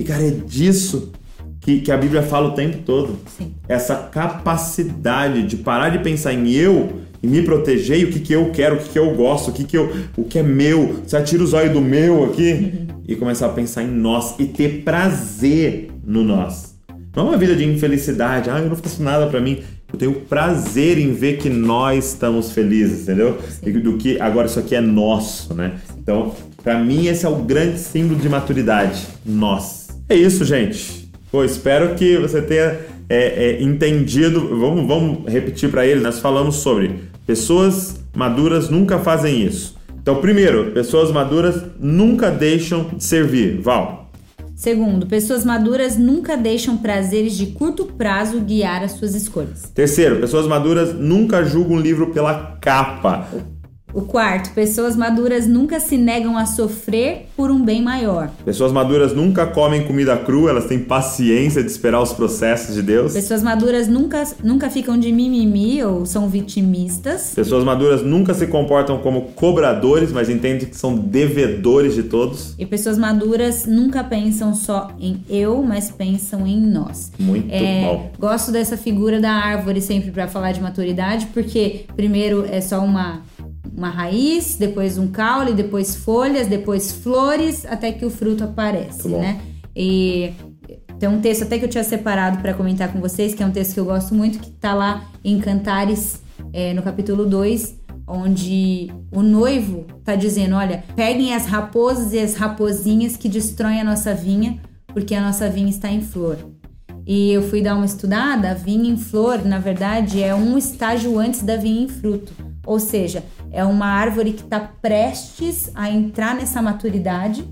E, 0.01 0.03
cara, 0.03 0.27
é 0.27 0.31
disso 0.31 1.13
que, 1.61 1.81
que 1.81 1.93
a 1.93 1.97
Bíblia 1.99 2.23
fala 2.23 2.49
o 2.49 2.53
tempo 2.53 2.79
todo. 2.87 3.19
Sim. 3.37 3.53
Essa 3.69 3.95
capacidade 3.95 5.43
de 5.43 5.59
parar 5.59 5.91
de 5.91 5.99
pensar 5.99 6.33
em 6.33 6.51
eu 6.51 7.03
e 7.23 7.27
me 7.27 7.43
proteger 7.43 8.01
e 8.01 8.05
o 8.05 8.11
que, 8.11 8.19
que 8.19 8.33
eu 8.33 8.51
quero, 8.51 8.77
o 8.77 8.79
que, 8.79 8.89
que 8.89 8.99
eu 8.99 9.15
gosto, 9.15 9.51
o 9.51 9.53
que, 9.53 9.65
que, 9.65 9.77
eu, 9.77 9.93
o 10.17 10.25
que 10.25 10.39
é 10.39 10.43
meu. 10.43 11.03
Você 11.07 11.19
atira 11.19 11.43
os 11.43 11.53
olhos 11.53 11.75
do 11.75 11.83
meu 11.83 12.25
aqui 12.25 12.87
e 13.07 13.15
começar 13.15 13.45
a 13.45 13.51
pensar 13.51 13.83
em 13.83 13.91
nós 13.91 14.37
e 14.39 14.47
ter 14.47 14.83
prazer 14.83 15.91
no 16.03 16.25
nós. 16.25 16.75
Não 17.15 17.27
é 17.27 17.29
uma 17.33 17.37
vida 17.37 17.55
de 17.55 17.67
infelicidade, 17.67 18.49
ah, 18.49 18.59
eu 18.59 18.71
não 18.71 18.77
faço 18.77 19.03
nada 19.03 19.27
para 19.27 19.39
mim. 19.39 19.59
Eu 19.93 19.99
tenho 19.99 20.15
prazer 20.15 20.97
em 20.97 21.13
ver 21.13 21.37
que 21.37 21.51
nós 21.51 22.13
estamos 22.13 22.53
felizes, 22.53 23.03
entendeu? 23.03 23.39
E 23.63 23.71
do 23.71 23.99
que 23.99 24.19
agora 24.19 24.47
isso 24.47 24.59
aqui 24.59 24.75
é 24.75 24.81
nosso, 24.81 25.53
né? 25.53 25.79
Então, 25.99 26.35
para 26.63 26.79
mim 26.79 27.07
esse 27.07 27.27
é 27.27 27.29
o 27.29 27.37
grande 27.37 27.79
símbolo 27.79 28.19
de 28.19 28.31
maturidade, 28.31 29.07
nós. 29.27 29.80
É 30.11 30.17
isso, 30.17 30.45
gente. 30.45 31.09
Pô, 31.31 31.45
espero 31.45 31.95
que 31.95 32.17
você 32.17 32.43
tenha 32.43 32.81
é, 33.09 33.59
é, 33.59 33.63
entendido. 33.63 34.59
Vamos, 34.59 34.89
vamos 34.89 35.33
repetir 35.33 35.71
para 35.71 35.87
ele. 35.87 36.01
Nós 36.01 36.19
falamos 36.19 36.57
sobre 36.57 37.05
pessoas 37.25 38.01
maduras 38.13 38.69
nunca 38.69 38.99
fazem 38.99 39.41
isso. 39.41 39.77
Então, 40.03 40.17
primeiro, 40.17 40.73
pessoas 40.73 41.13
maduras 41.13 41.63
nunca 41.79 42.29
deixam 42.29 42.91
de 42.93 43.05
servir. 43.05 43.61
Val. 43.61 44.11
Segundo, 44.57 45.07
pessoas 45.07 45.45
maduras 45.45 45.97
nunca 45.97 46.37
deixam 46.37 46.77
prazeres 46.77 47.37
de 47.37 47.47
curto 47.47 47.85
prazo 47.85 48.41
guiar 48.41 48.83
as 48.83 48.93
suas 48.93 49.15
escolhas. 49.15 49.71
Terceiro, 49.73 50.17
pessoas 50.17 50.49
maduras 50.49 50.93
nunca 50.93 51.45
julgam 51.45 51.77
um 51.77 51.81
livro 51.81 52.09
pela 52.09 52.59
capa. 52.61 53.29
O 53.93 54.03
quarto, 54.03 54.51
pessoas 54.55 54.95
maduras 54.97 55.47
nunca 55.47 55.81
se 55.81 55.97
negam 55.97 56.37
a 56.39 56.47
sofrer 56.47 57.27
por 57.37 57.51
um 57.51 57.63
bem 57.65 57.83
maior. 57.83 58.31
Pessoas 58.45 58.71
maduras 58.73 59.13
nunca 59.15 59.47
comem 59.47 59.85
comida 59.87 60.17
crua, 60.17 60.51
elas 60.51 60.67
têm 60.67 60.79
paciência 60.79 61.63
de 61.63 61.69
esperar 61.71 62.01
os 62.01 62.13
processos 62.13 62.75
de 62.77 62.83
Deus. 62.83 63.13
Pessoas 63.13 63.43
maduras 63.43 63.89
nunca, 63.89 64.23
nunca 64.45 64.71
ficam 64.71 64.97
de 64.99 65.11
mimimi 65.11 65.83
ou 65.83 66.07
são 66.07 66.29
vitimistas. 66.29 67.33
Pessoas 67.35 67.65
maduras 67.65 68.03
nunca 68.03 68.33
se 68.33 68.47
comportam 68.47 68.99
como 68.99 69.23
cobradores, 69.35 70.13
mas 70.13 70.29
entendem 70.29 70.69
que 70.69 70.77
são 70.77 70.95
devedores 70.97 71.95
de 71.95 72.05
todos. 72.05 72.55
E 72.59 72.65
pessoas 72.67 72.97
maduras 72.97 73.67
nunca 73.67 74.05
pensam 74.05 74.55
só 74.55 74.89
em 75.01 75.23
eu, 75.29 75.63
mas 75.63 75.91
pensam 75.91 76.47
em 76.47 76.61
nós. 76.61 77.11
Muito 77.19 77.49
É, 77.51 77.83
bom. 77.85 78.11
gosto 78.19 78.53
dessa 78.53 78.77
figura 78.77 79.21
da 79.21 79.33
árvore 79.33 79.81
sempre 79.81 80.11
para 80.11 80.29
falar 80.29 80.53
de 80.53 80.61
maturidade, 80.61 81.27
porque 81.35 81.87
primeiro 81.97 82.47
é 82.49 82.61
só 82.61 82.81
uma 82.81 83.23
uma 83.77 83.89
raiz, 83.89 84.57
depois 84.57 84.99
um 84.99 85.09
caule, 85.09 85.53
depois 85.53 85.97
folhas, 85.97 86.47
depois 86.47 86.93
flores, 86.93 87.65
até 87.67 87.93
que 87.93 88.05
o 88.05 88.11
fruto 88.11 88.45
aparece, 88.45 89.09
né? 89.09 89.41
E 89.75 90.33
tem 90.99 91.09
um 91.09 91.21
texto 91.21 91.45
até 91.45 91.59
que 91.59 91.65
eu 91.65 91.69
tinha 91.69 91.85
separado 91.85 92.39
para 92.39 92.53
comentar 92.53 92.93
com 92.93 93.01
vocês, 93.01 93.35
que 93.35 93.43
é 93.43 93.47
um 93.47 93.51
texto 93.51 93.75
que 93.75 93.81
eu 93.81 93.85
gosto 93.85 94.15
muito, 94.15 94.39
que 94.39 94.51
tá 94.51 94.75
lá 94.75 95.05
em 95.25 95.39
Cantares, 95.39 96.21
é, 96.53 96.75
no 96.75 96.83
capítulo 96.83 97.25
2, 97.25 97.81
onde 98.07 98.93
o 99.11 99.23
noivo 99.23 99.87
tá 100.05 100.15
dizendo: 100.15 100.57
olha, 100.57 100.85
peguem 100.95 101.35
as 101.35 101.47
raposas 101.47 102.13
e 102.13 102.19
as 102.19 102.35
raposinhas 102.35 103.17
que 103.17 103.29
destroem 103.29 103.81
a 103.81 103.85
nossa 103.85 104.13
vinha, 104.13 104.59
porque 104.89 105.15
a 105.15 105.21
nossa 105.21 105.49
vinha 105.49 105.71
está 105.71 105.91
em 105.91 106.03
flor. 106.03 106.37
E 107.07 107.33
eu 107.33 107.43
fui 107.43 107.63
dar 107.63 107.77
uma 107.77 107.87
estudada, 107.87 108.51
a 108.51 108.55
vinha 108.55 108.91
em 108.91 108.97
flor, 108.97 109.45
na 109.45 109.59
verdade, 109.59 110.23
é 110.23 110.35
um 110.35 110.59
estágio 110.59 111.19
antes 111.19 111.43
da 111.43 111.57
vinha 111.57 111.83
em 111.83 111.89
fruto. 111.89 112.33
Ou 112.67 112.79
seja, 112.79 113.25
é 113.53 113.65
uma 113.65 113.87
árvore 113.87 114.33
que 114.33 114.43
está 114.43 114.61
prestes 114.61 115.71
a 115.75 115.91
entrar 115.91 116.35
nessa 116.35 116.63
maturidade, 116.63 117.45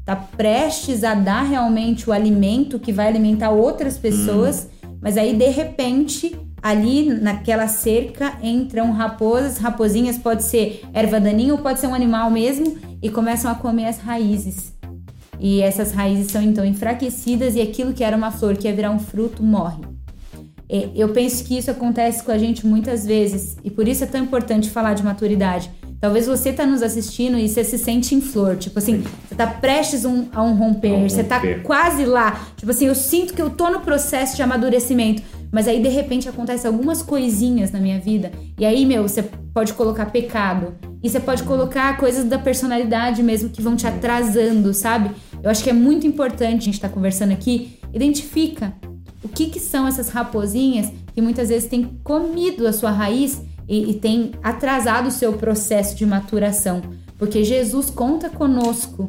está 0.00 0.16
prestes 0.16 1.04
a 1.04 1.14
dar 1.14 1.42
realmente 1.42 2.08
o 2.08 2.12
alimento 2.12 2.78
que 2.78 2.92
vai 2.92 3.08
alimentar 3.08 3.50
outras 3.50 3.96
pessoas, 3.98 4.68
mas 5.00 5.16
aí 5.16 5.34
de 5.34 5.48
repente 5.48 6.38
ali 6.62 7.10
naquela 7.10 7.68
cerca 7.68 8.38
entram 8.42 8.90
raposas, 8.90 9.58
raposinhas 9.58 10.16
pode 10.16 10.42
ser 10.42 10.82
erva 10.94 11.20
daninha 11.20 11.52
ou 11.52 11.58
pode 11.58 11.78
ser 11.78 11.86
um 11.86 11.94
animal 11.94 12.30
mesmo 12.30 12.78
e 13.02 13.10
começam 13.10 13.50
a 13.50 13.54
comer 13.54 13.86
as 13.86 13.98
raízes. 13.98 14.72
E 15.38 15.60
essas 15.60 15.92
raízes 15.92 16.32
são 16.32 16.40
então 16.40 16.64
enfraquecidas 16.64 17.54
e 17.54 17.60
aquilo 17.60 17.92
que 17.92 18.02
era 18.02 18.16
uma 18.16 18.30
flor 18.30 18.56
que 18.56 18.66
ia 18.66 18.74
virar 18.74 18.90
um 18.90 18.98
fruto 18.98 19.42
morre. 19.42 19.82
É, 20.68 20.88
Eu 20.94 21.10
penso 21.10 21.44
que 21.44 21.56
isso 21.58 21.70
acontece 21.70 22.22
com 22.22 22.32
a 22.32 22.38
gente 22.38 22.66
muitas 22.66 23.04
vezes 23.06 23.56
e 23.62 23.70
por 23.70 23.86
isso 23.86 24.02
é 24.04 24.06
tão 24.06 24.22
importante 24.22 24.70
falar 24.70 24.94
de 24.94 25.02
maturidade. 25.02 25.70
Talvez 26.00 26.26
você 26.26 26.52
tá 26.52 26.66
nos 26.66 26.82
assistindo 26.82 27.38
e 27.38 27.48
você 27.48 27.64
se 27.64 27.78
sente 27.78 28.14
em 28.14 28.20
flor, 28.20 28.56
tipo 28.56 28.78
assim, 28.78 29.02
você 29.26 29.34
tá 29.34 29.46
prestes 29.46 30.04
um- 30.04 30.26
a 30.32 30.42
um 30.42 30.54
romper, 30.54 30.92
A 30.92 30.96
um 30.98 31.08
você 31.08 31.24
tá 31.24 31.36
romper. 31.36 31.62
quase 31.62 32.04
lá. 32.04 32.46
Tipo 32.56 32.72
assim, 32.72 32.86
eu 32.86 32.94
sinto 32.94 33.32
que 33.32 33.40
eu 33.40 33.48
tô 33.48 33.70
no 33.70 33.80
processo 33.80 34.36
de 34.36 34.42
amadurecimento, 34.42 35.22
mas 35.50 35.66
aí 35.66 35.80
de 35.82 35.88
repente 35.88 36.28
acontece 36.28 36.66
algumas 36.66 37.00
coisinhas 37.00 37.70
na 37.72 37.78
minha 37.80 37.98
vida 37.98 38.32
e 38.58 38.66
aí, 38.66 38.84
meu, 38.84 39.02
você 39.04 39.22
pode 39.54 39.72
colocar 39.72 40.06
pecado 40.06 40.74
e 41.02 41.08
você 41.08 41.20
pode 41.20 41.42
colocar 41.44 41.96
coisas 41.96 42.24
da 42.24 42.38
personalidade 42.38 43.22
mesmo 43.22 43.48
que 43.48 43.62
vão 43.62 43.74
te 43.76 43.86
atrasando, 43.86 44.74
sabe? 44.74 45.10
Eu 45.42 45.50
acho 45.50 45.62
que 45.64 45.70
é 45.70 45.74
muito 45.74 46.06
importante 46.06 46.62
a 46.62 46.64
gente 46.64 46.74
estar 46.74 46.88
conversando 46.90 47.32
aqui, 47.32 47.78
identifica 47.94 48.74
o 49.24 49.28
que, 49.28 49.46
que 49.46 49.58
são 49.58 49.88
essas 49.88 50.10
raposinhas 50.10 50.92
que 51.14 51.22
muitas 51.22 51.48
vezes 51.48 51.68
têm 51.68 51.98
comido 52.04 52.66
a 52.66 52.72
sua 52.72 52.90
raiz 52.90 53.40
e, 53.66 53.90
e 53.90 53.94
tem 53.94 54.32
atrasado 54.42 55.08
o 55.08 55.10
seu 55.10 55.32
processo 55.32 55.96
de 55.96 56.04
maturação. 56.04 56.82
Porque 57.18 57.42
Jesus 57.42 57.88
conta 57.88 58.28
conosco. 58.28 59.08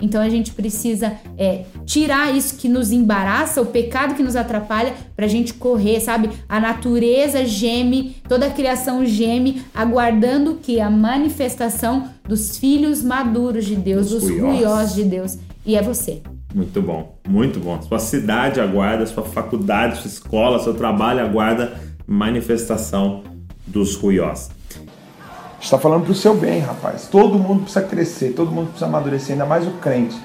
Então 0.00 0.20
a 0.20 0.28
gente 0.28 0.52
precisa 0.52 1.14
é, 1.38 1.64
tirar 1.86 2.34
isso 2.36 2.56
que 2.56 2.68
nos 2.68 2.92
embaraça, 2.92 3.62
o 3.62 3.66
pecado 3.66 4.14
que 4.14 4.22
nos 4.22 4.36
atrapalha, 4.36 4.92
pra 5.16 5.26
gente 5.26 5.54
correr, 5.54 6.00
sabe? 6.00 6.28
A 6.46 6.60
natureza 6.60 7.46
geme, 7.46 8.16
toda 8.28 8.46
a 8.46 8.50
criação 8.50 9.06
geme, 9.06 9.62
aguardando 9.74 10.58
que 10.62 10.80
a 10.80 10.90
manifestação 10.90 12.10
dos 12.28 12.58
filhos 12.58 13.02
maduros 13.02 13.64
de 13.64 13.74
Deus, 13.74 14.10
Dos 14.10 14.22
ruiós 14.22 14.94
de 14.94 15.04
Deus. 15.04 15.38
E 15.64 15.74
é 15.74 15.82
você. 15.82 16.22
Muito 16.54 16.80
bom, 16.82 17.15
muito 17.26 17.60
bom. 17.60 17.80
Sua 17.82 17.98
cidade 17.98 18.60
aguarda, 18.60 19.04
sua 19.06 19.24
faculdade, 19.24 19.98
sua 19.98 20.08
escola, 20.08 20.58
seu 20.58 20.74
trabalho 20.74 21.20
aguarda 21.20 21.80
manifestação 22.06 23.24
dos 23.66 23.96
ruiós. 23.96 24.50
está 25.60 25.78
falando 25.78 26.04
pro 26.04 26.14
seu 26.14 26.36
bem, 26.36 26.60
rapaz. 26.60 27.08
Todo 27.10 27.38
mundo 27.38 27.62
precisa 27.62 27.82
crescer, 27.82 28.32
todo 28.32 28.50
mundo 28.50 28.66
precisa 28.66 28.86
amadurecer, 28.86 29.32
ainda 29.32 29.46
mais 29.46 29.66
o 29.66 29.72
crente. 29.72 30.16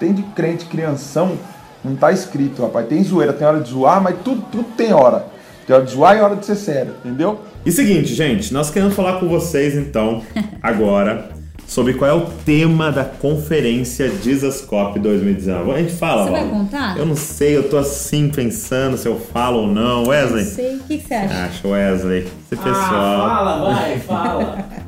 Tem 0.00 0.12
de 0.12 0.22
crente 0.22 0.64
crianção, 0.66 1.36
não 1.84 1.94
tá 1.94 2.10
escrito, 2.10 2.62
rapaz. 2.62 2.88
Tem 2.88 3.02
zoeira, 3.04 3.32
tem 3.32 3.46
hora 3.46 3.60
de 3.60 3.70
zoar, 3.70 4.02
mas 4.02 4.16
tudo, 4.24 4.42
tudo 4.50 4.64
tem 4.76 4.92
hora. 4.92 5.26
Tem 5.66 5.74
hora 5.74 5.84
de 5.84 5.92
zoar 5.92 6.16
e 6.16 6.20
hora 6.20 6.36
de 6.36 6.46
ser 6.46 6.56
sério, 6.56 6.94
entendeu? 7.04 7.40
E 7.64 7.72
seguinte, 7.72 8.14
gente, 8.14 8.52
nós 8.54 8.70
queremos 8.70 8.94
falar 8.94 9.18
com 9.18 9.28
vocês 9.28 9.74
então, 9.74 10.22
agora, 10.62 11.30
sobre 11.66 11.94
qual 11.94 12.10
é 12.10 12.14
o 12.14 12.26
tema 12.44 12.90
da 12.92 13.04
conferência 13.04 14.08
Dizascope 14.08 14.98
2019. 15.00 15.70
A 15.72 15.78
gente 15.78 15.92
fala, 15.94 16.24
Você 16.24 16.30
vai 16.30 16.48
contar? 16.48 16.96
Eu 16.98 17.06
não 17.06 17.16
sei, 17.16 17.56
eu 17.56 17.68
tô 17.68 17.76
assim 17.76 18.28
pensando 18.28 18.96
se 18.96 19.06
eu 19.08 19.18
falo 19.18 19.62
ou 19.62 19.66
não. 19.66 20.06
Wesley? 20.06 20.44
Não 20.44 20.50
sei. 20.52 20.76
O 20.76 20.78
que, 20.80 20.98
que 20.98 21.08
você 21.08 21.14
acha? 21.14 21.44
Acho, 21.44 21.68
Wesley. 21.68 22.18
Esse 22.20 22.60
Ah, 22.60 22.64
pessoal. 22.64 23.28
fala, 23.28 23.74
vai, 23.74 23.98
fala. 24.00 24.64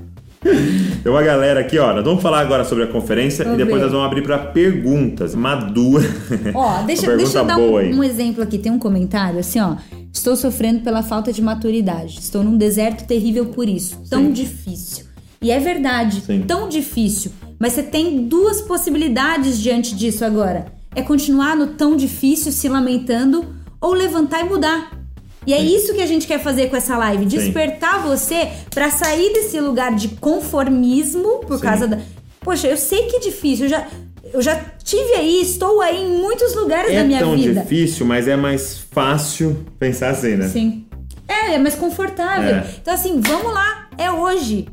Tem 1.02 1.10
uma 1.12 1.22
galera 1.22 1.58
aqui, 1.60 1.76
ó. 1.78 1.92
Nós 1.92 2.04
vamos 2.04 2.22
falar 2.22 2.40
agora 2.40 2.64
sobre 2.64 2.84
a 2.84 2.86
conferência 2.86 3.44
Vamos 3.44 3.58
e 3.60 3.64
depois 3.64 3.80
ver. 3.80 3.86
nós 3.86 3.92
vamos 3.92 4.06
abrir 4.06 4.22
para 4.22 4.38
perguntas. 4.38 5.34
Madura. 5.34 6.06
Ó, 6.54 6.82
deixa, 6.86 7.16
deixa 7.16 7.38
eu 7.38 7.44
dar 7.44 7.58
um, 7.58 7.74
um 7.96 8.04
exemplo 8.04 8.42
aqui. 8.42 8.56
Tem 8.56 8.70
um 8.70 8.78
comentário 8.78 9.40
assim, 9.40 9.60
ó. 9.60 9.74
Estou 10.12 10.36
sofrendo 10.36 10.80
pela 10.80 11.02
falta 11.02 11.32
de 11.32 11.42
maturidade. 11.42 12.18
Estou 12.20 12.44
num 12.44 12.56
deserto 12.56 13.04
terrível 13.04 13.46
por 13.46 13.68
isso. 13.68 14.00
Tão 14.08 14.26
Sim. 14.26 14.32
difícil. 14.32 15.06
E 15.40 15.50
é 15.50 15.58
verdade, 15.58 16.20
Sim. 16.22 16.42
tão 16.46 16.68
difícil. 16.68 17.32
Mas 17.58 17.72
você 17.72 17.82
tem 17.82 18.26
duas 18.26 18.60
possibilidades 18.60 19.58
diante 19.58 19.94
disso 19.94 20.24
agora. 20.24 20.66
É 20.94 21.02
continuar 21.02 21.54
no 21.56 21.68
tão 21.68 21.96
difícil, 21.96 22.50
se 22.50 22.68
lamentando, 22.68 23.46
ou 23.80 23.92
levantar 23.92 24.40
e 24.40 24.44
mudar. 24.44 24.98
E 25.46 25.52
é 25.52 25.60
isso 25.62 25.94
que 25.94 26.02
a 26.02 26.06
gente 26.06 26.26
quer 26.26 26.42
fazer 26.42 26.68
com 26.68 26.76
essa 26.76 26.96
live, 26.98 27.24
despertar 27.24 28.02
você 28.02 28.48
pra 28.70 28.90
sair 28.90 29.32
desse 29.32 29.58
lugar 29.60 29.94
de 29.94 30.08
conformismo 30.08 31.40
por 31.46 31.56
Sim. 31.58 31.62
causa 31.62 31.86
da. 31.88 31.98
Poxa, 32.40 32.66
eu 32.68 32.76
sei 32.76 33.04
que 33.04 33.16
é 33.16 33.20
difícil, 33.20 33.66
eu 33.66 33.70
já, 33.70 33.86
eu 34.32 34.42
já 34.42 34.56
tive 34.84 35.12
aí, 35.14 35.40
estou 35.42 35.80
aí 35.80 36.02
em 36.02 36.20
muitos 36.20 36.54
lugares 36.54 36.90
É 36.92 36.98
da 37.00 37.04
minha 37.04 37.20
tão 37.20 37.36
vida. 37.36 37.60
difícil, 37.62 38.04
mas 38.06 38.26
é 38.28 38.36
mais 38.36 38.78
fácil 38.90 39.64
pensar 39.78 40.10
assim, 40.10 40.36
né? 40.36 40.48
Sim. 40.48 40.84
É, 41.26 41.54
é 41.54 41.58
mais 41.58 41.74
confortável. 41.74 42.56
É. 42.56 42.66
Então, 42.80 42.92
assim, 42.94 43.20
vamos 43.20 43.52
lá, 43.52 43.88
é 43.96 44.10
hoje. 44.10 44.66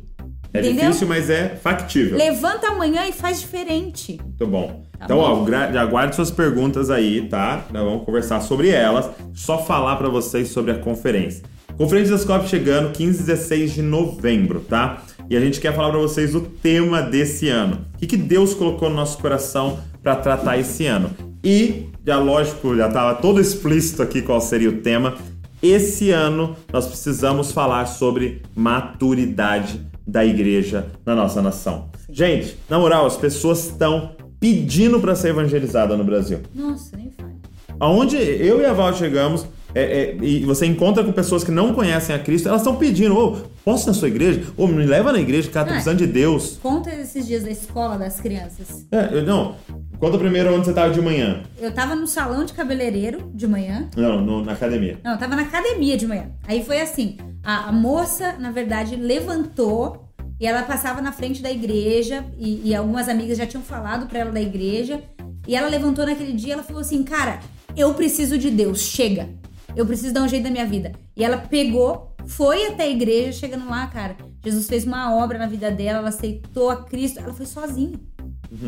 É 0.55 0.59
entendeu? 0.59 0.85
difícil, 0.85 1.07
mas 1.07 1.29
é 1.29 1.49
factível. 1.61 2.17
Levanta 2.17 2.67
amanhã 2.67 3.05
e 3.07 3.11
faz 3.11 3.41
diferente. 3.41 4.19
Muito 4.23 4.47
bom. 4.47 4.83
Tá 4.97 5.05
então, 5.05 5.17
bom. 5.17 5.47
ó, 5.51 5.79
aguarde 5.79 6.15
suas 6.15 6.31
perguntas 6.31 6.89
aí, 6.89 7.27
tá? 7.27 7.65
Nós 7.71 7.83
vamos 7.83 8.05
conversar 8.05 8.41
sobre 8.41 8.69
elas. 8.69 9.09
Só 9.33 9.57
falar 9.57 9.97
pra 9.97 10.09
vocês 10.09 10.49
sobre 10.49 10.71
a 10.71 10.75
conferência. 10.77 11.43
Conferência 11.77 12.13
das 12.13 12.23
COP 12.23 12.47
chegando 12.47 12.93
15 12.93 13.21
e 13.21 13.25
16 13.25 13.73
de 13.73 13.81
novembro, 13.81 14.61
tá? 14.61 15.03
E 15.29 15.35
a 15.35 15.39
gente 15.41 15.59
quer 15.59 15.75
falar 15.75 15.89
pra 15.89 15.99
vocês 15.99 16.33
o 16.33 16.39
tema 16.39 17.01
desse 17.01 17.49
ano. 17.49 17.85
O 17.95 17.97
que, 17.97 18.07
que 18.07 18.17
Deus 18.17 18.53
colocou 18.53 18.89
no 18.89 18.95
nosso 18.95 19.17
coração 19.17 19.79
pra 20.01 20.15
tratar 20.15 20.57
esse 20.57 20.85
ano? 20.85 21.09
E, 21.43 21.89
já 22.05 22.17
lógico, 22.17 22.75
já 22.77 22.89
tava 22.89 23.15
todo 23.15 23.41
explícito 23.41 24.01
aqui 24.01 24.21
qual 24.21 24.39
seria 24.39 24.69
o 24.69 24.77
tema. 24.77 25.15
Esse 25.61 26.11
ano 26.11 26.55
nós 26.71 26.87
precisamos 26.87 27.51
falar 27.51 27.87
sobre 27.87 28.41
maturidade 28.55 29.81
da 30.07 30.23
igreja 30.25 30.87
na 31.05 31.15
nossa 31.15 31.41
nação. 31.41 31.89
Gente, 32.09 32.57
na 32.69 32.77
moral, 32.79 33.05
as 33.05 33.17
pessoas 33.17 33.65
estão 33.65 34.11
pedindo 34.39 34.99
para 34.99 35.15
ser 35.15 35.29
evangelizada 35.29 35.95
no 35.97 36.03
Brasil. 36.03 36.39
Nossa, 36.53 36.95
nem 36.95 37.09
fale. 37.09 37.33
Aonde 37.79 38.15
eu 38.17 38.61
e 38.61 38.65
a 38.65 38.73
Val 38.73 38.93
chegamos, 38.93 39.45
é, 39.73 39.81
é, 39.81 40.17
e 40.21 40.45
você 40.45 40.65
encontra 40.65 41.03
com 41.03 41.11
pessoas 41.11 41.43
que 41.43 41.51
não 41.51 41.73
conhecem 41.73 42.15
a 42.15 42.19
Cristo, 42.19 42.47
elas 42.47 42.61
estão 42.61 42.75
pedindo, 42.77 43.17
ô, 43.17 43.35
posso 43.65 43.85
ir 43.85 43.87
na 43.87 43.93
sua 43.93 44.07
igreja? 44.07 44.43
Ô, 44.55 44.67
me 44.67 44.85
leva 44.85 45.11
na 45.11 45.19
igreja, 45.19 45.49
cara, 45.49 45.65
tô 45.65 45.71
Ah, 45.71 45.73
precisando 45.73 45.97
de 45.97 46.07
Deus. 46.07 46.57
Conta 46.63 46.93
esses 46.95 47.27
dias 47.27 47.43
da 47.43 47.51
escola 47.51 47.97
das 47.97 48.19
crianças. 48.21 48.85
É, 48.91 49.09
eu- 49.17 49.23
não, 49.23 49.55
conta 49.99 50.17
primeiro 50.17 50.53
onde 50.55 50.65
você 50.65 50.73
tava 50.73 50.93
de 50.93 51.01
manhã. 51.01 51.43
Eu 51.59 51.71
tava 51.73 51.95
no 51.95 52.07
salão 52.07 52.45
de 52.45 52.53
cabeleireiro 52.53 53.31
de 53.33 53.47
manhã. 53.47 53.89
Não, 53.95 54.21
no- 54.21 54.43
na 54.43 54.53
academia. 54.53 54.99
Não, 55.03 55.13
eu 55.13 55.17
tava 55.17 55.35
na 55.35 55.43
academia 55.43 55.97
de 55.97 56.05
manhã. 56.07 56.31
Aí 56.47 56.63
foi 56.63 56.79
assim: 56.81 57.17
a, 57.43 57.69
a 57.69 57.71
moça, 57.71 58.35
na 58.39 58.51
verdade, 58.51 58.95
levantou 58.95 60.09
e 60.39 60.45
ela 60.45 60.63
passava 60.63 61.01
na 61.01 61.11
frente 61.11 61.41
da 61.41 61.51
igreja 61.51 62.25
e, 62.37 62.69
e 62.69 62.75
algumas 62.75 63.07
amigas 63.07 63.37
já 63.37 63.45
tinham 63.47 63.63
falado 63.63 64.07
pra 64.07 64.19
ela 64.19 64.31
da 64.31 64.41
igreja. 64.41 65.01
E 65.47 65.55
ela 65.55 65.67
levantou 65.69 66.05
naquele 66.05 66.33
dia 66.33 66.49
e 66.49 66.51
ela 66.53 66.63
falou 66.63 66.81
assim: 66.81 67.03
Cara, 67.03 67.39
eu 67.75 67.93
preciso 67.93 68.37
de 68.37 68.49
Deus, 68.49 68.81
chega. 68.81 69.29
Eu 69.75 69.85
preciso 69.85 70.13
dar 70.13 70.23
um 70.23 70.27
jeito 70.27 70.43
da 70.43 70.49
minha 70.49 70.65
vida. 70.65 70.93
E 71.17 71.23
ela 71.23 71.37
pegou, 71.37 72.15
foi 72.25 72.67
até 72.67 72.83
a 72.83 72.89
igreja, 72.89 73.33
chegando 73.39 73.69
lá, 73.69 73.85
cara. 73.87 74.15
Jesus 74.43 74.67
fez 74.67 74.85
uma 74.85 75.13
obra 75.15 75.37
na 75.37 75.47
vida 75.47 75.69
dela, 75.69 75.99
ela 75.99 76.09
aceitou 76.09 76.69
a 76.69 76.77
Cristo, 76.83 77.19
ela 77.19 77.33
foi 77.33 77.45
sozinha. 77.45 77.99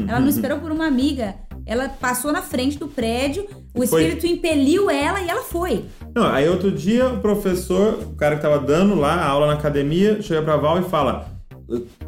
Ela 0.08 0.20
não 0.20 0.30
esperou 0.30 0.60
por 0.60 0.72
uma 0.72 0.86
amiga. 0.86 1.36
Ela 1.66 1.90
passou 1.90 2.32
na 2.32 2.42
frente 2.42 2.80
do 2.80 2.88
prédio, 2.88 3.46
o 3.76 3.86
Foi. 3.86 4.04
Espírito 4.04 4.26
impeliu 4.26 4.90
ela 4.90 5.22
e 5.22 5.28
ela 5.28 5.42
foi. 5.42 5.84
Não, 6.16 6.26
aí 6.26 6.48
outro 6.48 6.72
dia 6.72 7.08
o 7.10 7.20
professor, 7.20 8.00
o 8.04 8.16
cara 8.16 8.38
que 8.38 8.42
tava 8.42 8.60
dando 8.60 8.96
lá 8.96 9.16
a 9.16 9.28
aula 9.28 9.48
na 9.48 9.54
academia, 9.54 10.22
chega 10.22 10.42
pra 10.42 10.56
Val 10.56 10.80
e 10.80 10.84
fala: 10.84 11.30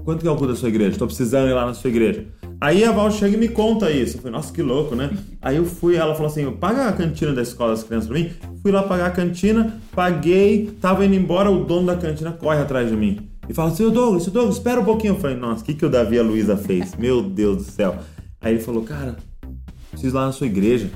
Quanto 0.06 0.22
que 0.22 0.28
é 0.28 0.32
o 0.32 0.36
culto 0.36 0.54
da 0.54 0.60
sua 0.60 0.70
igreja? 0.70 0.98
Tô 0.98 1.06
precisando 1.06 1.50
ir 1.50 1.54
lá 1.54 1.66
na 1.66 1.74
sua 1.74 1.90
igreja. 1.90 2.26
Aí 2.62 2.84
a 2.84 2.92
Val 2.92 3.12
chega 3.12 3.36
e 3.36 3.40
me 3.40 3.48
conta 3.48 3.90
isso. 3.92 4.18
Eu 4.18 4.22
falei, 4.22 4.38
nossa, 4.38 4.54
que 4.54 4.62
louco, 4.62 4.96
né? 4.96 5.10
Aí 5.42 5.58
eu 5.58 5.66
fui, 5.66 5.96
ela 5.96 6.14
falou 6.14 6.32
assim: 6.32 6.50
paga 6.52 6.88
a 6.88 6.94
cantina 6.94 7.34
da 7.34 7.42
escola 7.42 7.72
das 7.72 7.84
crianças 7.84 8.10
pra 8.10 8.18
mim. 8.18 8.32
Fui 8.62 8.72
lá 8.72 8.84
pagar 8.84 9.08
a 9.08 9.12
cantina, 9.12 9.78
paguei, 9.94 10.72
tava 10.82 11.06
indo 11.06 11.16
embora, 11.16 11.50
o 11.50 11.64
dono 11.64 11.88
da 11.88 11.96
cantina 11.96 12.32
corre 12.32 12.60
atrás 12.60 12.90
de 12.90 12.96
mim. 12.96 13.29
E 13.50 13.54
fala 13.54 13.74
ô 13.74 13.90
Douglas, 13.90 14.28
ô 14.28 14.30
Douglas, 14.30 14.58
espera 14.58 14.80
um 14.80 14.86
pouquinho. 14.86 15.16
Eu 15.16 15.20
falei, 15.20 15.36
nossa, 15.36 15.64
o 15.64 15.66
que, 15.66 15.74
que 15.74 15.84
o 15.84 15.90
Davi 15.90 16.18
e 16.18 16.20
a 16.20 16.24
Luísa 16.24 16.56
fez? 16.56 16.96
Meu 16.96 17.24
Deus 17.24 17.58
do 17.58 17.64
céu. 17.64 17.98
Aí 18.40 18.54
ele 18.54 18.62
falou, 18.62 18.84
cara, 18.84 19.18
preciso 19.90 20.14
ir 20.14 20.20
lá 20.20 20.28
na 20.28 20.32
sua 20.32 20.46
igreja. 20.46 20.92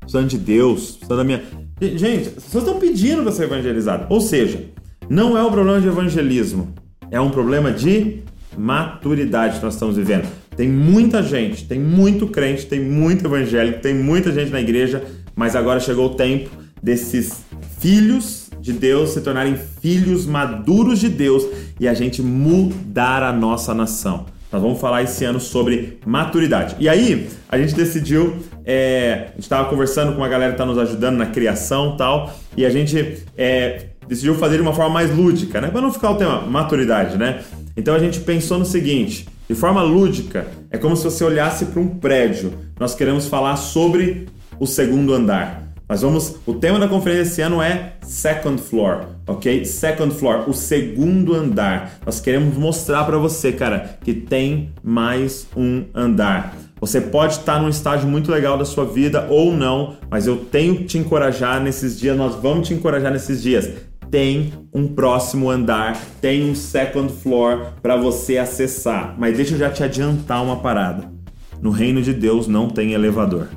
Precisando 0.00 0.26
de 0.26 0.38
Deus, 0.38 0.92
precisando 0.92 1.18
da 1.18 1.24
minha. 1.24 1.42
Gente, 1.80 2.28
as 2.28 2.44
pessoas 2.44 2.64
estão 2.64 2.80
pedindo 2.80 3.22
para 3.22 3.30
ser 3.30 3.44
evangelizado. 3.44 4.06
Ou 4.08 4.22
seja, 4.22 4.64
não 5.08 5.36
é 5.36 5.42
um 5.42 5.50
problema 5.50 5.82
de 5.82 5.88
evangelismo, 5.88 6.72
é 7.10 7.20
um 7.20 7.30
problema 7.30 7.70
de 7.70 8.22
maturidade 8.56 9.58
que 9.58 9.64
nós 9.64 9.74
estamos 9.74 9.96
vivendo. 9.96 10.26
Tem 10.56 10.66
muita 10.66 11.22
gente, 11.22 11.68
tem 11.68 11.78
muito 11.78 12.26
crente, 12.26 12.66
tem 12.66 12.80
muito 12.80 13.26
evangélico, 13.26 13.80
tem 13.80 13.94
muita 13.94 14.32
gente 14.32 14.50
na 14.50 14.60
igreja, 14.60 15.04
mas 15.36 15.54
agora 15.54 15.78
chegou 15.78 16.06
o 16.06 16.14
tempo 16.14 16.50
desses 16.82 17.44
filhos 17.78 18.48
de 18.60 18.72
Deus 18.72 19.10
se 19.10 19.20
tornarem 19.20 19.56
filhos 19.80 20.26
maduros 20.26 20.98
de 20.98 21.08
Deus 21.08 21.46
e 21.80 21.86
a 21.88 21.94
gente 21.94 22.22
mudar 22.22 23.22
a 23.22 23.32
nossa 23.32 23.74
nação. 23.74 24.26
Nós 24.50 24.62
vamos 24.62 24.80
falar 24.80 25.02
esse 25.02 25.24
ano 25.24 25.38
sobre 25.38 25.98
maturidade. 26.06 26.74
E 26.78 26.88
aí, 26.88 27.28
a 27.48 27.58
gente 27.58 27.74
decidiu. 27.74 28.36
é, 28.64 29.26
a 29.28 29.32
gente 29.32 29.42
estava 29.42 29.68
conversando 29.68 30.12
com 30.12 30.18
uma 30.18 30.28
galera 30.28 30.52
que 30.52 30.54
está 30.54 30.64
nos 30.64 30.78
ajudando 30.78 31.16
na 31.16 31.26
criação 31.26 31.96
tal. 31.96 32.34
E 32.56 32.64
a 32.64 32.70
gente 32.70 33.22
é, 33.36 33.86
decidiu 34.06 34.34
fazer 34.34 34.56
de 34.56 34.62
uma 34.62 34.72
forma 34.72 34.90
mais 34.90 35.14
lúdica, 35.14 35.60
né? 35.60 35.68
Para 35.68 35.82
não 35.82 35.92
ficar 35.92 36.10
o 36.10 36.16
tema 36.16 36.40
maturidade, 36.40 37.18
né? 37.18 37.42
Então 37.76 37.94
a 37.94 37.98
gente 37.98 38.20
pensou 38.20 38.58
no 38.58 38.64
seguinte: 38.64 39.28
de 39.48 39.54
forma 39.54 39.82
lúdica, 39.82 40.46
é 40.70 40.78
como 40.78 40.96
se 40.96 41.04
você 41.04 41.22
olhasse 41.24 41.66
para 41.66 41.80
um 41.80 41.88
prédio. 41.88 42.52
Nós 42.80 42.94
queremos 42.94 43.28
falar 43.28 43.56
sobre 43.56 44.28
o 44.58 44.66
segundo 44.66 45.12
andar. 45.12 45.67
Nós 45.88 46.02
vamos. 46.02 46.36
O 46.44 46.52
tema 46.52 46.78
da 46.78 46.86
conferência 46.86 47.22
esse 47.22 47.40
ano 47.40 47.62
é 47.62 47.94
Second 48.02 48.60
Floor, 48.60 49.06
ok? 49.26 49.64
Second 49.64 50.14
Floor, 50.14 50.48
o 50.48 50.52
segundo 50.52 51.34
andar. 51.34 51.98
Nós 52.04 52.20
queremos 52.20 52.54
mostrar 52.58 53.04
para 53.04 53.16
você, 53.16 53.52
cara, 53.52 53.96
que 54.04 54.12
tem 54.12 54.70
mais 54.82 55.48
um 55.56 55.84
andar. 55.94 56.54
Você 56.78 57.00
pode 57.00 57.34
estar 57.34 57.60
num 57.60 57.70
estágio 57.70 58.06
muito 58.06 58.30
legal 58.30 58.58
da 58.58 58.66
sua 58.66 58.84
vida 58.84 59.26
ou 59.30 59.52
não, 59.56 59.96
mas 60.10 60.26
eu 60.26 60.36
tenho 60.36 60.76
que 60.76 60.84
te 60.84 60.98
encorajar 60.98 61.58
nesses 61.58 61.98
dias. 61.98 62.16
Nós 62.16 62.34
vamos 62.34 62.68
te 62.68 62.74
encorajar 62.74 63.10
nesses 63.10 63.42
dias. 63.42 63.70
Tem 64.10 64.52
um 64.72 64.88
próximo 64.88 65.50
andar, 65.50 65.98
tem 66.20 66.50
um 66.50 66.54
second 66.54 67.10
floor 67.12 67.72
para 67.80 67.96
você 67.96 68.36
acessar. 68.36 69.14
Mas 69.18 69.36
deixa 69.36 69.54
eu 69.54 69.58
já 69.58 69.70
te 69.70 69.82
adiantar 69.82 70.44
uma 70.44 70.56
parada. 70.56 71.10
No 71.62 71.70
reino 71.70 72.02
de 72.02 72.12
Deus 72.12 72.46
não 72.46 72.68
tem 72.68 72.92
elevador. 72.92 73.48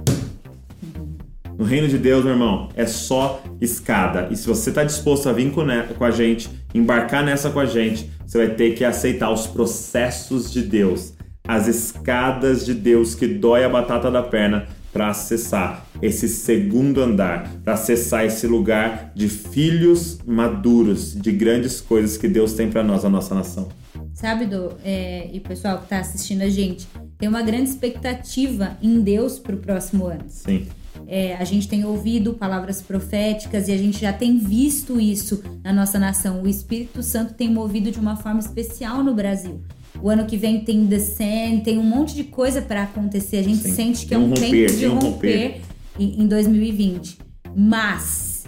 No 1.62 1.68
reino 1.68 1.88
de 1.88 2.00
Deus, 2.00 2.24
meu 2.24 2.34
irmão, 2.34 2.70
é 2.76 2.88
só 2.88 3.44
escada. 3.62 4.30
E 4.32 4.36
se 4.36 4.48
você 4.48 4.72
está 4.72 4.84
disposto 4.84 5.30
a 5.30 5.32
vir 5.32 5.52
com, 5.52 6.04
a 6.04 6.10
gente, 6.10 6.50
embarcar 6.74 7.24
nessa 7.24 7.52
com 7.52 7.60
a 7.60 7.68
gente, 7.68 8.10
você 8.26 8.40
vai 8.40 8.56
ter 8.56 8.74
que 8.74 8.84
aceitar 8.84 9.30
os 9.30 9.46
processos 9.46 10.52
de 10.52 10.64
Deus, 10.64 11.14
as 11.48 11.68
escadas 11.68 12.66
de 12.66 12.74
Deus 12.74 13.14
que 13.14 13.28
dói 13.28 13.64
a 13.64 13.70
batata 13.70 14.10
da 14.10 14.24
perna 14.24 14.66
para 14.92 15.10
acessar 15.10 15.86
esse 16.02 16.28
segundo 16.28 17.00
andar, 17.00 17.48
para 17.64 17.74
acessar 17.74 18.26
esse 18.26 18.48
lugar 18.48 19.12
de 19.14 19.30
filhos 19.30 20.18
maduros, 20.26 21.14
de 21.14 21.32
grandes 21.32 21.80
coisas 21.80 22.18
que 22.18 22.28
Deus 22.28 22.54
tem 22.54 22.72
para 22.72 22.84
nós, 22.84 23.06
a 23.06 23.10
nossa 23.10 23.36
nação. 23.36 23.70
Sabe, 24.16 24.48
do, 24.48 24.74
é, 24.84 25.30
e 25.32 25.38
o 25.38 25.42
pessoal 25.42 25.78
que 25.78 25.88
tá 25.88 26.00
assistindo 26.00 26.42
a 26.42 26.50
gente, 26.50 26.88
tem 27.20 27.30
uma 27.30 27.44
grande 27.44 27.70
expectativa 27.70 28.76
em 28.82 29.00
Deus 29.00 29.38
pro 29.38 29.58
próximo 29.58 30.08
ano. 30.08 30.24
Sim. 30.28 30.66
É, 31.08 31.36
a 31.36 31.44
gente 31.44 31.68
tem 31.68 31.84
ouvido 31.86 32.34
palavras 32.34 32.82
proféticas 32.82 33.68
e 33.68 33.72
a 33.72 33.78
gente 33.78 34.00
já 34.00 34.14
tem 34.14 34.38
visto 34.38 35.00
isso 35.00 35.42
na 35.64 35.74
nossa 35.74 36.00
nação. 36.00 36.42
O 36.42 36.48
Espírito 36.48 37.04
Santo 37.04 37.34
tem 37.34 37.50
movido 37.50 37.92
de 37.92 38.00
uma 38.00 38.16
forma 38.16 38.40
especial 38.40 39.04
no 39.04 39.14
Brasil. 39.14 39.62
O 40.02 40.10
ano 40.10 40.26
que 40.26 40.38
vem 40.38 40.62
tem 40.64 40.88
The 40.88 41.00
Sand, 41.00 41.62
tem 41.64 41.78
um 41.78 41.84
monte 41.84 42.16
de 42.16 42.24
coisa 42.24 42.62
para 42.62 42.84
acontecer. 42.84 43.38
A 43.38 43.44
gente 43.44 43.62
Sim. 43.62 43.74
sente 43.74 44.02
que 44.04 44.10
Tem 44.10 44.18
é 44.18 44.22
um 44.22 44.30
romper, 44.30 44.50
tempo 44.50 44.78
de 44.78 44.88
um 44.88 44.94
romper, 45.00 45.08
romper. 45.08 45.62
em, 46.00 46.24
em 46.24 46.28
2020. 46.28 47.18
Mas 47.56 48.46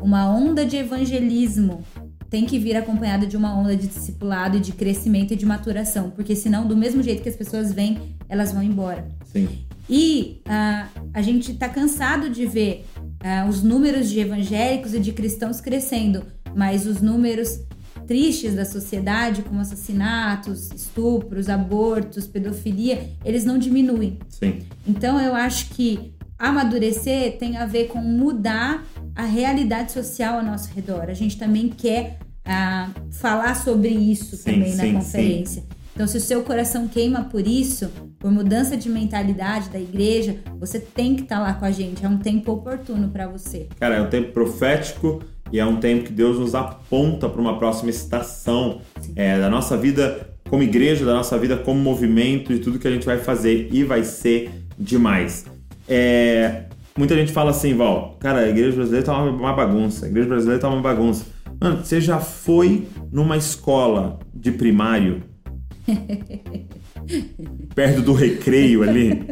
uma 0.00 0.28
onda 0.28 0.64
de 0.66 0.76
evangelismo 0.76 1.82
tem 2.28 2.46
que 2.46 2.58
vir 2.58 2.76
acompanhada 2.76 3.26
de 3.26 3.36
uma 3.36 3.54
onda 3.54 3.76
de 3.76 3.86
discipulado 3.86 4.56
e 4.56 4.60
de 4.60 4.72
crescimento 4.72 5.34
e 5.34 5.36
de 5.36 5.44
maturação, 5.44 6.10
porque 6.10 6.34
senão, 6.34 6.66
do 6.66 6.74
mesmo 6.74 7.02
jeito 7.02 7.22
que 7.22 7.28
as 7.28 7.36
pessoas 7.36 7.72
vêm, 7.72 7.98
elas 8.26 8.52
vão 8.52 8.62
embora. 8.62 9.06
Sim. 9.30 9.48
E 9.94 10.40
ah, 10.46 10.88
a 11.12 11.20
gente 11.20 11.52
tá 11.52 11.68
cansado 11.68 12.30
de 12.30 12.46
ver 12.46 12.86
ah, 13.20 13.46
os 13.46 13.62
números 13.62 14.08
de 14.08 14.20
evangélicos 14.20 14.94
e 14.94 14.98
de 14.98 15.12
cristãos 15.12 15.60
crescendo, 15.60 16.24
mas 16.56 16.86
os 16.86 17.02
números 17.02 17.60
tristes 18.06 18.54
da 18.54 18.64
sociedade, 18.64 19.42
como 19.42 19.60
assassinatos, 19.60 20.70
estupros, 20.74 21.50
abortos, 21.50 22.26
pedofilia, 22.26 23.10
eles 23.22 23.44
não 23.44 23.58
diminuem. 23.58 24.18
Sim. 24.30 24.62
Então 24.88 25.20
eu 25.20 25.34
acho 25.34 25.68
que 25.74 26.14
amadurecer 26.38 27.36
tem 27.36 27.58
a 27.58 27.66
ver 27.66 27.88
com 27.88 27.98
mudar 28.00 28.86
a 29.14 29.24
realidade 29.24 29.92
social 29.92 30.38
ao 30.38 30.42
nosso 30.44 30.72
redor. 30.72 31.10
A 31.10 31.14
gente 31.14 31.36
também 31.36 31.68
quer 31.68 32.18
ah, 32.46 32.88
falar 33.10 33.54
sobre 33.56 33.90
isso 33.90 34.36
Sim, 34.36 34.52
também 34.52 34.72
sim, 34.72 34.92
na 34.92 35.00
conferência. 35.00 35.64
Então, 35.94 36.06
se 36.06 36.16
o 36.16 36.20
seu 36.20 36.42
coração 36.42 36.88
queima 36.88 37.24
por 37.24 37.46
isso, 37.46 37.90
por 38.18 38.30
mudança 38.30 38.76
de 38.76 38.88
mentalidade 38.88 39.68
da 39.68 39.78
igreja, 39.78 40.36
você 40.58 40.80
tem 40.80 41.14
que 41.14 41.22
estar 41.22 41.38
lá 41.38 41.52
com 41.52 41.64
a 41.64 41.70
gente. 41.70 42.04
É 42.04 42.08
um 42.08 42.18
tempo 42.18 42.52
oportuno 42.52 43.08
para 43.08 43.26
você. 43.28 43.68
Cara, 43.78 43.96
é 43.96 44.02
um 44.02 44.08
tempo 44.08 44.32
profético 44.32 45.22
e 45.52 45.60
é 45.60 45.66
um 45.66 45.76
tempo 45.76 46.04
que 46.04 46.12
Deus 46.12 46.38
nos 46.38 46.54
aponta 46.54 47.28
para 47.28 47.40
uma 47.40 47.58
próxima 47.58 47.90
estação 47.90 48.80
é, 49.14 49.38
da 49.38 49.50
nossa 49.50 49.76
vida 49.76 50.30
como 50.48 50.62
igreja, 50.62 51.04
da 51.04 51.14
nossa 51.14 51.38
vida 51.38 51.56
como 51.56 51.78
movimento, 51.78 52.52
de 52.54 52.60
tudo 52.60 52.78
que 52.78 52.88
a 52.88 52.90
gente 52.90 53.04
vai 53.04 53.18
fazer 53.18 53.68
e 53.70 53.84
vai 53.84 54.02
ser 54.02 54.50
demais. 54.78 55.44
É, 55.88 56.64
muita 56.96 57.14
gente 57.14 57.32
fala 57.32 57.50
assim, 57.50 57.74
Val, 57.74 58.16
cara, 58.18 58.40
a 58.40 58.48
igreja 58.48 58.76
brasileira 58.76 59.04
tá 59.04 59.16
uma, 59.16 59.30
uma 59.30 59.52
bagunça, 59.52 60.06
a 60.06 60.08
igreja 60.08 60.28
brasileira 60.28 60.60
tá 60.60 60.68
uma 60.68 60.80
bagunça. 60.80 61.26
Mano, 61.60 61.84
você 61.84 62.00
já 62.00 62.18
foi 62.18 62.88
numa 63.10 63.36
escola 63.36 64.18
de 64.34 64.52
primário? 64.52 65.22
perto 67.74 68.02
do 68.02 68.12
recreio 68.12 68.82
ali? 68.82 69.24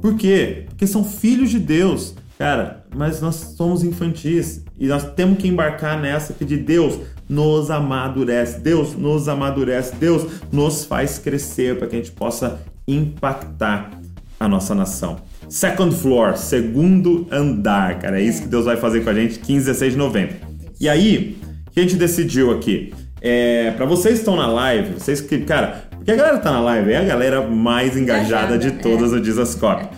Por 0.00 0.16
quê? 0.16 0.64
Porque 0.68 0.86
são 0.86 1.04
filhos 1.04 1.50
de 1.50 1.58
Deus. 1.58 2.14
Cara, 2.38 2.84
mas 2.94 3.20
nós 3.20 3.34
somos 3.56 3.82
infantis 3.82 4.62
e 4.78 4.86
nós 4.86 5.12
temos 5.14 5.38
que 5.38 5.48
embarcar 5.48 6.00
nessa 6.00 6.32
pedir 6.32 6.58
Deus 6.58 7.00
nos 7.28 7.70
amadurece, 7.70 8.60
Deus 8.60 8.94
nos 8.94 9.28
amadurece, 9.28 9.94
Deus 9.96 10.24
nos 10.50 10.84
faz 10.84 11.18
crescer 11.18 11.76
para 11.76 11.88
que 11.88 11.96
a 11.96 11.98
gente 11.98 12.12
possa 12.12 12.60
impactar 12.86 13.90
a 14.38 14.48
nossa 14.48 14.74
nação. 14.74 15.16
Second 15.48 15.94
floor, 15.94 16.36
segundo 16.36 17.26
andar, 17.30 17.98
cara, 17.98 18.20
é 18.20 18.24
isso 18.24 18.42
que 18.42 18.48
Deus 18.48 18.64
vai 18.66 18.76
fazer 18.76 19.02
com 19.02 19.10
a 19.10 19.14
gente 19.14 19.38
15 19.40 19.66
16 19.66 19.92
de 19.92 19.98
novembro. 19.98 20.36
E 20.80 20.88
aí, 20.88 21.38
o 21.66 21.70
que 21.72 21.80
a 21.80 21.82
gente 21.82 21.96
decidiu 21.96 22.52
aqui? 22.52 22.94
É, 23.20 23.72
para 23.72 23.84
vocês 23.86 24.14
que 24.14 24.20
estão 24.20 24.36
na 24.36 24.46
live, 24.46 24.94
vocês 24.94 25.20
que, 25.20 25.38
cara, 25.40 25.84
porque 25.96 26.10
a 26.10 26.16
galera 26.16 26.38
que 26.38 26.44
tá 26.44 26.52
na 26.52 26.60
live 26.60 26.92
é 26.92 26.98
a 26.98 27.04
galera 27.04 27.42
mais 27.42 27.96
engajada 27.96 28.54
Engajada, 28.54 28.58
de 28.58 28.68
é. 28.68 28.70
todas 28.70 29.12
o 29.12 29.20
Dizascope. 29.20 29.88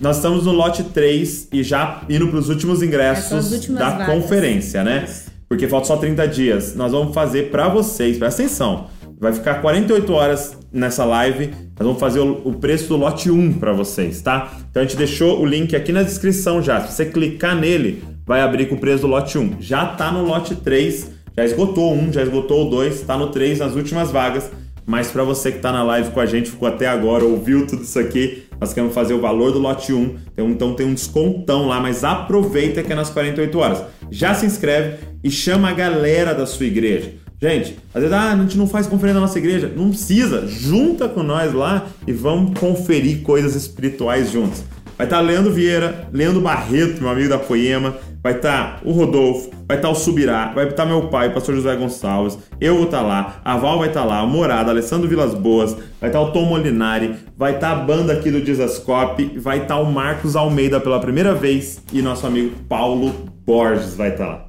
nós 0.00 0.16
estamos 0.16 0.44
no 0.46 0.52
lote 0.52 0.82
3 0.84 1.48
e 1.52 1.62
já 1.62 2.02
indo 2.08 2.28
para 2.28 2.38
os 2.38 2.48
últimos 2.48 2.82
ingressos 2.82 3.52
últimas 3.52 3.78
da 3.80 3.90
vagas. 3.90 4.06
conferência, 4.14 4.84
né? 4.84 5.04
Isso. 5.08 5.28
Porque 5.48 5.66
falta 5.66 5.86
só 5.86 5.96
30 5.96 6.28
dias. 6.28 6.74
Nós 6.76 6.92
vamos 6.92 7.14
fazer 7.14 7.50
para 7.50 7.68
vocês, 7.68 8.18
presta 8.18 8.42
atenção. 8.42 8.86
Vai 9.18 9.32
ficar 9.32 9.56
48 9.56 10.12
horas 10.12 10.56
nessa 10.72 11.04
live. 11.04 11.46
Nós 11.78 11.86
vamos 11.86 11.98
fazer 11.98 12.20
o, 12.20 12.42
o 12.44 12.52
preço 12.54 12.88
do 12.88 12.96
lote 12.96 13.30
1 13.30 13.54
para 13.54 13.72
vocês, 13.72 14.20
tá? 14.22 14.52
Então 14.70 14.82
a 14.82 14.86
gente 14.86 14.96
deixou 14.96 15.40
o 15.40 15.46
link 15.46 15.74
aqui 15.74 15.90
na 15.90 16.02
descrição 16.02 16.62
já. 16.62 16.80
Se 16.82 16.92
você 16.92 17.06
clicar 17.06 17.56
nele, 17.56 18.04
vai 18.26 18.42
abrir 18.42 18.66
com 18.66 18.74
o 18.76 18.78
preço 18.78 19.00
do 19.02 19.06
lote 19.08 19.36
1. 19.38 19.56
Já 19.58 19.86
tá 19.86 20.12
no 20.12 20.22
lote 20.24 20.54
3, 20.54 21.10
já 21.38 21.44
esgotou 21.44 21.94
um, 21.94 22.12
já 22.12 22.20
esgotou 22.20 22.66
o 22.66 22.70
2, 22.70 23.02
tá 23.02 23.16
no 23.16 23.28
3 23.28 23.60
nas 23.60 23.76
últimas 23.76 24.10
vagas. 24.10 24.50
Mas 24.84 25.08
para 25.08 25.22
você 25.22 25.52
que 25.52 25.60
tá 25.60 25.70
na 25.70 25.84
live 25.84 26.10
com 26.10 26.18
a 26.18 26.26
gente, 26.26 26.50
ficou 26.50 26.66
até 26.66 26.88
agora, 26.88 27.24
ouviu 27.24 27.64
tudo 27.64 27.82
isso 27.82 27.96
aqui, 27.96 28.42
nós 28.60 28.72
queremos 28.72 28.92
fazer 28.92 29.14
o 29.14 29.20
valor 29.20 29.52
do 29.52 29.60
lote 29.60 29.92
1. 29.92 30.16
Então, 30.32 30.50
então 30.50 30.74
tem 30.74 30.84
um 30.84 30.94
descontão 30.94 31.68
lá, 31.68 31.78
mas 31.78 32.02
aproveita 32.02 32.82
que 32.82 32.92
é 32.92 32.96
nas 32.96 33.08
48 33.10 33.56
horas. 33.56 33.84
Já 34.10 34.34
se 34.34 34.46
inscreve 34.46 34.96
e 35.22 35.30
chama 35.30 35.68
a 35.68 35.72
galera 35.72 36.34
da 36.34 36.44
sua 36.44 36.66
igreja. 36.66 37.12
Gente, 37.40 37.78
às 37.94 38.02
vezes 38.02 38.12
ah, 38.12 38.32
a 38.32 38.36
gente 38.36 38.58
não 38.58 38.66
faz 38.66 38.88
conferência 38.88 39.20
na 39.20 39.26
nossa 39.26 39.38
igreja. 39.38 39.72
Não 39.76 39.90
precisa. 39.90 40.44
Junta 40.48 41.08
com 41.08 41.22
nós 41.22 41.54
lá 41.54 41.86
e 42.04 42.12
vamos 42.12 42.58
conferir 42.58 43.22
coisas 43.22 43.54
espirituais 43.54 44.32
juntos. 44.32 44.64
Vai 44.98 45.06
estar 45.06 45.20
Leandro 45.20 45.52
Vieira, 45.52 46.08
Leandro 46.12 46.40
Barreto, 46.40 47.00
meu 47.00 47.08
amigo 47.08 47.28
da 47.28 47.38
Poema, 47.38 47.94
vai 48.20 48.32
estar 48.32 48.80
o 48.84 48.90
Rodolfo, 48.90 49.48
vai 49.68 49.76
estar 49.76 49.88
o 49.90 49.94
Subirá, 49.94 50.50
vai 50.52 50.66
estar 50.66 50.84
meu 50.84 51.02
pai, 51.02 51.28
o 51.28 51.32
pastor 51.32 51.54
José 51.54 51.76
Gonçalves, 51.76 52.36
eu 52.60 52.74
vou 52.74 52.86
estar 52.86 53.02
lá, 53.02 53.40
a 53.44 53.56
Val 53.56 53.78
vai 53.78 53.86
estar 53.86 54.04
lá, 54.04 54.24
o 54.24 54.26
Morada, 54.26 54.72
Alessandro 54.72 55.08
Vilas 55.08 55.34
Boas, 55.34 55.76
vai 56.00 56.10
estar 56.10 56.20
o 56.20 56.32
Tom 56.32 56.46
Molinari, 56.46 57.14
vai 57.36 57.54
estar 57.54 57.70
a 57.70 57.76
banda 57.76 58.12
aqui 58.12 58.28
do 58.28 58.40
Dizascope, 58.40 59.38
vai 59.38 59.62
estar 59.62 59.78
o 59.78 59.84
Marcos 59.88 60.34
Almeida 60.34 60.80
pela 60.80 60.98
primeira 60.98 61.32
vez 61.32 61.80
e 61.92 62.02
nosso 62.02 62.26
amigo 62.26 62.56
Paulo 62.68 63.14
Borges 63.46 63.94
vai 63.94 64.08
estar 64.08 64.26
lá. 64.26 64.48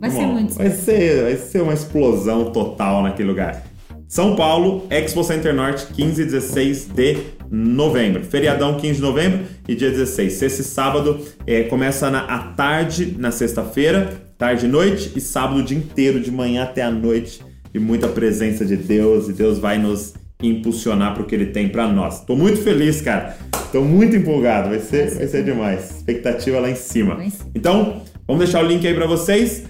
Vai 0.00 0.10
ser 0.10 0.26
muito 0.26 0.54
vai 0.54 0.70
ser, 0.70 1.22
vai 1.22 1.36
ser 1.36 1.62
uma 1.62 1.72
explosão 1.72 2.46
total 2.46 3.04
naquele 3.04 3.28
lugar. 3.28 3.62
São 4.08 4.36
Paulo, 4.36 4.86
Expo 4.88 5.24
Center 5.24 5.52
Norte, 5.52 5.86
15 5.92 6.22
e 6.22 6.24
16 6.24 6.84
de 6.86 7.16
novembro. 7.50 8.22
Feriadão 8.22 8.76
15 8.76 8.94
de 8.94 9.02
novembro 9.02 9.40
e 9.68 9.74
dia 9.74 9.90
16. 9.90 10.32
Sexta 10.32 10.62
e 10.62 10.64
sábado 10.64 11.20
é, 11.46 11.64
começa 11.64 12.08
na, 12.10 12.20
à 12.20 12.38
tarde, 12.38 13.16
na 13.18 13.32
sexta-feira, 13.32 14.12
tarde 14.38 14.66
e 14.66 14.68
noite, 14.68 15.12
e 15.16 15.20
sábado 15.20 15.58
o 15.58 15.62
dia 15.62 15.76
inteiro, 15.76 16.20
de 16.20 16.30
manhã 16.30 16.62
até 16.62 16.82
a 16.82 16.90
noite. 16.90 17.40
E 17.74 17.78
muita 17.78 18.08
presença 18.08 18.64
de 18.64 18.76
Deus, 18.76 19.28
e 19.28 19.32
Deus 19.32 19.58
vai 19.58 19.76
nos 19.76 20.14
impulsionar 20.42 21.12
para 21.14 21.22
o 21.22 21.26
que 21.26 21.34
Ele 21.34 21.46
tem 21.46 21.68
para 21.68 21.88
nós. 21.88 22.24
Tô 22.24 22.36
muito 22.36 22.62
feliz, 22.62 23.00
cara. 23.00 23.36
Tô 23.72 23.82
muito 23.82 24.14
empolgado, 24.14 24.68
vai 24.68 24.78
ser, 24.78 25.10
vai 25.16 25.26
ser 25.26 25.44
demais. 25.44 25.90
Expectativa. 25.90 26.60
Lá 26.60 26.70
em 26.70 26.76
cima. 26.76 27.18
Então, 27.54 28.02
vamos 28.26 28.44
deixar 28.44 28.64
o 28.64 28.66
link 28.66 28.86
aí 28.86 28.94
para 28.94 29.06
vocês. 29.06 29.64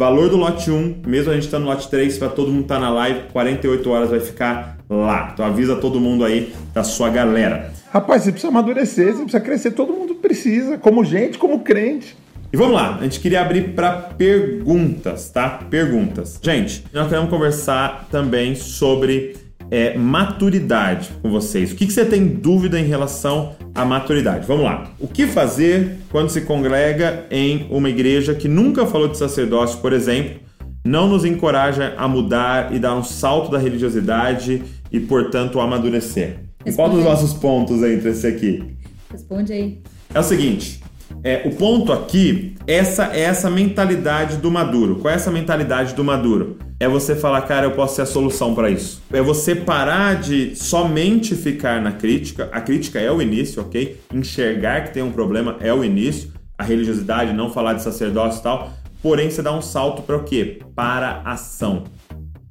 Valor 0.00 0.30
do 0.30 0.38
lote 0.38 0.70
1, 0.70 1.02
mesmo 1.06 1.30
a 1.30 1.34
gente 1.34 1.44
estando 1.44 1.64
no 1.64 1.68
lote 1.68 1.90
3, 1.90 2.16
para 2.16 2.30
todo 2.30 2.50
mundo 2.50 2.62
estar 2.62 2.80
na 2.80 2.88
live, 2.88 3.24
48 3.34 3.90
horas 3.90 4.08
vai 4.08 4.18
ficar 4.18 4.78
lá. 4.88 5.28
Então 5.34 5.44
avisa 5.44 5.76
todo 5.76 6.00
mundo 6.00 6.24
aí 6.24 6.54
da 6.72 6.82
sua 6.82 7.10
galera. 7.10 7.70
Rapaz, 7.90 8.22
você 8.22 8.32
precisa 8.32 8.48
amadurecer, 8.48 9.12
você 9.12 9.24
precisa 9.24 9.40
crescer. 9.40 9.70
Todo 9.72 9.92
mundo 9.92 10.14
precisa, 10.14 10.78
como 10.78 11.04
gente, 11.04 11.36
como 11.36 11.60
crente. 11.60 12.16
E 12.50 12.56
vamos 12.56 12.72
lá, 12.72 12.96
a 12.98 13.02
gente 13.02 13.20
queria 13.20 13.42
abrir 13.42 13.74
para 13.74 13.92
perguntas, 13.92 15.28
tá? 15.28 15.60
Perguntas. 15.68 16.40
Gente, 16.42 16.82
nós 16.94 17.06
queremos 17.06 17.28
conversar 17.28 18.08
também 18.10 18.54
sobre 18.54 19.36
é, 19.70 19.96
maturidade 19.96 21.10
com 21.22 21.30
vocês. 21.30 21.72
O 21.72 21.76
que, 21.76 21.86
que 21.86 21.92
você 21.92 22.04
tem 22.04 22.26
dúvida 22.26 22.78
em 22.78 22.84
relação 22.84 23.54
à 23.74 23.84
maturidade? 23.84 24.46
Vamos 24.46 24.64
lá. 24.64 24.90
O 24.98 25.06
que 25.06 25.26
fazer 25.26 25.98
quando 26.10 26.28
se 26.28 26.40
congrega 26.40 27.26
em 27.30 27.66
uma 27.70 27.88
igreja 27.88 28.34
que 28.34 28.48
nunca 28.48 28.84
falou 28.86 29.08
de 29.08 29.16
sacerdócio, 29.16 29.78
por 29.78 29.92
exemplo, 29.92 30.40
não 30.84 31.08
nos 31.08 31.24
encoraja 31.24 31.94
a 31.96 32.08
mudar 32.08 32.74
e 32.74 32.78
dar 32.78 32.94
um 32.94 33.04
salto 33.04 33.50
da 33.50 33.58
religiosidade 33.58 34.62
e, 34.90 34.98
portanto, 34.98 35.60
amadurecer? 35.60 36.38
Qual 36.74 36.90
dos 36.90 37.04
nossos 37.04 37.32
pontos 37.32 37.82
entre 37.82 38.10
esse 38.10 38.26
aqui? 38.26 38.76
Responde 39.10 39.52
aí. 39.52 39.82
É 40.12 40.18
o 40.18 40.22
seguinte, 40.22 40.82
é, 41.22 41.42
o 41.46 41.54
ponto 41.54 41.92
aqui, 41.92 42.54
essa 42.66 43.10
é 43.14 43.20
essa 43.20 43.50
mentalidade 43.50 44.36
do 44.38 44.50
maduro. 44.50 44.96
Qual 44.96 45.12
é 45.12 45.16
essa 45.16 45.30
mentalidade 45.30 45.94
do 45.94 46.02
maduro? 46.02 46.58
É 46.82 46.88
você 46.88 47.14
falar, 47.14 47.42
cara, 47.42 47.66
eu 47.66 47.72
posso 47.72 47.96
ser 47.96 48.02
a 48.02 48.06
solução 48.06 48.54
para 48.54 48.70
isso. 48.70 49.02
É 49.12 49.20
você 49.20 49.54
parar 49.54 50.18
de 50.18 50.56
somente 50.56 51.34
ficar 51.34 51.78
na 51.78 51.92
crítica. 51.92 52.48
A 52.50 52.58
crítica 52.62 52.98
é 52.98 53.12
o 53.12 53.20
início, 53.20 53.60
ok? 53.60 54.00
Enxergar 54.14 54.84
que 54.84 54.94
tem 54.94 55.02
um 55.02 55.12
problema 55.12 55.58
é 55.60 55.74
o 55.74 55.84
início. 55.84 56.32
A 56.56 56.64
religiosidade, 56.64 57.34
não 57.34 57.52
falar 57.52 57.74
de 57.74 57.82
sacerdócio 57.82 58.40
e 58.40 58.42
tal. 58.42 58.72
Porém, 59.02 59.30
você 59.30 59.42
dá 59.42 59.54
um 59.54 59.60
salto 59.60 60.00
para 60.00 60.16
o 60.16 60.24
quê? 60.24 60.60
Para 60.74 61.20
a 61.22 61.32
ação. 61.32 61.84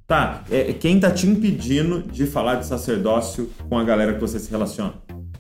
Tá, 0.06 0.44
é, 0.52 0.74
quem 0.74 1.00
tá 1.00 1.10
te 1.10 1.26
impedindo 1.26 2.04
de 2.04 2.28
falar 2.28 2.56
de 2.56 2.68
sacerdócio 2.68 3.50
com 3.68 3.80
a 3.80 3.84
galera 3.84 4.14
que 4.14 4.22
você 4.22 4.38
se 4.38 4.52
relaciona? 4.52 4.94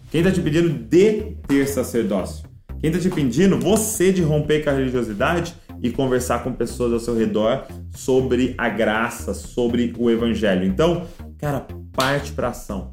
Quem 0.09 0.23
tá 0.23 0.31
te 0.31 0.39
impedindo 0.39 0.67
de 0.67 1.37
ter 1.47 1.67
sacerdócio? 1.67 2.48
Quem 2.79 2.91
tá 2.91 2.97
te 2.97 3.07
impedindo 3.07 3.59
você 3.59 4.11
de 4.11 4.21
romper 4.21 4.63
com 4.63 4.69
a 4.69 4.73
religiosidade 4.73 5.53
e 5.81 5.89
conversar 5.89 6.43
com 6.43 6.53
pessoas 6.53 6.93
ao 6.93 6.99
seu 6.99 7.15
redor 7.15 7.65
sobre 7.91 8.55
a 8.57 8.69
graça, 8.69 9.33
sobre 9.33 9.93
o 9.97 10.09
evangelho? 10.09 10.65
Então, 10.65 11.05
cara, 11.37 11.65
parte 11.93 12.31
pra 12.31 12.49
ação. 12.49 12.91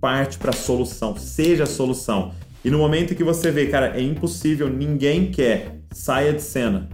Parte 0.00 0.38
pra 0.38 0.52
solução. 0.52 1.16
Seja 1.16 1.64
a 1.64 1.66
solução. 1.66 2.32
E 2.64 2.70
no 2.70 2.78
momento 2.78 3.14
que 3.14 3.24
você 3.24 3.50
vê, 3.50 3.66
cara, 3.66 3.96
é 3.96 4.02
impossível, 4.02 4.68
ninguém 4.68 5.30
quer, 5.30 5.80
saia 5.92 6.32
de 6.32 6.42
cena 6.42 6.88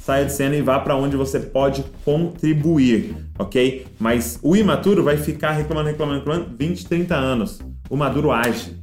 saia 0.00 0.24
de 0.24 0.32
cena 0.32 0.56
e 0.56 0.62
vá 0.62 0.80
para 0.80 0.96
onde 0.96 1.16
você 1.16 1.38
pode 1.38 1.84
contribuir, 2.04 3.14
ok? 3.38 3.86
Mas 3.98 4.38
o 4.42 4.56
imaturo 4.56 5.04
vai 5.04 5.16
ficar 5.16 5.52
reclamando, 5.52 5.90
reclamando, 5.90 6.18
reclamando 6.20 6.56
20, 6.58 6.86
30 6.86 7.14
anos. 7.14 7.60
O 7.88 7.96
maduro 7.96 8.32
age. 8.32 8.80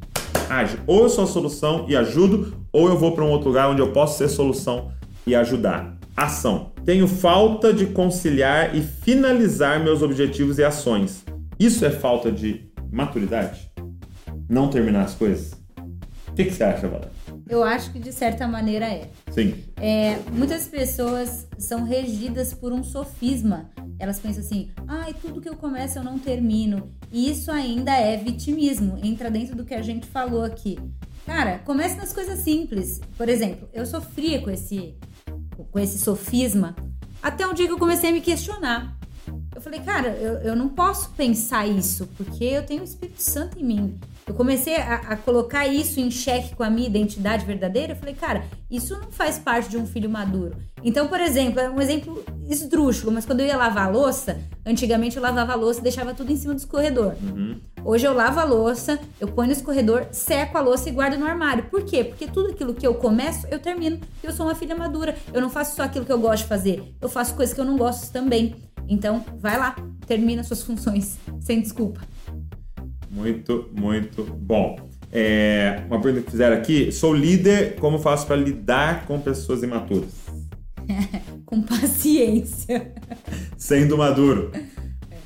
Age. 0.50 0.78
Ou 0.86 1.04
eu 1.04 1.10
sou 1.10 1.24
a 1.24 1.28
solução 1.28 1.86
e 1.90 1.96
ajudo, 1.96 2.54
ou 2.78 2.88
eu 2.88 2.96
vou 2.96 3.12
para 3.14 3.24
um 3.24 3.32
outro 3.32 3.48
lugar 3.48 3.72
onde 3.72 3.82
eu 3.82 3.92
posso 3.92 4.20
ser 4.20 4.30
solução 4.30 4.92
e 5.26 5.34
ajudar. 5.34 5.98
Ação. 6.16 6.74
Tenho 6.86 7.08
falta 7.08 7.74
de 7.74 7.88
conciliar 7.88 8.76
e 8.76 8.84
finalizar 8.84 9.84
meus 9.84 10.04
objetivos 10.04 10.60
e 10.60 10.64
ações. 10.64 11.26
Isso 11.60 11.84
é 11.84 11.90
falta 11.90 12.32
de 12.32 12.70
maturidade? 12.92 13.72
Não 14.48 14.70
terminar 14.70 15.06
as 15.06 15.16
coisas? 15.16 15.54
O 16.28 16.34
que, 16.36 16.46
que 16.46 16.52
você 16.52 16.64
acha, 16.64 16.88
Valéria? 16.88 17.10
Eu 17.50 17.64
acho 17.64 17.92
que 17.92 17.98
de 17.98 18.14
certa 18.14 18.48
maneira 18.48 18.86
é. 18.86 19.10
Sim. 19.32 19.56
É, 19.78 20.20
muitas 20.32 20.68
pessoas 20.68 21.48
são 21.58 21.84
regidas 21.84 22.54
por 22.54 22.72
um 22.72 22.84
sofisma. 22.84 23.72
Elas 23.98 24.20
pensam 24.20 24.44
assim: 24.44 24.70
ai, 24.88 25.16
tudo 25.20 25.42
que 25.42 25.50
eu 25.50 25.56
começo 25.56 25.98
eu 25.98 26.04
não 26.04 26.20
termino. 26.20 26.92
E 27.12 27.32
isso 27.32 27.50
ainda 27.50 27.96
é 27.96 28.16
vitimismo. 28.18 29.00
Entra 29.04 29.32
dentro 29.32 29.56
do 29.56 29.66
que 29.66 29.74
a 29.74 29.82
gente 29.82 30.06
falou 30.06 30.44
aqui. 30.44 30.78
Cara, 31.28 31.60
comece 31.66 31.98
nas 31.98 32.14
coisas 32.14 32.40
simples. 32.40 33.02
Por 33.18 33.28
exemplo, 33.28 33.68
eu 33.74 33.86
sofria 33.86 34.42
com 34.42 34.50
esse, 34.50 34.96
com 35.70 35.78
esse 35.78 36.00
sofisma 36.00 36.74
até 37.22 37.46
um 37.46 37.54
dia 37.54 37.68
que 37.68 37.74
eu 37.74 37.78
comecei 37.78 38.12
a 38.12 38.14
me 38.14 38.22
questionar. 38.22 38.98
Eu 39.54 39.60
falei, 39.60 39.82
cara, 39.82 40.08
eu, 40.08 40.36
eu 40.36 40.56
não 40.56 40.70
posso 40.70 41.10
pensar 41.12 41.68
isso, 41.68 42.08
porque 42.16 42.46
eu 42.46 42.66
tenho 42.66 42.80
o 42.80 42.86
Espírito 42.86 43.22
Santo 43.22 43.60
em 43.60 43.64
mim. 43.66 44.00
Eu 44.28 44.34
comecei 44.34 44.76
a, 44.76 44.96
a 44.96 45.16
colocar 45.16 45.66
isso 45.68 46.02
em 46.02 46.12
xeque 46.12 46.54
com 46.54 46.62
a 46.62 46.70
minha 46.70 46.88
identidade 46.88 47.46
verdadeira. 47.46 47.94
Eu 47.94 47.96
falei, 47.96 48.14
cara, 48.14 48.44
isso 48.70 49.00
não 49.00 49.10
faz 49.10 49.40
parte 49.40 49.70
de 49.70 49.78
um 49.78 49.88
filho 49.88 50.10
maduro. 50.10 50.58
Então, 50.84 51.08
por 51.08 51.20
exemplo, 51.20 51.62
é 51.62 51.70
um 51.70 51.80
exemplo 51.80 52.24
esdrúxulo, 52.50 53.12
mas 53.12 53.26
quando 53.26 53.40
eu 53.40 53.46
ia 53.46 53.56
lavar 53.56 53.88
a 53.88 53.90
louça, 53.90 54.38
antigamente 54.66 55.16
eu 55.16 55.24
lavava 55.24 55.54
a 55.54 55.56
louça 55.56 55.80
e 55.80 55.84
deixava 55.84 56.14
tudo 56.14 56.32
em 56.32 56.36
cima 56.36 56.54
do 56.54 56.58
escorredor. 56.58 57.14
Hoje 57.86 58.06
eu 58.06 58.14
lavo 58.14 58.40
a 58.42 58.44
louça, 58.44 59.00
eu 59.18 59.30
ponho 59.30 59.48
no 59.48 59.54
escorredor, 59.54 60.08
seco 60.12 60.58
a 60.58 60.62
louça 60.62 60.90
e 60.90 60.92
guardo 60.92 61.18
no 61.18 61.26
armário. 61.26 61.64
Por 61.70 61.86
quê? 61.86 62.04
Porque 62.04 62.28
tudo 62.28 62.50
aquilo 62.50 62.74
que 62.74 62.86
eu 62.86 62.96
começo, 62.96 63.48
eu 63.50 63.60
termino. 63.60 64.00
Eu 64.22 64.34
sou 64.34 64.46
uma 64.46 64.56
filha 64.56 64.76
madura. 64.76 65.16
Eu 65.34 65.40
não 65.40 65.50
faço 65.50 65.76
só 65.78 65.84
aquilo 65.84 66.04
que 66.04 66.12
eu 66.12 66.20
gosto 66.20 66.44
de 66.44 66.50
fazer. 66.50 66.96
Eu 67.00 67.08
faço 67.08 67.34
coisas 67.34 67.56
que 67.56 67.62
eu 67.62 67.66
não 67.66 67.78
gosto 67.78 68.12
também. 68.12 68.56
Então, 68.90 69.24
vai 69.40 69.58
lá, 69.58 69.76
termina 70.06 70.44
suas 70.44 70.64
funções 70.64 71.18
sem 71.40 71.62
desculpa. 71.62 72.02
Muito, 73.18 73.70
muito 73.76 74.24
bom. 74.24 74.78
É, 75.11 75.82
uma 75.88 75.99
pergunta 75.99 76.26
que 76.26 76.32
fizeram 76.32 76.55
aqui: 76.55 76.91
sou 76.91 77.15
líder, 77.15 77.76
como 77.76 77.97
faço 77.97 78.28
para 78.28 78.36
lidar 78.36 79.07
com 79.07 79.20
pessoas 79.20 79.63
imaturas? 79.63 80.28
Com 81.45 81.61
paciência. 81.61 82.93
Sendo 83.57 83.97
maduro. 83.97 84.51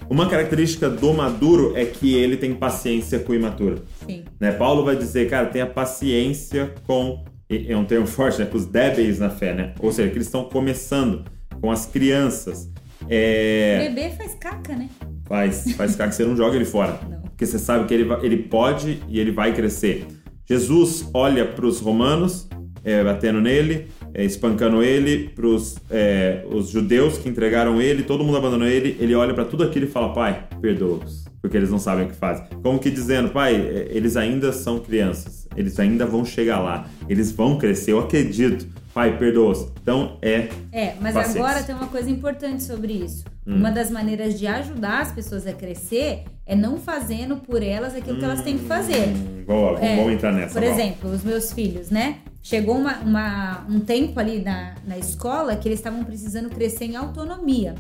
Uma 0.08 0.30
característica 0.30 0.90
do 0.90 1.14
maduro 1.14 1.76
é 1.76 1.84
que 1.84 2.14
ele 2.16 2.38
tem 2.38 2.54
paciência 2.54 3.20
com 3.20 3.32
o 3.32 3.36
imaturo. 3.36 3.84
Sim. 4.06 4.24
Né? 4.40 4.52
Paulo 4.52 4.84
vai 4.84 4.96
dizer, 4.96 5.30
cara, 5.30 5.48
tenha 5.48 5.66
paciência 5.66 6.74
com. 6.86 7.24
É 7.50 7.76
um 7.76 7.86
termo 7.86 8.06
forte, 8.08 8.40
né? 8.40 8.46
Com 8.46 8.58
os 8.58 8.66
débeis 8.66 9.20
na 9.20 9.30
fé, 9.30 9.54
né? 9.54 9.74
Ou 9.80 9.92
seja, 9.92 10.10
que 10.10 10.18
eles 10.18 10.28
estão 10.28 10.44
começando, 10.46 11.26
com 11.60 11.72
as 11.72 11.86
crianças. 11.86 12.70
É, 13.10 13.90
Bebê 13.90 14.12
faz 14.12 14.36
caca, 14.36 14.76
né? 14.76 14.90
Faz, 15.26 15.72
faz 15.74 15.96
que 15.96 16.12
você 16.12 16.26
não 16.26 16.36
joga 16.36 16.56
ele 16.56 16.66
fora. 16.66 17.00
Não. 17.10 17.21
Porque 17.42 17.54
você 17.54 17.58
sabe 17.58 17.88
que 17.88 17.94
ele, 17.96 18.08
ele 18.22 18.38
pode 18.38 19.02
e 19.10 19.20
ele 19.20 19.32
vai 19.32 19.52
crescer. 19.52 20.06
Jesus 20.48 21.10
olha 21.12 21.44
para 21.44 21.66
os 21.66 21.80
romanos, 21.80 22.48
é, 22.84 23.04
batendo 23.04 23.42
nele, 23.42 23.88
é, 24.14 24.24
espancando 24.24 24.84
ele, 24.84 25.30
para 25.30 25.48
é, 25.90 26.46
os 26.52 26.70
judeus 26.70 27.18
que 27.18 27.28
entregaram 27.28 27.82
ele, 27.82 28.04
todo 28.04 28.24
mundo 28.24 28.38
abandonou 28.38 28.68
ele. 28.68 28.96
Ele 29.00 29.16
olha 29.16 29.34
para 29.34 29.44
tudo 29.44 29.64
aquilo 29.64 29.86
e 29.86 29.90
fala: 29.90 30.14
Pai, 30.14 30.50
perdoa-os, 30.62 31.26
porque 31.42 31.58
eles 31.58 31.72
não 31.72 31.80
sabem 31.80 32.06
o 32.06 32.10
que 32.10 32.16
fazem. 32.16 32.46
Como 32.62 32.78
que 32.78 32.92
dizendo: 32.92 33.30
Pai, 33.30 33.56
é, 33.56 33.88
eles 33.90 34.16
ainda 34.16 34.54
são 34.54 34.78
crianças, 34.78 35.48
eles 35.58 35.80
ainda 35.80 36.06
vão 36.06 36.24
chegar 36.24 36.60
lá, 36.60 36.88
eles 37.10 37.32
vão 37.32 37.58
crescer, 37.58 37.94
eu 37.94 38.02
acredito. 38.02 38.68
Pai, 38.94 39.18
perdoa-os. 39.18 39.68
Então 39.82 40.18
é. 40.22 40.50
É, 40.72 40.96
mas 41.00 41.14
paciência. 41.14 41.42
agora 41.42 41.64
tem 41.64 41.74
uma 41.74 41.88
coisa 41.88 42.10
importante 42.10 42.64
sobre 42.64 42.94
isso. 42.94 43.24
Hum. 43.48 43.56
Uma 43.56 43.72
das 43.72 43.90
maneiras 43.90 44.38
de 44.38 44.46
ajudar 44.48 45.02
as 45.02 45.12
pessoas 45.12 45.48
a 45.48 45.54
crescer 45.54 46.26
é 46.46 46.56
não 46.56 46.78
fazendo 46.78 47.38
por 47.38 47.64
elas 47.64 47.96
aquilo 47.96 48.18
hum. 48.18 48.20
que 48.20 48.26
elas 48.26 48.42
têm 48.42 48.58
que 48.58 48.66
fazer. 48.66 49.08
Hum, 49.08 49.44
boa, 49.46 49.80
é, 49.80 49.96
vamos 49.96 50.14
entrar 50.14 50.34
nessa. 50.34 50.54
Por 50.54 50.64
exemplo, 50.64 51.10
os 51.12 51.24
meus 51.24 51.54
filhos, 51.54 51.90
né? 51.90 52.18
Chegou 52.44 52.76
uma, 52.76 52.98
uma, 53.00 53.66
um 53.70 53.80
tempo 53.80 54.20
ali 54.20 54.42
na, 54.42 54.76
na 54.86 54.98
escola 54.98 55.56
que 55.56 55.68
eles 55.68 55.80
estavam 55.80 56.04
precisando 56.04 56.50
crescer 56.50 56.86
em 56.86 56.96
autonomia. 56.96 57.76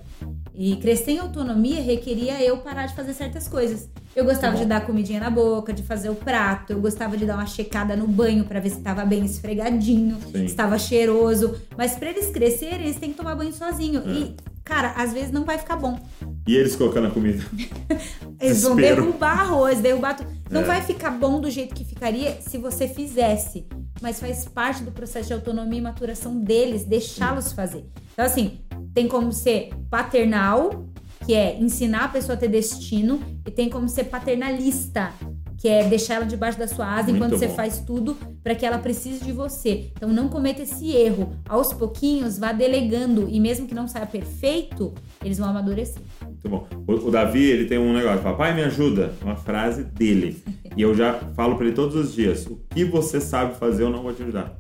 E 0.53 0.75
crescer 0.75 1.13
em 1.13 1.19
autonomia 1.19 1.81
requeria 1.81 2.41
eu 2.43 2.57
parar 2.57 2.85
de 2.85 2.95
fazer 2.95 3.13
certas 3.13 3.47
coisas. 3.47 3.89
Eu 4.13 4.25
gostava 4.25 4.57
de 4.57 4.65
dar 4.65 4.85
comidinha 4.85 5.21
na 5.21 5.29
boca, 5.29 5.71
de 5.71 5.83
fazer 5.83 6.09
o 6.09 6.15
prato, 6.15 6.73
eu 6.73 6.81
gostava 6.81 7.15
de 7.15 7.25
dar 7.25 7.35
uma 7.35 7.45
checada 7.45 7.95
no 7.95 8.05
banho 8.05 8.43
para 8.43 8.59
ver 8.59 8.69
se 8.69 8.77
estava 8.77 9.05
bem 9.05 9.23
esfregadinho, 9.23 10.17
se 10.31 10.45
estava 10.45 10.77
cheiroso. 10.77 11.55
Mas 11.77 11.95
para 11.95 12.09
eles 12.09 12.29
crescerem, 12.29 12.87
eles 12.87 12.97
têm 12.97 13.11
que 13.11 13.17
tomar 13.17 13.35
banho 13.35 13.53
sozinho. 13.53 14.01
É. 14.05 14.11
E, 14.11 14.35
cara, 14.65 14.93
às 14.97 15.13
vezes 15.13 15.31
não 15.31 15.45
vai 15.45 15.57
ficar 15.57 15.77
bom. 15.77 15.97
E 16.45 16.55
eles 16.55 16.75
colocando 16.75 17.07
a 17.07 17.11
comida? 17.11 17.41
eles 18.39 18.63
vão 18.63 18.75
derrubar 18.75 19.39
arroz, 19.39 19.79
derrubar 19.79 20.17
tudo. 20.17 20.29
Não 20.49 20.61
é. 20.61 20.65
vai 20.65 20.81
ficar 20.81 21.11
bom 21.11 21.39
do 21.39 21.49
jeito 21.49 21.73
que 21.73 21.85
ficaria 21.85 22.37
se 22.41 22.57
você 22.57 22.89
fizesse. 22.89 23.65
Mas 24.01 24.19
faz 24.19 24.45
parte 24.45 24.83
do 24.83 24.91
processo 24.91 25.27
de 25.27 25.33
autonomia 25.33 25.79
e 25.79 25.81
maturação 25.81 26.37
deles, 26.37 26.83
deixá-los 26.83 27.53
fazer. 27.53 27.85
Então, 28.11 28.25
assim, 28.25 28.59
tem 28.93 29.07
como 29.07 29.31
ser 29.31 29.69
paternal, 29.89 30.90
que 31.25 31.33
é 31.33 31.57
ensinar 31.59 32.05
a 32.05 32.07
pessoa 32.07 32.35
a 32.35 32.37
ter 32.37 32.47
destino, 32.47 33.21
e 33.45 33.51
tem 33.51 33.69
como 33.69 33.87
ser 33.87 34.05
paternalista, 34.05 35.13
que 35.61 35.67
é 35.67 35.87
deixar 35.87 36.15
ela 36.15 36.25
debaixo 36.25 36.57
da 36.57 36.67
sua 36.67 36.87
asa 36.87 37.11
Muito 37.11 37.17
enquanto 37.17 37.31
bom. 37.33 37.37
você 37.37 37.47
faz 37.49 37.79
tudo 37.85 38.17
para 38.43 38.55
que 38.55 38.65
ela 38.65 38.79
precise 38.79 39.23
de 39.23 39.31
você. 39.31 39.91
Então 39.95 40.09
não 40.09 40.27
cometa 40.27 40.63
esse 40.63 40.91
erro. 40.91 41.35
Aos 41.47 41.71
pouquinhos, 41.71 42.39
vá 42.39 42.51
delegando 42.51 43.27
e 43.29 43.39
mesmo 43.39 43.67
que 43.67 43.75
não 43.75 43.87
saia 43.87 44.07
perfeito, 44.07 44.91
eles 45.23 45.37
vão 45.37 45.49
amadurecer. 45.49 46.01
Muito 46.25 46.49
bom. 46.49 46.67
O, 46.87 47.07
o 47.07 47.11
Davi, 47.11 47.43
ele 47.43 47.65
tem 47.65 47.77
um 47.77 47.93
negócio, 47.93 48.23
papai 48.23 48.55
me 48.55 48.63
ajuda, 48.63 49.13
uma 49.21 49.35
frase 49.35 49.83
dele. 49.83 50.41
e 50.75 50.81
eu 50.81 50.95
já 50.95 51.13
falo 51.35 51.55
para 51.55 51.67
ele 51.67 51.75
todos 51.75 51.95
os 51.95 52.11
dias, 52.11 52.47
o 52.47 52.59
que 52.73 52.83
você 52.83 53.21
sabe 53.21 53.55
fazer, 53.55 53.83
eu 53.83 53.91
não 53.91 54.01
vou 54.01 54.13
te 54.13 54.23
ajudar. 54.23 54.59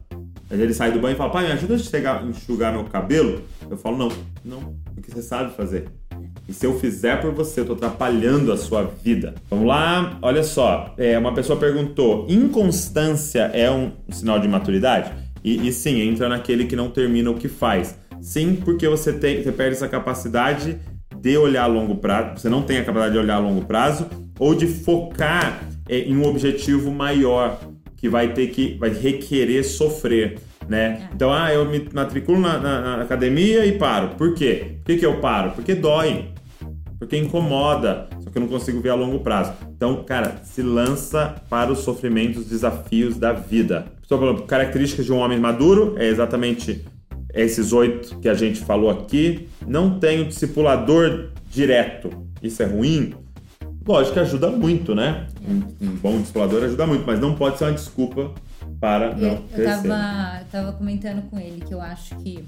Aí 0.51 0.61
ele 0.61 0.73
sai 0.73 0.91
do 0.91 0.99
banho 0.99 1.15
e 1.15 1.17
fala, 1.17 1.31
pai, 1.31 1.47
me 1.47 1.53
ajuda 1.53 1.75
a 1.75 2.23
enxugar 2.23 2.73
meu 2.73 2.83
cabelo? 2.83 3.41
Eu 3.67 3.77
falo, 3.77 3.97
não, 3.97 4.09
não, 4.45 4.75
porque 4.93 5.09
você 5.09 5.23
sabe 5.23 5.55
fazer. 5.55 5.89
E 6.51 6.53
se 6.53 6.65
eu 6.65 6.77
fizer 6.77 7.21
por 7.21 7.31
você, 7.31 7.61
eu 7.61 7.65
tô 7.65 7.71
atrapalhando 7.71 8.51
a 8.51 8.57
sua 8.57 8.83
vida. 8.83 9.35
Vamos 9.49 9.65
lá, 9.65 10.17
olha 10.21 10.43
só. 10.43 10.93
É, 10.97 11.17
uma 11.17 11.33
pessoa 11.33 11.57
perguntou: 11.57 12.25
inconstância 12.27 13.49
é 13.53 13.71
um 13.71 13.93
sinal 14.09 14.37
de 14.37 14.49
maturidade? 14.49 15.13
E, 15.41 15.65
e, 15.65 15.71
sim, 15.71 16.01
entra 16.01 16.27
naquele 16.27 16.65
que 16.65 16.75
não 16.75 16.89
termina 16.89 17.31
o 17.31 17.35
que 17.35 17.47
faz. 17.47 17.97
Sim, 18.19 18.55
porque 18.65 18.85
você 18.85 19.13
tem, 19.13 19.41
você 19.41 19.49
perde 19.49 19.77
essa 19.77 19.87
capacidade 19.87 20.77
de 21.21 21.37
olhar 21.37 21.63
a 21.63 21.67
longo 21.67 21.95
prazo, 21.95 22.41
você 22.41 22.49
não 22.49 22.61
tem 22.63 22.79
a 22.79 22.83
capacidade 22.83 23.13
de 23.13 23.19
olhar 23.19 23.35
a 23.35 23.39
longo 23.39 23.63
prazo, 23.63 24.07
ou 24.37 24.53
de 24.53 24.67
focar 24.67 25.63
é, 25.87 25.99
em 25.99 26.17
um 26.17 26.27
objetivo 26.27 26.91
maior 26.91 27.61
que 27.95 28.09
vai 28.09 28.33
ter 28.33 28.47
que 28.47 28.75
vai 28.77 28.89
requerer 28.89 29.63
sofrer 29.63 30.37
né? 30.71 31.09
É. 31.09 31.13
Então, 31.13 31.33
ah, 31.33 31.53
eu 31.53 31.65
me 31.65 31.87
matriculo 31.93 32.39
na, 32.39 32.57
na, 32.57 32.97
na, 32.97 33.03
academia 33.03 33.65
e 33.65 33.77
paro. 33.77 34.09
Por 34.17 34.33
quê? 34.33 34.77
Por 34.77 34.85
que, 34.85 34.97
que 34.97 35.05
eu 35.05 35.19
paro? 35.19 35.51
Porque 35.51 35.75
dói. 35.75 36.30
Porque 37.01 37.17
incomoda. 37.17 38.07
Só 38.23 38.29
que 38.29 38.37
eu 38.37 38.41
não 38.41 38.47
consigo 38.47 38.79
ver 38.79 38.89
a 38.89 38.93
longo 38.93 39.21
prazo. 39.21 39.53
Então, 39.75 40.03
cara, 40.03 40.39
se 40.43 40.61
lança 40.61 41.41
para 41.49 41.71
os 41.71 41.79
sofrimentos, 41.79 42.45
desafios 42.45 43.17
da 43.17 43.33
vida. 43.33 43.87
Estou 44.03 44.19
falando, 44.19 44.43
características 44.43 45.07
de 45.07 45.11
um 45.11 45.17
homem 45.17 45.39
maduro 45.39 45.95
é 45.97 46.05
exatamente 46.05 46.85
esses 47.33 47.73
oito 47.73 48.19
que 48.19 48.29
a 48.29 48.35
gente 48.35 48.59
falou 48.59 48.91
aqui. 48.91 49.49
Não 49.65 49.99
tem 49.99 50.21
o 50.21 50.25
discipulador 50.27 51.31
direto. 51.49 52.11
Isso 52.39 52.61
é 52.61 52.67
ruim? 52.67 53.15
Lógico 53.83 54.13
que 54.13 54.19
ajuda 54.19 54.51
muito, 54.51 54.93
né? 54.93 55.25
Um, 55.43 55.87
um 55.87 55.95
bom 55.95 56.19
discipulador 56.19 56.63
ajuda 56.63 56.85
muito, 56.85 57.03
mas 57.07 57.19
não 57.19 57.33
pode 57.33 57.57
ser 57.57 57.63
uma 57.63 57.73
desculpa 57.73 58.31
para 58.79 59.15
não 59.15 59.27
eu, 59.27 59.43
eu 59.57 59.65
tava, 59.65 60.39
eu 60.39 60.45
tava 60.51 60.73
comentando 60.73 61.23
com 61.31 61.39
ele 61.39 61.61
que 61.61 61.73
eu 61.73 61.81
acho 61.81 62.15
que 62.17 62.45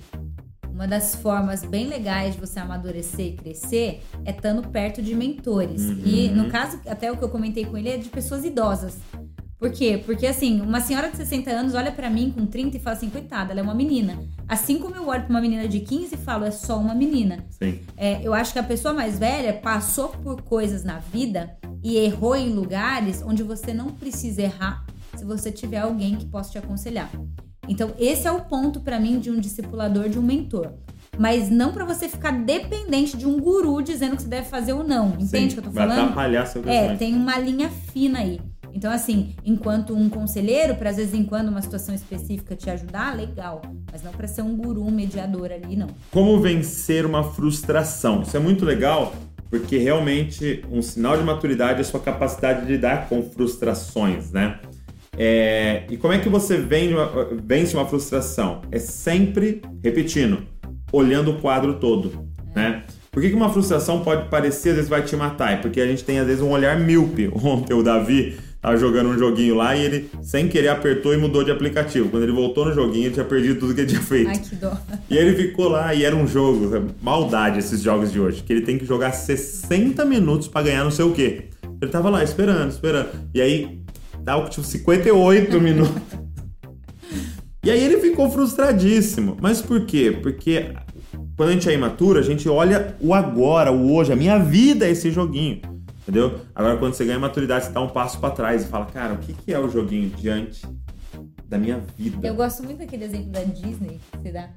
uma 0.73 0.87
das 0.87 1.15
formas 1.15 1.63
bem 1.63 1.87
legais 1.87 2.33
de 2.33 2.41
você 2.41 2.59
amadurecer 2.59 3.27
e 3.27 3.33
crescer 3.33 4.01
é 4.25 4.31
estando 4.31 4.67
perto 4.69 5.01
de 5.01 5.13
mentores. 5.13 5.83
Uhum. 5.83 6.01
E 6.03 6.29
no 6.29 6.49
caso, 6.49 6.79
até 6.87 7.11
o 7.11 7.15
que 7.15 7.23
eu 7.23 7.29
comentei 7.29 7.63
com 7.65 7.77
ele 7.77 7.89
é 7.89 7.97
de 7.97 8.09
pessoas 8.09 8.43
idosas. 8.43 8.97
Por 9.59 9.71
quê? 9.71 10.01
Porque 10.03 10.25
assim, 10.25 10.59
uma 10.59 10.81
senhora 10.81 11.09
de 11.09 11.15
60 11.15 11.49
anos 11.49 11.73
olha 11.73 11.91
para 11.91 12.09
mim 12.09 12.31
com 12.31 12.45
30 12.45 12.75
e 12.75 12.79
fala 12.81 12.97
assim, 12.97 13.09
coitada, 13.09 13.53
ela 13.53 13.61
é 13.61 13.63
uma 13.63 13.75
menina. 13.75 14.19
Assim 14.45 14.77
como 14.77 14.95
eu 14.95 15.07
olho 15.07 15.21
pra 15.21 15.29
uma 15.29 15.39
menina 15.39 15.67
de 15.69 15.79
15 15.79 16.15
e 16.15 16.17
falo, 16.17 16.43
é 16.43 16.51
só 16.51 16.77
uma 16.77 16.93
menina. 16.93 17.45
Sim. 17.51 17.79
É, 17.95 18.19
eu 18.21 18.33
acho 18.33 18.51
que 18.51 18.59
a 18.59 18.63
pessoa 18.63 18.93
mais 18.93 19.17
velha 19.17 19.53
passou 19.53 20.09
por 20.09 20.41
coisas 20.41 20.83
na 20.83 20.99
vida 20.99 21.55
e 21.81 21.97
errou 21.97 22.35
em 22.35 22.49
lugares 22.49 23.21
onde 23.25 23.41
você 23.41 23.73
não 23.73 23.91
precisa 23.91 24.41
errar 24.41 24.85
se 25.15 25.23
você 25.23 25.51
tiver 25.51 25.77
alguém 25.77 26.15
que 26.15 26.25
possa 26.25 26.51
te 26.51 26.57
aconselhar. 26.57 27.09
Então, 27.67 27.91
esse 27.97 28.27
é 28.27 28.31
o 28.31 28.41
ponto 28.41 28.79
para 28.79 28.99
mim 28.99 29.19
de 29.19 29.31
um 29.31 29.39
discipulador, 29.39 30.09
de 30.09 30.19
um 30.19 30.21
mentor. 30.21 30.73
Mas 31.17 31.49
não 31.49 31.71
para 31.71 31.85
você 31.85 32.09
ficar 32.09 32.31
dependente 32.31 33.15
de 33.15 33.27
um 33.27 33.39
guru 33.39 33.81
dizendo 33.81 34.15
que 34.15 34.23
você 34.23 34.27
deve 34.27 34.47
fazer 34.47 34.73
ou 34.73 34.83
não. 34.83 35.15
Entende 35.19 35.53
o 35.53 35.53
que 35.53 35.59
eu 35.59 35.71
tô 35.71 35.71
falando? 35.71 35.95
Vai 35.95 36.03
atrapalhar 36.05 36.45
seu 36.45 36.63
É, 36.67 36.95
tem 36.95 37.15
uma 37.15 37.37
linha 37.37 37.69
fina 37.69 38.19
aí. 38.19 38.39
Então, 38.73 38.91
assim, 38.91 39.35
enquanto 39.45 39.95
um 39.95 40.09
conselheiro, 40.09 40.75
para 40.75 40.89
às 40.89 40.97
vezes 40.97 41.13
em 41.13 41.23
quando 41.23 41.49
uma 41.49 41.61
situação 41.61 41.93
específica 41.93 42.55
te 42.55 42.69
ajudar, 42.71 43.15
legal. 43.15 43.61
Mas 43.91 44.01
não 44.01 44.11
para 44.11 44.27
ser 44.27 44.41
um 44.41 44.57
guru, 44.57 44.83
um 44.83 44.91
mediador 44.91 45.51
ali, 45.51 45.75
não. 45.75 45.87
Como 46.09 46.39
vencer 46.41 47.05
uma 47.05 47.23
frustração? 47.23 48.23
Isso 48.23 48.35
é 48.35 48.39
muito 48.39 48.65
legal, 48.65 49.13
porque 49.51 49.77
realmente 49.77 50.65
um 50.71 50.81
sinal 50.81 51.15
de 51.15 51.23
maturidade 51.23 51.77
é 51.77 51.81
a 51.81 51.83
sua 51.83 51.99
capacidade 51.99 52.65
de 52.65 52.71
lidar 52.71 53.07
com 53.07 53.21
frustrações, 53.21 54.31
né? 54.31 54.59
É, 55.17 55.83
e 55.89 55.97
como 55.97 56.13
é 56.13 56.19
que 56.19 56.29
você 56.29 56.57
vence 57.43 57.75
uma 57.75 57.85
frustração? 57.85 58.61
É 58.71 58.79
sempre, 58.79 59.61
repetindo, 59.83 60.43
olhando 60.91 61.31
o 61.31 61.39
quadro 61.39 61.75
todo, 61.75 62.27
né? 62.55 62.83
Por 63.11 63.21
que, 63.21 63.29
que 63.29 63.35
uma 63.35 63.53
frustração 63.53 64.01
pode 64.01 64.27
parecer, 64.27 64.69
às 64.69 64.75
vezes 64.75 64.89
vai 64.89 65.03
te 65.03 65.15
matar? 65.15 65.53
É 65.53 65.57
porque 65.57 65.79
a 65.79 65.85
gente 65.85 66.03
tem, 66.03 66.17
às 66.17 66.25
vezes, 66.25 66.41
um 66.41 66.49
olhar 66.49 66.79
míope. 66.79 67.29
Ontem 67.43 67.75
o 67.75 67.83
Davi 67.83 68.37
tava 68.59 68.75
jogando 68.75 69.09
um 69.09 69.17
joguinho 69.19 69.53
lá 69.53 69.75
e 69.75 69.85
ele, 69.85 70.09
sem 70.23 70.47
querer, 70.47 70.69
apertou 70.69 71.13
e 71.13 71.17
mudou 71.17 71.43
de 71.43 71.51
aplicativo. 71.51 72.09
Quando 72.09 72.23
ele 72.23 72.31
voltou 72.31 72.65
no 72.65 72.73
joguinho, 72.73 73.05
ele 73.05 73.13
tinha 73.13 73.25
perdido 73.25 73.59
tudo 73.59 73.75
que 73.75 73.81
ele 73.81 73.89
tinha 73.89 74.01
feito. 74.01 74.29
Ai, 74.29 74.39
que 74.39 74.55
dó. 74.55 74.75
E 75.11 75.15
ele 75.15 75.35
ficou 75.35 75.67
lá 75.67 75.93
e 75.93 76.03
era 76.03 76.15
um 76.15 76.25
jogo, 76.25 76.87
maldade 77.03 77.59
esses 77.59 77.81
jogos 77.81 78.11
de 78.11 78.19
hoje, 78.19 78.41
que 78.41 78.51
ele 78.51 78.61
tem 78.61 78.79
que 78.79 78.85
jogar 78.85 79.11
60 79.11 80.03
minutos 80.05 80.47
para 80.47 80.63
ganhar 80.63 80.83
não 80.83 80.89
sei 80.89 81.05
o 81.05 81.11
quê. 81.11 81.49
Ele 81.79 81.91
tava 81.91 82.09
lá 82.09 82.23
esperando, 82.23 82.71
esperando. 82.71 83.09
E 83.31 83.41
aí 83.41 83.82
Dava 84.23 84.49
tipo 84.49 84.65
58 84.65 85.59
minutos. 85.59 86.01
E 87.63 87.69
aí 87.69 87.81
ele 87.83 87.97
ficou 87.97 88.29
frustradíssimo. 88.29 89.37
Mas 89.41 89.61
por 89.61 89.85
quê? 89.85 90.17
Porque 90.21 90.73
quando 91.35 91.49
a 91.49 91.51
gente 91.51 91.69
é 91.69 91.73
imaturo, 91.73 92.19
a 92.19 92.21
gente 92.21 92.47
olha 92.47 92.95
o 92.99 93.13
agora, 93.13 93.71
o 93.71 93.93
hoje. 93.93 94.13
A 94.13 94.15
minha 94.15 94.39
vida 94.39 94.85
é 94.85 94.91
esse 94.91 95.11
joguinho. 95.11 95.61
Entendeu? 96.01 96.39
Agora, 96.53 96.77
quando 96.77 96.93
você 96.93 97.05
ganha 97.05 97.19
maturidade, 97.19 97.65
você 97.65 97.71
dá 97.71 97.81
um 97.81 97.89
passo 97.89 98.19
para 98.19 98.31
trás 98.31 98.63
e 98.63 98.67
fala, 98.67 98.85
cara, 98.85 99.13
o 99.13 99.17
que, 99.17 99.33
que 99.33 99.53
é 99.53 99.59
o 99.59 99.69
joguinho 99.69 100.09
diante 100.09 100.65
da 101.47 101.57
minha 101.57 101.81
vida? 101.97 102.25
Eu 102.27 102.35
gosto 102.35 102.63
muito 102.63 102.79
daquele 102.79 103.05
exemplo 103.05 103.31
da 103.31 103.43
Disney 103.43 103.99
que 104.11 104.17
você 104.21 104.31
dá. 104.31 104.49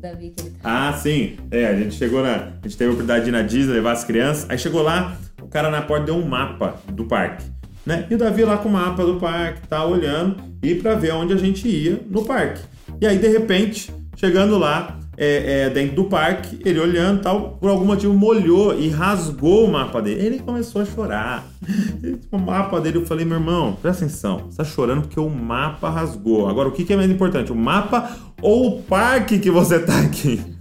Davi, 0.00 0.30
que 0.30 0.42
ele 0.42 0.50
tá. 0.50 0.88
Ah, 0.88 0.92
sim. 0.92 1.36
É, 1.50 1.66
a 1.66 1.76
gente 1.76 1.94
chegou 1.94 2.22
na. 2.22 2.34
A 2.34 2.60
gente 2.62 2.76
teve 2.76 2.90
a 2.90 2.92
oportunidade 2.92 3.24
de 3.24 3.30
ir 3.30 3.32
na 3.32 3.42
Disney, 3.42 3.74
levar 3.74 3.92
as 3.92 4.04
crianças. 4.04 4.48
Aí 4.48 4.58
chegou 4.58 4.82
lá, 4.82 5.18
o 5.42 5.48
cara 5.48 5.70
na 5.70 5.82
porta 5.82 6.06
deu 6.06 6.14
um 6.14 6.26
mapa 6.26 6.80
do 6.92 7.04
parque. 7.06 7.57
Né? 7.84 8.06
E 8.10 8.14
o 8.14 8.18
Davi 8.18 8.44
lá 8.44 8.58
com 8.58 8.68
o 8.68 8.72
mapa 8.72 9.04
do 9.04 9.16
parque, 9.16 9.66
tá 9.66 9.84
olhando 9.84 10.36
e 10.62 10.74
para 10.74 10.94
ver 10.94 11.12
onde 11.12 11.32
a 11.32 11.36
gente 11.36 11.66
ia 11.66 12.00
no 12.08 12.24
parque. 12.24 12.60
E 13.00 13.06
aí, 13.06 13.18
de 13.18 13.28
repente, 13.28 13.92
chegando 14.16 14.58
lá, 14.58 14.98
é, 15.20 15.64
é, 15.64 15.70
dentro 15.70 15.96
do 15.96 16.04
parque, 16.04 16.60
ele 16.64 16.78
olhando 16.78 17.20
tal, 17.20 17.58
por 17.60 17.68
algum 17.68 17.84
motivo 17.84 18.14
molhou 18.14 18.78
e 18.78 18.88
rasgou 18.88 19.64
o 19.64 19.72
mapa 19.72 20.00
dele. 20.00 20.24
Ele 20.24 20.38
começou 20.38 20.80
a 20.80 20.84
chorar. 20.84 21.44
O 22.30 22.38
mapa 22.38 22.80
dele, 22.80 22.98
eu 22.98 23.06
falei, 23.06 23.24
meu 23.24 23.38
irmão, 23.38 23.76
presta 23.80 24.04
atenção, 24.04 24.44
você 24.48 24.58
tá 24.58 24.64
chorando 24.64 25.02
porque 25.02 25.18
o 25.18 25.28
mapa 25.28 25.88
rasgou. 25.88 26.46
Agora, 26.46 26.68
o 26.68 26.72
que 26.72 26.90
é 26.92 26.96
mais 26.96 27.10
importante, 27.10 27.50
o 27.50 27.56
mapa 27.56 28.10
ou 28.40 28.68
o 28.68 28.82
parque 28.82 29.38
que 29.38 29.50
você 29.50 29.78
tá 29.78 29.98
aqui? 29.98 30.40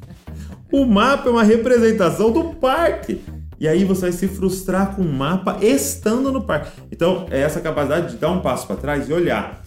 O 0.70 0.86
mapa 0.86 1.30
é 1.30 1.32
uma 1.32 1.43
representação 1.43 2.30
do 2.30 2.43
parque. 2.55 3.22
E 3.60 3.68
aí 3.68 3.84
você 3.84 4.01
vai 4.01 4.12
se 4.12 4.28
frustrar 4.28 4.95
com 4.95 5.01
o 5.01 5.12
mapa 5.12 5.58
estando 5.62 6.32
no 6.32 6.43
parque. 6.43 6.80
Então, 6.91 7.26
é 7.32 7.41
essa 7.41 7.60
capacidade 7.60 8.12
de 8.12 8.18
dar 8.18 8.32
um 8.32 8.41
passo 8.41 8.68
para 8.68 8.76
trás 8.76 9.10
e 9.10 9.14
olhar. 9.14 9.64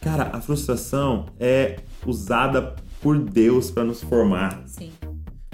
Cara, 0.00 0.30
a 0.32 0.40
frustração 0.40 1.26
é 1.38 1.76
usada 2.06 2.74
por 3.00 3.18
Deus 3.18 3.70
para 3.70 3.84
nos 3.84 4.02
formar. 4.02 4.62
Sim. 4.66 4.90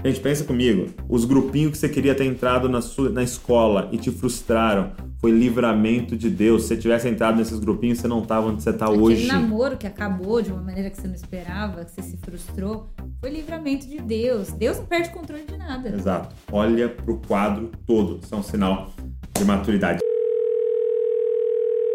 Gente, 0.04 0.20
pensa 0.20 0.44
comigo. 0.44 0.86
Os 1.08 1.24
grupinhos 1.24 1.72
que 1.72 1.78
você 1.78 1.88
queria 1.88 2.14
ter 2.14 2.24
entrado 2.24 2.68
na, 2.68 2.80
sua, 2.80 3.10
na 3.10 3.22
escola 3.22 3.88
e 3.90 3.98
te 3.98 4.10
frustraram 4.10 4.92
foi 5.20 5.32
livramento 5.32 6.16
de 6.16 6.30
Deus. 6.30 6.62
Se 6.62 6.68
você 6.68 6.76
tivesse 6.76 7.08
entrado 7.08 7.36
nesses 7.36 7.58
grupinhos, 7.58 7.98
você 7.98 8.06
não 8.06 8.22
tava 8.22 8.46
onde 8.48 8.62
você 8.62 8.72
tá 8.72 8.86
Aquele 8.86 9.02
hoje. 9.02 9.26
namoro 9.26 9.76
que 9.76 9.86
acabou 9.86 10.40
de 10.40 10.52
uma 10.52 10.62
maneira 10.62 10.88
que 10.88 11.00
você 11.00 11.08
não 11.08 11.14
esperava, 11.14 11.84
que 11.84 11.90
você 11.90 12.02
se 12.02 12.16
frustrou, 12.16 12.88
foi 13.20 13.30
livramento 13.30 13.86
de 13.86 14.00
Deus. 14.00 14.52
Deus 14.52 14.78
não 14.78 14.86
perde 14.86 15.10
controle 15.10 15.44
de 15.44 15.56
nada. 15.56 15.88
Exato. 15.88 16.34
Olha 16.52 16.88
pro 16.88 17.20
quadro 17.26 17.70
todo. 17.86 18.20
Isso 18.22 18.34
é 18.34 18.38
um 18.38 18.42
sinal 18.42 18.86
de 19.36 19.44
maturidade. 19.44 19.98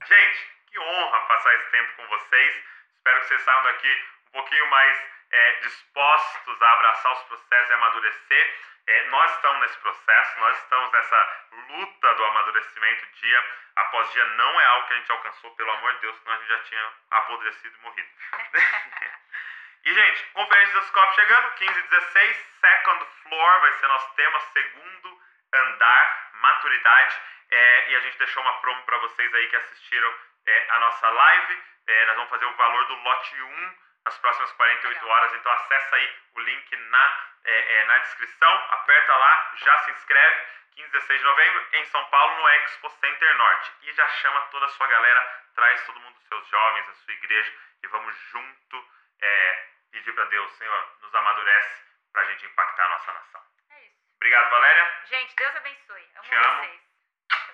Gente, 0.04 0.40
que 0.68 0.80
honra 0.80 1.20
passar 1.28 1.56
esse 1.56 1.72
tempo 1.72 1.90
com 1.98 2.08
vocês. 2.08 2.54
Espero 2.96 3.20
que 3.22 3.28
vocês 3.28 3.42
saiam 3.42 3.64
daqui 3.64 3.88
um 4.28 4.32
pouquinho 4.34 4.70
mais 4.70 4.98
é, 5.32 5.60
dispostos 5.62 6.62
a 6.62 6.74
abraçar 6.74 7.14
os 7.14 7.24
processos 7.24 7.70
e 7.70 7.74
amadurecer. 7.74 8.56
É, 8.86 9.10
nós 9.10 9.32
estamos 9.32 9.62
nesse 9.62 9.78
processo, 9.80 10.40
nós 10.40 10.58
estamos 10.58 10.92
nessa 10.92 11.28
luta 11.70 12.16
do 12.16 12.24
amadurecimento 12.26 13.06
dia 13.22 13.40
após 13.78 14.12
dia. 14.12 14.26
Não 14.36 14.60
é 14.60 14.66
algo 14.66 14.88
que 14.88 14.94
a 14.94 14.98
gente 14.98 15.12
alcançou, 15.12 15.52
pelo 15.52 15.72
amor 15.72 15.94
de 15.94 16.02
Deus, 16.02 16.18
senão 16.18 16.34
a 16.34 16.38
gente 16.38 16.50
já 16.50 16.60
tinha 16.64 16.92
apodrecido 17.12 17.76
e 17.80 17.82
morrido. 17.82 18.10
e, 19.86 19.94
gente, 19.94 20.24
Conferência 20.34 20.76
das 20.76 20.90
Copos 20.92 21.16
chegando, 21.16 21.52
15 21.56 21.80
e 21.80 21.84
16, 21.84 22.38
Second 22.62 23.06
Floor 23.24 23.60
vai 23.60 23.74
ser 23.74 23.88
nosso 23.88 24.14
tema, 24.16 24.40
segundo 24.40 25.22
andar, 25.54 26.30
maturidade. 26.34 27.18
É, 27.52 27.92
e 27.92 27.96
a 27.96 28.00
gente 28.00 28.18
deixou 28.18 28.42
uma 28.44 28.62
promo 28.62 28.82
para 28.84 28.98
vocês 29.00 29.34
aí 29.34 29.48
que 29.48 29.56
assistiram 29.56 30.14
é, 30.46 30.68
a 30.70 30.80
nossa 30.80 31.10
live. 31.10 31.64
É, 31.88 32.06
nós 32.06 32.16
vamos 32.16 32.30
fazer 32.30 32.46
o 32.46 32.56
valor 32.56 32.86
do 32.86 32.96
lote 32.96 33.42
1 33.42 33.76
nas 34.06 34.18
próximas 34.20 34.52
48 34.54 35.08
horas. 35.08 35.34
Então 35.34 35.52
acessa 35.52 35.96
aí 35.96 36.16
o 36.36 36.40
link 36.40 36.76
na, 36.76 37.28
é, 37.44 37.76
é, 37.76 37.86
na 37.86 37.98
descrição, 38.00 38.68
aperta 38.72 39.16
lá, 39.16 39.52
já 39.56 39.78
se 39.80 39.92
inscreve. 39.92 40.64
15 40.76 40.90
16 40.90 41.20
de 41.20 41.26
novembro 41.26 41.68
em 41.74 41.86
São 41.86 42.04
Paulo, 42.06 42.36
no 42.38 42.50
Expo 42.50 42.90
Center 42.90 43.36
Norte. 43.36 43.72
E 43.82 43.94
já 43.94 44.08
chama 44.08 44.42
toda 44.44 44.66
a 44.66 44.70
sua 44.70 44.88
galera, 44.88 45.44
traz 45.54 45.86
todo 45.86 46.00
mundo, 46.00 46.18
seus 46.28 46.48
jovens, 46.48 46.90
a 46.90 46.94
sua 46.94 47.14
igreja, 47.14 47.54
e 47.84 47.88
vamos 47.88 48.16
junto 48.32 48.88
é, 49.22 49.73
pedir 49.94 50.12
para 50.14 50.26
Deus, 50.26 50.52
Senhor, 50.58 50.82
nos 51.04 51.14
amadurece 51.16 51.84
para 52.12 52.22
a 52.24 52.26
gente 52.26 52.46
impactar 52.46 52.86
a 52.86 52.90
nossa 52.90 53.14
nação. 53.14 53.42
É 53.72 53.86
isso. 53.86 53.96
Obrigado, 54.18 54.50
Valéria. 54.50 54.92
Gente, 55.10 55.36
Deus 55.36 55.56
abençoe. 55.56 56.04
Amo 56.16 56.24
Te 56.28 56.36
amo. 56.36 56.62
vocês. 56.64 56.82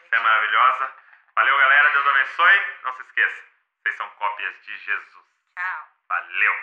Você 0.09 0.15
é 0.15 0.19
maravilhosa. 0.19 0.91
Valeu, 1.35 1.57
galera. 1.57 1.89
Deus 1.91 2.07
abençoe. 2.07 2.59
Não 2.83 2.93
se 2.95 3.01
esqueça, 3.03 3.43
vocês 3.83 3.95
são 3.97 4.09
cópias 4.17 4.53
de 4.65 4.77
Jesus. 4.77 5.25
Tchau. 5.53 5.87
Valeu. 6.07 6.53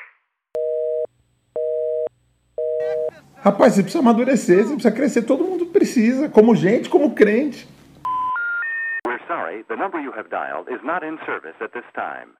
Rapaz, 3.44 3.74
você 3.74 3.82
precisa 3.82 4.00
amadurecer, 4.00 4.64
você 4.64 4.72
precisa 4.74 4.92
crescer, 4.94 5.22
todo 5.22 5.44
mundo 5.44 5.66
precisa, 5.66 6.28
como 6.28 6.54
gente, 6.56 6.88
como 6.88 7.14
crente. 7.14 7.68
We're 9.06 9.22
sorry, 9.28 9.62
the 9.64 9.76
number 9.76 10.00
you 10.00 10.10
have 10.12 10.28
dialed 10.30 10.68
is 10.72 10.82
not 10.82 11.04
in 11.06 11.16
service 11.24 11.54
at 11.62 11.70
this 11.72 11.84
time. 11.94 12.34